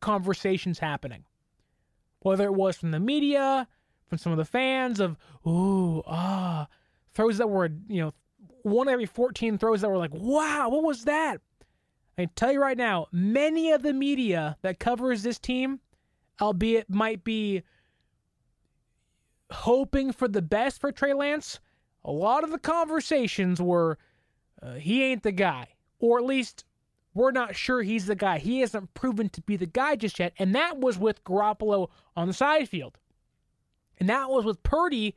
conversations 0.00 0.78
happening. 0.78 1.24
Whether 2.20 2.44
it 2.44 2.54
was 2.54 2.76
from 2.76 2.90
the 2.90 3.00
media, 3.00 3.68
from 4.08 4.18
some 4.18 4.32
of 4.32 4.38
the 4.38 4.44
fans 4.44 5.00
of, 5.00 5.16
ooh, 5.46 6.02
ah, 6.06 6.66
throws 7.14 7.38
that 7.38 7.48
were, 7.48 7.70
you 7.88 8.00
know, 8.00 8.12
one 8.62 8.88
every 8.88 9.06
14 9.06 9.58
throws 9.58 9.80
that 9.80 9.90
were 9.90 9.98
like, 9.98 10.14
wow, 10.14 10.68
what 10.68 10.82
was 10.82 11.04
that? 11.04 11.40
I 12.16 12.26
tell 12.34 12.50
you 12.50 12.60
right 12.60 12.76
now, 12.76 13.06
many 13.12 13.70
of 13.70 13.82
the 13.82 13.92
media 13.92 14.56
that 14.62 14.80
covers 14.80 15.22
this 15.22 15.38
team, 15.38 15.78
albeit 16.40 16.90
might 16.90 17.22
be 17.22 17.62
hoping 19.50 20.12
for 20.12 20.26
the 20.26 20.42
best 20.42 20.80
for 20.80 20.90
Trey 20.90 21.14
Lance, 21.14 21.60
a 22.04 22.10
lot 22.10 22.44
of 22.44 22.50
the 22.50 22.58
conversations 22.58 23.60
were 23.60 23.98
uh, 24.60 24.74
he 24.74 25.04
ain't 25.04 25.22
the 25.22 25.32
guy, 25.32 25.68
or 26.00 26.18
at 26.18 26.24
least 26.24 26.64
we're 27.18 27.32
not 27.32 27.56
sure 27.56 27.82
he's 27.82 28.06
the 28.06 28.14
guy. 28.14 28.38
He 28.38 28.60
hasn't 28.60 28.94
proven 28.94 29.28
to 29.30 29.42
be 29.42 29.56
the 29.56 29.66
guy 29.66 29.96
just 29.96 30.18
yet, 30.18 30.32
and 30.38 30.54
that 30.54 30.78
was 30.78 30.96
with 30.98 31.24
Garoppolo 31.24 31.88
on 32.16 32.28
the 32.28 32.32
side 32.32 32.68
field, 32.68 32.98
and 33.98 34.08
that 34.08 34.30
was 34.30 34.44
with 34.44 34.62
Purdy 34.62 35.16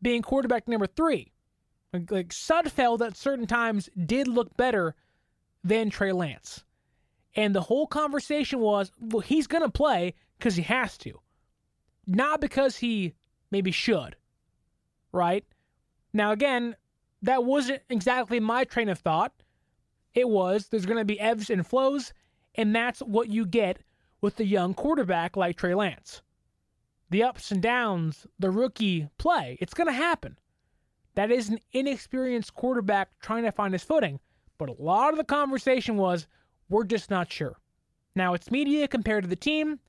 being 0.00 0.22
quarterback 0.22 0.68
number 0.68 0.86
three. 0.86 1.32
Like, 1.92 2.10
like 2.10 2.28
Sudfeld 2.28 3.06
at 3.06 3.16
certain 3.16 3.46
times 3.46 3.88
did 4.06 4.28
look 4.28 4.56
better 4.56 4.94
than 5.62 5.90
Trey 5.90 6.12
Lance. 6.12 6.64
And 7.36 7.54
the 7.54 7.62
whole 7.62 7.86
conversation 7.86 8.60
was, 8.60 8.92
well, 9.00 9.20
he's 9.20 9.46
going 9.46 9.62
to 9.62 9.70
play 9.70 10.14
because 10.38 10.56
he 10.56 10.62
has 10.62 10.96
to, 10.98 11.20
not 12.06 12.40
because 12.40 12.76
he 12.76 13.14
maybe 13.50 13.70
should. 13.70 14.16
Right? 15.10 15.44
Now, 16.12 16.32
again, 16.32 16.76
that 17.22 17.44
wasn't 17.44 17.82
exactly 17.88 18.40
my 18.40 18.64
train 18.64 18.88
of 18.88 18.98
thought. 18.98 19.32
It 20.14 20.28
was 20.28 20.68
there's 20.68 20.86
going 20.86 20.98
to 20.98 21.04
be 21.04 21.20
ebbs 21.20 21.50
and 21.50 21.66
flows, 21.66 22.12
and 22.54 22.74
that's 22.74 23.00
what 23.00 23.28
you 23.28 23.46
get 23.46 23.80
with 24.20 24.36
the 24.36 24.46
young 24.46 24.74
quarterback 24.74 25.36
like 25.36 25.56
Trey 25.56 25.74
Lance. 25.74 26.22
The 27.10 27.22
ups 27.22 27.50
and 27.50 27.62
downs, 27.62 28.26
the 28.38 28.50
rookie 28.50 29.08
play, 29.18 29.58
it's 29.60 29.74
going 29.74 29.88
to 29.88 29.92
happen. 29.92 30.38
That 31.14 31.30
is 31.30 31.48
an 31.48 31.60
inexperienced 31.72 32.54
quarterback 32.54 33.10
trying 33.20 33.44
to 33.44 33.52
find 33.52 33.72
his 33.72 33.84
footing. 33.84 34.18
But 34.58 34.68
a 34.68 34.82
lot 34.82 35.10
of 35.12 35.16
the 35.16 35.24
conversation 35.24 35.96
was, 35.96 36.26
we're 36.68 36.84
just 36.84 37.10
not 37.10 37.30
sure. 37.30 37.58
Now, 38.16 38.34
it's 38.34 38.50
media 38.50 38.88
compared 38.88 39.24
to 39.24 39.30
the 39.30 39.36
team, 39.36 39.80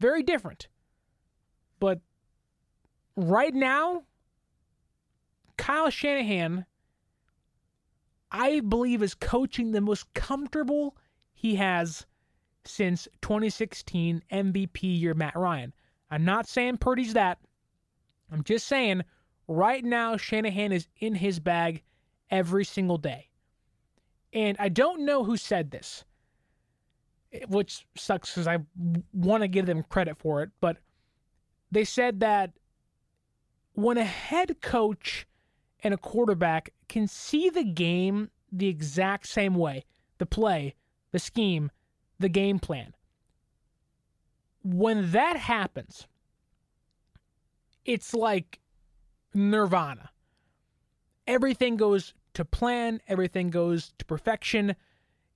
very 0.00 0.22
different. 0.22 0.68
But 1.80 2.00
right 3.16 3.54
now, 3.54 4.02
Kyle 5.56 5.90
Shanahan, 5.90 6.66
I 8.30 8.60
believe, 8.60 9.02
is 9.02 9.14
coaching 9.14 9.72
the 9.72 9.80
most 9.80 10.12
comfortable 10.14 10.96
he 11.32 11.56
has 11.56 12.06
since 12.64 13.08
2016 13.22 14.22
MVP 14.30 15.00
year 15.00 15.14
Matt 15.14 15.36
Ryan. 15.36 15.72
I'm 16.10 16.24
not 16.24 16.46
saying 16.46 16.78
Purdy's 16.78 17.14
that. 17.14 17.38
I'm 18.30 18.44
just 18.44 18.66
saying 18.66 19.02
right 19.46 19.84
now 19.84 20.16
Shanahan 20.16 20.72
is 20.72 20.88
in 20.98 21.14
his 21.14 21.40
bag 21.40 21.82
every 22.30 22.64
single 22.64 22.98
day. 22.98 23.28
And 24.32 24.56
I 24.60 24.68
don't 24.68 25.06
know 25.06 25.24
who 25.24 25.36
said 25.38 25.70
this, 25.70 26.04
which 27.48 27.86
sucks 27.96 28.30
because 28.30 28.46
I 28.46 28.58
want 29.12 29.42
to 29.42 29.48
give 29.48 29.64
them 29.64 29.82
credit 29.88 30.18
for 30.18 30.42
it. 30.42 30.50
But 30.60 30.76
they 31.70 31.84
said 31.84 32.20
that 32.20 32.52
when 33.72 33.96
a 33.96 34.04
head 34.04 34.60
coach 34.60 35.26
and 35.82 35.94
a 35.94 35.98
quarterback 35.98 36.70
can 36.88 37.06
see 37.06 37.50
the 37.50 37.64
game 37.64 38.30
the 38.50 38.68
exact 38.68 39.26
same 39.26 39.54
way 39.54 39.84
the 40.18 40.26
play, 40.26 40.74
the 41.12 41.18
scheme, 41.18 41.70
the 42.18 42.28
game 42.28 42.58
plan. 42.58 42.92
When 44.64 45.12
that 45.12 45.36
happens, 45.36 46.08
it's 47.84 48.12
like 48.12 48.58
nirvana. 49.32 50.10
Everything 51.26 51.76
goes 51.76 52.14
to 52.34 52.44
plan, 52.44 53.00
everything 53.06 53.50
goes 53.50 53.92
to 53.98 54.04
perfection. 54.04 54.74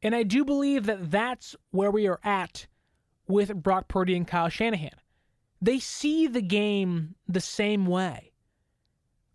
And 0.02 0.14
I 0.14 0.24
do 0.24 0.44
believe 0.44 0.86
that 0.86 1.10
that's 1.10 1.54
where 1.70 1.90
we 1.90 2.08
are 2.08 2.20
at 2.24 2.66
with 3.28 3.54
Brock 3.62 3.88
Purdy 3.88 4.16
and 4.16 4.26
Kyle 4.26 4.48
Shanahan. 4.48 4.90
They 5.60 5.78
see 5.78 6.26
the 6.26 6.42
game 6.42 7.14
the 7.28 7.40
same 7.40 7.86
way. 7.86 8.32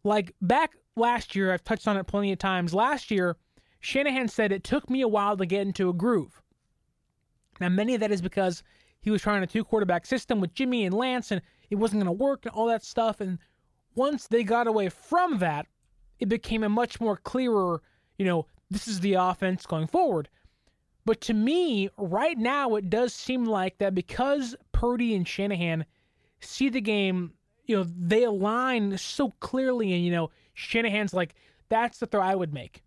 Like 0.04 0.36
back 0.42 0.76
last 0.98 1.36
year, 1.36 1.54
I've 1.54 1.64
touched 1.64 1.88
on 1.88 1.98
it 1.98 2.08
plenty 2.08 2.32
of 2.32 2.40
times. 2.40 2.74
Last 2.74 3.12
year, 3.12 3.38
Shanahan 3.80 4.28
said 4.28 4.52
it 4.52 4.64
took 4.64 4.90
me 4.90 5.02
a 5.02 5.08
while 5.08 5.38
to 5.38 5.46
get 5.46 5.66
into 5.66 5.90
a 5.90 5.94
groove. 5.94 6.42
Now, 7.60 7.70
many 7.70 7.94
of 7.94 8.02
that 8.02 8.12
is 8.12 8.22
because 8.22 8.64
he 9.02 9.12
was 9.12 9.22
trying 9.22 9.44
a 9.44 9.48
two 9.48 9.64
quarterback 9.64 10.06
system 10.06 10.40
with 10.40 10.54
Jimmy 10.54 10.86
and 10.86 10.94
Lance, 10.94 11.32
and 11.32 11.42
it 11.70 11.76
wasn't 11.76 12.04
going 12.04 12.18
to 12.18 12.24
work 12.24 12.46
and 12.46 12.54
all 12.54 12.68
that 12.68 12.84
stuff. 12.84 13.22
And 13.22 13.40
once 13.96 14.28
they 14.28 14.44
got 14.44 14.68
away 14.68 14.90
from 14.90 15.40
that, 15.40 15.68
it 16.20 16.30
became 16.30 16.64
a 16.64 16.70
much 16.70 17.00
more 17.00 17.18
clearer, 17.18 17.82
you 18.18 18.26
know, 18.26 18.48
this 18.70 18.88
is 18.88 19.00
the 19.00 19.14
offense 19.14 19.66
going 19.66 19.88
forward. 19.88 20.30
But 21.06 21.22
to 21.22 21.34
me, 21.34 21.90
right 21.98 22.38
now, 22.38 22.76
it 22.76 22.90
does 22.90 23.14
seem 23.14 23.46
like 23.46 23.78
that 23.78 23.96
because 23.96 24.56
Purdy 24.74 25.16
and 25.16 25.28
Shanahan 25.28 25.86
see 26.42 26.70
the 26.70 26.82
game, 26.82 27.34
you 27.66 27.78
know, 27.78 27.86
they 27.98 28.24
align 28.24 28.98
so 28.98 29.32
clearly, 29.40 29.94
and 29.94 30.04
you 30.04 30.12
know, 30.12 30.32
Shanahan's 30.58 31.14
like, 31.14 31.36
that's 31.70 32.00
the 32.00 32.08
throw 32.08 32.22
I 32.22 32.34
would 32.34 32.52
make. 32.52 32.84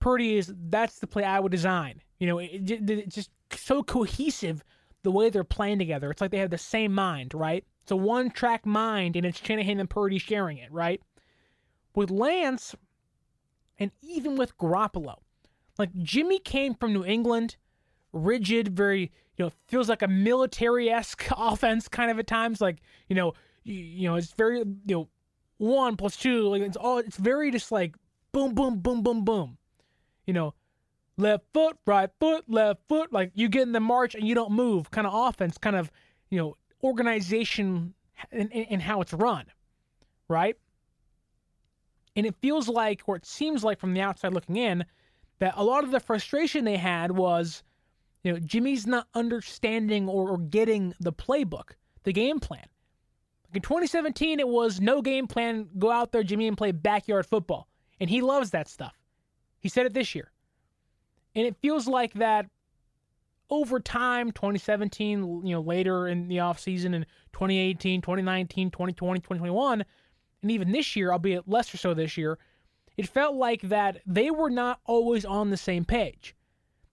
Purdy 0.00 0.36
is 0.36 0.52
that's 0.68 0.98
the 0.98 1.06
play 1.06 1.22
I 1.22 1.38
would 1.38 1.52
design. 1.52 2.02
You 2.18 2.26
know, 2.26 2.38
it, 2.38 2.68
it, 2.68 2.90
it's 2.90 3.14
just 3.14 3.30
so 3.52 3.84
cohesive 3.84 4.64
the 5.04 5.12
way 5.12 5.30
they're 5.30 5.44
playing 5.44 5.78
together. 5.78 6.10
It's 6.10 6.20
like 6.20 6.32
they 6.32 6.38
have 6.38 6.50
the 6.50 6.58
same 6.58 6.92
mind, 6.92 7.34
right? 7.34 7.64
It's 7.82 7.92
a 7.92 7.96
one 7.96 8.30
track 8.30 8.66
mind, 8.66 9.14
and 9.14 9.24
it's 9.24 9.40
Shanahan 9.40 9.78
and 9.78 9.88
Purdy 9.88 10.18
sharing 10.18 10.58
it, 10.58 10.72
right? 10.72 11.00
With 11.94 12.10
Lance, 12.10 12.74
and 13.78 13.92
even 14.00 14.34
with 14.34 14.58
Garoppolo, 14.58 15.18
like 15.78 15.94
Jimmy 16.02 16.40
came 16.40 16.74
from 16.74 16.92
New 16.92 17.04
England, 17.04 17.56
rigid, 18.12 18.76
very 18.76 19.12
you 19.36 19.44
know 19.44 19.52
feels 19.68 19.88
like 19.88 20.02
a 20.02 20.08
military 20.08 20.90
esque 20.90 21.28
offense 21.36 21.86
kind 21.86 22.10
of 22.10 22.18
at 22.18 22.26
times. 22.26 22.60
Like 22.60 22.78
you 23.08 23.14
know 23.14 23.34
you, 23.62 23.74
you 23.74 24.08
know 24.08 24.16
it's 24.16 24.32
very 24.32 24.58
you 24.58 24.96
know 24.96 25.08
one 25.62 25.96
plus 25.96 26.16
two 26.16 26.48
like 26.48 26.60
it's 26.60 26.76
all 26.76 26.98
it's 26.98 27.16
very 27.16 27.50
just 27.50 27.70
like 27.70 27.94
boom 28.32 28.54
boom 28.54 28.78
boom 28.80 29.02
boom 29.02 29.24
boom. 29.24 29.58
You 30.26 30.34
know 30.34 30.54
left 31.16 31.44
foot, 31.52 31.76
right 31.86 32.10
foot, 32.20 32.44
left 32.48 32.80
foot. 32.88 33.12
Like 33.12 33.32
you 33.34 33.48
get 33.48 33.62
in 33.62 33.72
the 33.72 33.80
march 33.80 34.14
and 34.14 34.26
you 34.26 34.34
don't 34.34 34.52
move, 34.52 34.90
kind 34.90 35.06
of 35.06 35.14
offense, 35.14 35.58
kind 35.58 35.76
of, 35.76 35.90
you 36.30 36.38
know, 36.38 36.56
organization 36.82 37.94
and, 38.30 38.50
in, 38.52 38.80
how 38.80 39.00
it's 39.00 39.12
run, 39.12 39.46
right? 40.28 40.56
And 42.16 42.26
it 42.26 42.34
feels 42.42 42.68
like, 42.68 43.02
or 43.06 43.16
it 43.16 43.24
seems 43.24 43.64
like 43.64 43.78
from 43.78 43.94
the 43.94 44.00
outside 44.00 44.34
looking 44.34 44.56
in, 44.56 44.84
that 45.38 45.54
a 45.56 45.64
lot 45.64 45.84
of 45.84 45.90
the 45.90 46.00
frustration 46.00 46.64
they 46.64 46.76
had 46.76 47.12
was, 47.12 47.62
you 48.22 48.32
know, 48.32 48.38
Jimmy's 48.38 48.86
not 48.86 49.06
understanding 49.14 50.08
or, 50.08 50.30
or 50.30 50.38
getting 50.38 50.94
the 51.00 51.12
playbook, 51.12 51.70
the 52.04 52.12
game 52.12 52.38
plan. 52.38 52.66
In 53.54 53.60
2017, 53.60 54.40
it 54.40 54.48
was 54.48 54.80
no 54.80 55.02
game 55.02 55.26
plan, 55.26 55.68
go 55.78 55.90
out 55.90 56.10
there, 56.10 56.22
Jimmy, 56.22 56.48
and 56.48 56.56
play 56.56 56.72
backyard 56.72 57.26
football. 57.26 57.68
And 58.00 58.08
he 58.08 58.22
loves 58.22 58.50
that 58.50 58.68
stuff. 58.68 58.98
He 59.60 59.68
said 59.68 59.86
it 59.86 59.94
this 59.94 60.14
year. 60.14 60.32
And 61.34 61.46
it 61.46 61.56
feels 61.60 61.86
like 61.86 62.14
that 62.14 62.46
over 63.50 63.78
time, 63.78 64.32
2017, 64.32 65.46
you 65.46 65.54
know, 65.54 65.60
later 65.60 66.08
in 66.08 66.28
the 66.28 66.38
offseason, 66.38 66.94
and 66.94 67.06
2018, 67.32 68.00
2019, 68.00 68.70
2020, 68.70 69.20
2021, 69.20 69.84
and 70.42 70.50
even 70.50 70.72
this 70.72 70.96
year, 70.96 71.12
albeit 71.12 71.46
lesser 71.46 71.76
so 71.76 71.92
this 71.92 72.16
year, 72.16 72.38
it 72.96 73.08
felt 73.08 73.36
like 73.36 73.62
that 73.62 74.00
they 74.06 74.30
were 74.30 74.50
not 74.50 74.80
always 74.86 75.24
on 75.24 75.50
the 75.50 75.56
same 75.56 75.84
page, 75.84 76.34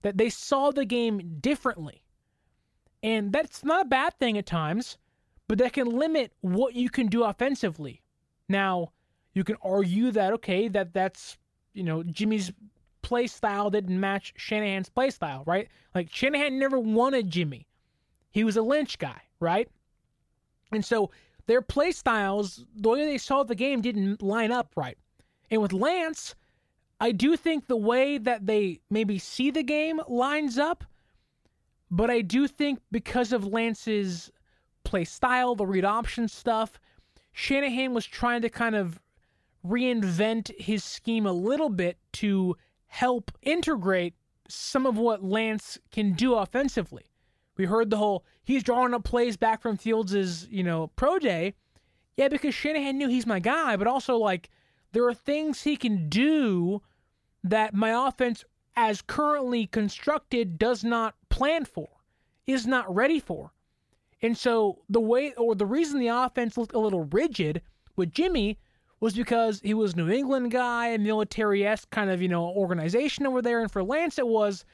that 0.02 0.18
they 0.18 0.28
saw 0.28 0.70
the 0.70 0.84
game 0.84 1.38
differently. 1.40 2.02
And 3.02 3.32
that's 3.32 3.64
not 3.64 3.86
a 3.86 3.88
bad 3.88 4.14
thing 4.18 4.36
at 4.36 4.46
times, 4.46 4.98
but 5.50 5.58
that 5.58 5.72
can 5.72 5.88
limit 5.88 6.32
what 6.42 6.76
you 6.76 6.88
can 6.88 7.08
do 7.08 7.24
offensively. 7.24 8.00
Now, 8.48 8.92
you 9.34 9.42
can 9.42 9.56
argue 9.64 10.12
that, 10.12 10.32
okay, 10.34 10.68
that 10.68 10.94
that's, 10.94 11.38
you 11.74 11.82
know, 11.82 12.04
Jimmy's 12.04 12.52
play 13.02 13.26
style 13.26 13.68
didn't 13.68 13.98
match 13.98 14.32
Shanahan's 14.36 14.88
play 14.88 15.10
style, 15.10 15.42
right? 15.48 15.66
Like 15.92 16.08
Shanahan 16.08 16.60
never 16.60 16.78
wanted 16.78 17.32
Jimmy. 17.32 17.66
He 18.30 18.44
was 18.44 18.56
a 18.56 18.62
Lynch 18.62 18.96
guy, 19.00 19.22
right? 19.40 19.68
And 20.70 20.84
so 20.84 21.10
their 21.46 21.62
play 21.62 21.90
styles, 21.90 22.64
the 22.76 22.90
way 22.90 23.04
they 23.04 23.18
saw 23.18 23.42
the 23.42 23.56
game 23.56 23.80
didn't 23.80 24.22
line 24.22 24.52
up 24.52 24.70
right. 24.76 24.98
And 25.50 25.60
with 25.60 25.72
Lance, 25.72 26.36
I 27.00 27.10
do 27.10 27.36
think 27.36 27.66
the 27.66 27.76
way 27.76 28.18
that 28.18 28.46
they 28.46 28.78
maybe 28.88 29.18
see 29.18 29.50
the 29.50 29.64
game 29.64 30.00
lines 30.06 30.58
up, 30.58 30.84
but 31.90 32.08
I 32.08 32.20
do 32.20 32.46
think 32.46 32.78
because 32.92 33.32
of 33.32 33.44
Lance's 33.44 34.30
play 34.84 35.04
style, 35.04 35.54
the 35.54 35.66
read 35.66 35.84
option 35.84 36.28
stuff, 36.28 36.80
Shanahan 37.32 37.94
was 37.94 38.06
trying 38.06 38.42
to 38.42 38.50
kind 38.50 38.74
of 38.74 39.00
reinvent 39.64 40.58
his 40.60 40.82
scheme 40.82 41.26
a 41.26 41.32
little 41.32 41.68
bit 41.68 41.98
to 42.12 42.56
help 42.86 43.30
integrate 43.42 44.14
some 44.48 44.86
of 44.86 44.96
what 44.96 45.22
Lance 45.22 45.78
can 45.92 46.12
do 46.12 46.34
offensively. 46.34 47.04
We 47.56 47.66
heard 47.66 47.90
the 47.90 47.98
whole 47.98 48.24
he's 48.42 48.62
drawing 48.62 48.94
up 48.94 49.04
plays 49.04 49.36
back 49.36 49.62
from 49.62 49.76
Fields' 49.76 50.48
you 50.50 50.64
know 50.64 50.88
pro 50.96 51.18
day. 51.18 51.54
Yeah, 52.16 52.28
because 52.28 52.54
Shanahan 52.54 52.98
knew 52.98 53.08
he's 53.08 53.26
my 53.26 53.38
guy, 53.38 53.76
but 53.76 53.86
also 53.86 54.16
like 54.16 54.50
there 54.92 55.06
are 55.06 55.14
things 55.14 55.62
he 55.62 55.76
can 55.76 56.08
do 56.08 56.82
that 57.44 57.74
my 57.74 58.08
offense, 58.08 58.44
as 58.76 59.02
currently 59.02 59.66
constructed, 59.66 60.58
does 60.58 60.84
not 60.84 61.14
plan 61.28 61.64
for, 61.64 61.88
is 62.46 62.66
not 62.66 62.92
ready 62.94 63.20
for. 63.20 63.52
And 64.22 64.36
so 64.36 64.82
the 64.88 65.00
way 65.00 65.32
or 65.34 65.54
the 65.54 65.66
reason 65.66 65.98
the 65.98 66.08
offense 66.08 66.56
looked 66.56 66.74
a 66.74 66.78
little 66.78 67.04
rigid 67.04 67.62
with 67.96 68.12
Jimmy 68.12 68.58
was 69.00 69.14
because 69.14 69.60
he 69.60 69.72
was 69.72 69.96
New 69.96 70.10
England 70.10 70.50
guy, 70.50 70.88
a 70.88 70.98
military 70.98 71.66
esque 71.66 71.90
kind 71.90 72.10
of, 72.10 72.20
you 72.20 72.28
know, 72.28 72.44
organization 72.44 73.26
over 73.26 73.40
there. 73.40 73.60
And 73.60 73.70
for 73.70 73.82
Lance, 73.82 74.18
it 74.18 74.26
was 74.26 74.64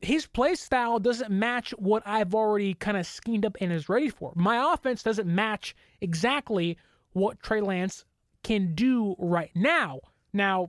his 0.00 0.26
play 0.26 0.54
style 0.54 0.98
doesn't 0.98 1.30
match 1.30 1.72
what 1.72 2.02
I've 2.06 2.34
already 2.34 2.74
kind 2.74 2.96
of 2.96 3.06
schemed 3.06 3.44
up 3.44 3.56
and 3.60 3.72
is 3.72 3.88
ready 3.88 4.08
for. 4.08 4.32
My 4.34 4.72
offense 4.72 5.02
doesn't 5.02 5.28
match 5.28 5.74
exactly 6.00 6.78
what 7.12 7.42
Trey 7.42 7.60
Lance 7.60 8.04
can 8.42 8.74
do 8.74 9.14
right 9.18 9.50
now. 9.54 10.00
Now, 10.32 10.68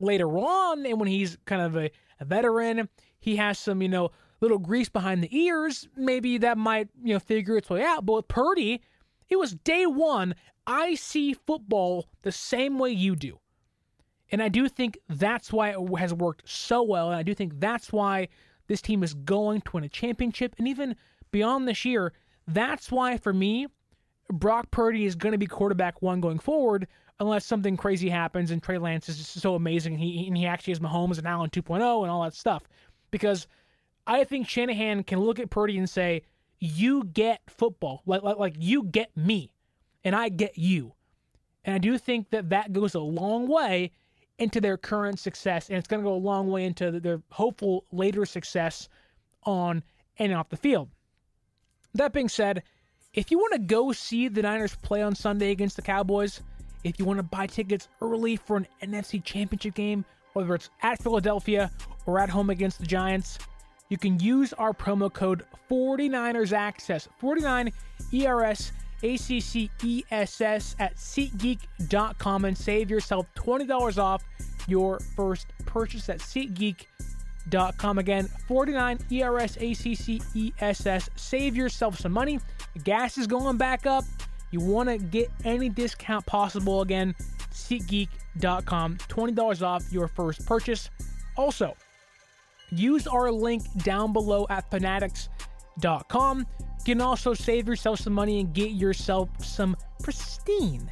later 0.00 0.28
on, 0.36 0.84
and 0.84 0.98
when 0.98 1.08
he's 1.08 1.38
kind 1.46 1.62
of 1.62 1.76
a, 1.76 1.90
a 2.20 2.24
veteran, 2.24 2.88
he 3.20 3.36
has 3.36 3.58
some, 3.58 3.80
you 3.80 3.88
know, 3.88 4.10
little 4.42 4.58
grease 4.58 4.90
behind 4.90 5.22
the 5.22 5.34
ears. 5.36 5.88
Maybe 5.96 6.36
that 6.38 6.58
might, 6.58 6.88
you 7.02 7.14
know, 7.14 7.20
figure 7.20 7.56
its 7.56 7.70
way 7.70 7.82
out. 7.82 8.04
But 8.04 8.12
with 8.12 8.28
Purdy, 8.28 8.82
it 9.30 9.36
was 9.36 9.54
day 9.54 9.86
one. 9.86 10.34
I 10.66 10.96
see 10.96 11.32
football 11.32 12.08
the 12.22 12.32
same 12.32 12.78
way 12.78 12.90
you 12.90 13.16
do. 13.16 13.38
And 14.30 14.42
I 14.42 14.48
do 14.48 14.68
think 14.68 14.98
that's 15.08 15.52
why 15.52 15.70
it 15.70 15.98
has 15.98 16.12
worked 16.12 16.48
so 16.48 16.82
well. 16.82 17.08
And 17.08 17.16
I 17.16 17.22
do 17.22 17.34
think 17.34 17.60
that's 17.60 17.92
why 17.92 18.28
this 18.66 18.82
team 18.82 19.02
is 19.02 19.14
going 19.14 19.60
to 19.62 19.70
win 19.72 19.84
a 19.84 19.88
championship. 19.88 20.54
And 20.58 20.66
even 20.66 20.96
beyond 21.30 21.68
this 21.68 21.84
year, 21.84 22.12
that's 22.48 22.90
why 22.90 23.18
for 23.18 23.32
me, 23.32 23.66
Brock 24.30 24.70
Purdy 24.70 25.04
is 25.04 25.14
going 25.14 25.32
to 25.32 25.38
be 25.38 25.46
quarterback 25.46 26.00
one 26.00 26.20
going 26.20 26.38
forward, 26.38 26.88
unless 27.20 27.44
something 27.44 27.76
crazy 27.76 28.08
happens 28.08 28.50
and 28.50 28.62
Trey 28.62 28.78
Lance 28.78 29.08
is 29.08 29.18
just 29.18 29.40
so 29.40 29.54
amazing. 29.54 29.98
He, 29.98 30.26
and 30.26 30.36
he 30.36 30.46
actually 30.46 30.72
has 30.72 30.80
Mahomes 30.80 31.18
and 31.18 31.26
Allen 31.26 31.50
2.0 31.50 32.02
and 32.02 32.10
all 32.10 32.22
that 32.22 32.34
stuff. 32.34 32.62
Because 33.10 33.46
I 34.06 34.24
think 34.24 34.48
Shanahan 34.48 35.04
can 35.04 35.20
look 35.20 35.38
at 35.38 35.50
Purdy 35.50 35.78
and 35.78 35.88
say, 35.88 36.22
You 36.58 37.04
get 37.04 37.40
football. 37.48 38.02
Like, 38.06 38.22
like, 38.22 38.38
like 38.38 38.54
you 38.58 38.84
get 38.84 39.16
me 39.16 39.52
and 40.04 40.14
I 40.14 40.28
get 40.28 40.58
you. 40.58 40.94
And 41.64 41.74
I 41.74 41.78
do 41.78 41.96
think 41.98 42.30
that 42.30 42.50
that 42.50 42.72
goes 42.72 42.94
a 42.94 43.00
long 43.00 43.46
way 43.46 43.92
into 44.38 44.60
their 44.60 44.76
current 44.76 45.20
success, 45.20 45.68
and 45.68 45.78
it's 45.78 45.86
going 45.86 46.02
to 46.02 46.08
go 46.08 46.14
a 46.14 46.16
long 46.16 46.50
way 46.50 46.64
into 46.64 46.98
their 46.98 47.22
hopeful 47.30 47.84
later 47.92 48.26
success 48.26 48.88
on 49.44 49.82
and 50.18 50.34
off 50.34 50.48
the 50.48 50.56
field. 50.56 50.88
That 51.94 52.12
being 52.12 52.28
said, 52.28 52.62
if 53.14 53.30
you 53.30 53.38
want 53.38 53.52
to 53.52 53.58
go 53.60 53.92
see 53.92 54.28
the 54.28 54.42
Niners 54.42 54.74
play 54.76 55.02
on 55.02 55.14
Sunday 55.14 55.50
against 55.50 55.76
the 55.76 55.82
Cowboys, 55.82 56.40
if 56.82 56.98
you 56.98 57.04
want 57.04 57.18
to 57.18 57.22
buy 57.22 57.46
tickets 57.46 57.88
early 58.00 58.36
for 58.36 58.56
an 58.56 58.66
NFC 58.82 59.22
Championship 59.22 59.74
game, 59.74 60.04
whether 60.32 60.54
it's 60.54 60.70
at 60.82 61.00
Philadelphia 61.00 61.70
or 62.06 62.18
at 62.18 62.30
home 62.30 62.50
against 62.50 62.80
the 62.80 62.86
Giants, 62.86 63.38
you 63.92 63.98
can 63.98 64.18
use 64.20 64.54
our 64.54 64.72
promo 64.72 65.12
code 65.12 65.44
49ers 65.70 66.54
Access, 66.54 67.06
49 67.18 67.70
ERS 68.14 68.72
ACCESS 69.02 70.76
at 70.78 70.96
SeatGeek.com 70.96 72.44
and 72.46 72.56
save 72.56 72.90
yourself 72.90 73.26
$20 73.36 73.98
off 73.98 74.24
your 74.66 74.98
first 75.14 75.48
purchase 75.66 76.08
at 76.08 76.20
SeatGeek.com. 76.20 77.98
Again, 77.98 78.30
49 78.48 78.98
ERS 79.12 79.58
ACCESS. 79.58 81.10
Save 81.14 81.54
yourself 81.54 81.98
some 81.98 82.12
money. 82.12 82.40
Gas 82.84 83.18
is 83.18 83.26
going 83.26 83.58
back 83.58 83.84
up. 83.84 84.04
You 84.52 84.60
want 84.60 84.88
to 84.88 84.96
get 84.96 85.30
any 85.44 85.68
discount 85.68 86.24
possible. 86.24 86.80
Again, 86.80 87.14
SeatGeek.com. 87.52 88.96
$20 88.96 89.62
off 89.62 89.84
your 89.92 90.08
first 90.08 90.46
purchase. 90.46 90.88
Also, 91.36 91.76
use 92.72 93.06
our 93.06 93.30
link 93.30 93.62
down 93.82 94.12
below 94.12 94.46
at 94.50 94.70
fanatics.com. 94.70 96.38
You 96.38 96.84
can 96.84 97.00
also 97.00 97.34
save 97.34 97.68
yourself 97.68 98.00
some 98.00 98.12
money 98.12 98.40
and 98.40 98.52
get 98.52 98.72
yourself 98.72 99.28
some 99.44 99.76
pristine 100.02 100.90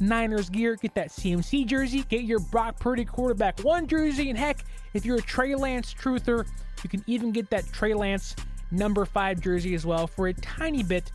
Niners 0.00 0.50
gear. 0.50 0.76
Get 0.76 0.94
that 0.94 1.08
CMC 1.08 1.66
jersey, 1.66 2.04
get 2.08 2.24
your 2.24 2.40
Brock 2.40 2.78
Purdy 2.78 3.04
quarterback 3.04 3.60
one 3.60 3.86
jersey, 3.86 4.30
and 4.30 4.38
heck, 4.38 4.64
if 4.94 5.04
you're 5.04 5.18
a 5.18 5.22
Trey 5.22 5.54
Lance 5.54 5.94
truther, 5.94 6.46
you 6.82 6.90
can 6.90 7.04
even 7.06 7.32
get 7.32 7.50
that 7.50 7.70
Trey 7.72 7.94
Lance 7.94 8.34
number 8.70 9.04
five 9.04 9.40
jersey 9.40 9.74
as 9.74 9.84
well 9.86 10.06
for 10.06 10.28
a 10.28 10.34
tiny 10.34 10.82
bit 10.82 11.10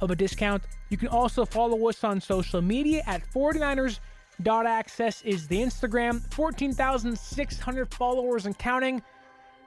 of 0.00 0.10
a 0.10 0.16
discount. 0.16 0.62
You 0.90 0.96
can 0.96 1.08
also 1.08 1.44
follow 1.44 1.88
us 1.88 2.04
on 2.04 2.20
social 2.20 2.62
media 2.62 3.02
at 3.06 3.22
49ers.access 3.32 5.22
is 5.22 5.48
the 5.48 5.58
Instagram, 5.60 6.32
14,600 6.34 7.94
followers 7.94 8.46
and 8.46 8.56
counting. 8.58 9.02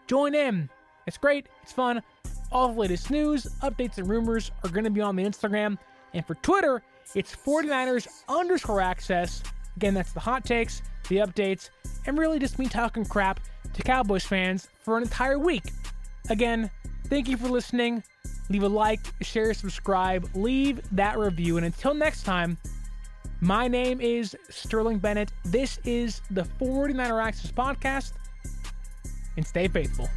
Join 0.07 0.33
in. 0.33 0.69
It's 1.05 1.17
great, 1.17 1.47
it's 1.63 1.71
fun. 1.71 2.01
All 2.51 2.69
the 2.69 2.79
latest 2.79 3.11
news, 3.11 3.45
updates, 3.61 3.97
and 3.97 4.09
rumors 4.09 4.51
are 4.63 4.69
going 4.69 4.85
to 4.85 4.89
be 4.89 5.01
on 5.01 5.15
the 5.15 5.23
Instagram. 5.23 5.77
And 6.13 6.25
for 6.25 6.35
Twitter, 6.35 6.81
it's 7.13 7.35
49ers 7.35 8.07
underscore 8.29 8.81
access. 8.81 9.43
Again, 9.75 9.93
that's 9.93 10.13
the 10.13 10.19
hot 10.19 10.45
takes, 10.45 10.81
the 11.09 11.17
updates, 11.17 11.69
and 12.05 12.17
really 12.17 12.39
just 12.39 12.57
me 12.57 12.67
talking 12.67 13.05
crap 13.05 13.39
to 13.73 13.81
Cowboys 13.83 14.25
fans 14.25 14.69
for 14.81 14.97
an 14.97 15.03
entire 15.03 15.37
week. 15.37 15.71
Again, 16.29 16.71
thank 17.07 17.27
you 17.27 17.37
for 17.37 17.47
listening. 17.47 18.03
Leave 18.49 18.63
a 18.63 18.69
like, 18.69 19.01
share, 19.21 19.53
subscribe, 19.53 20.29
leave 20.33 20.81
that 20.95 21.17
review. 21.17 21.57
And 21.57 21.65
until 21.65 21.93
next 21.93 22.23
time, 22.23 22.57
my 23.41 23.67
name 23.67 24.01
is 24.01 24.35
Sterling 24.49 24.99
Bennett. 24.99 25.31
This 25.45 25.79
is 25.83 26.21
the 26.31 26.43
49er 26.59 27.23
Access 27.23 27.51
Podcast, 27.51 28.13
and 29.37 29.47
stay 29.47 29.67
faithful. 29.67 30.09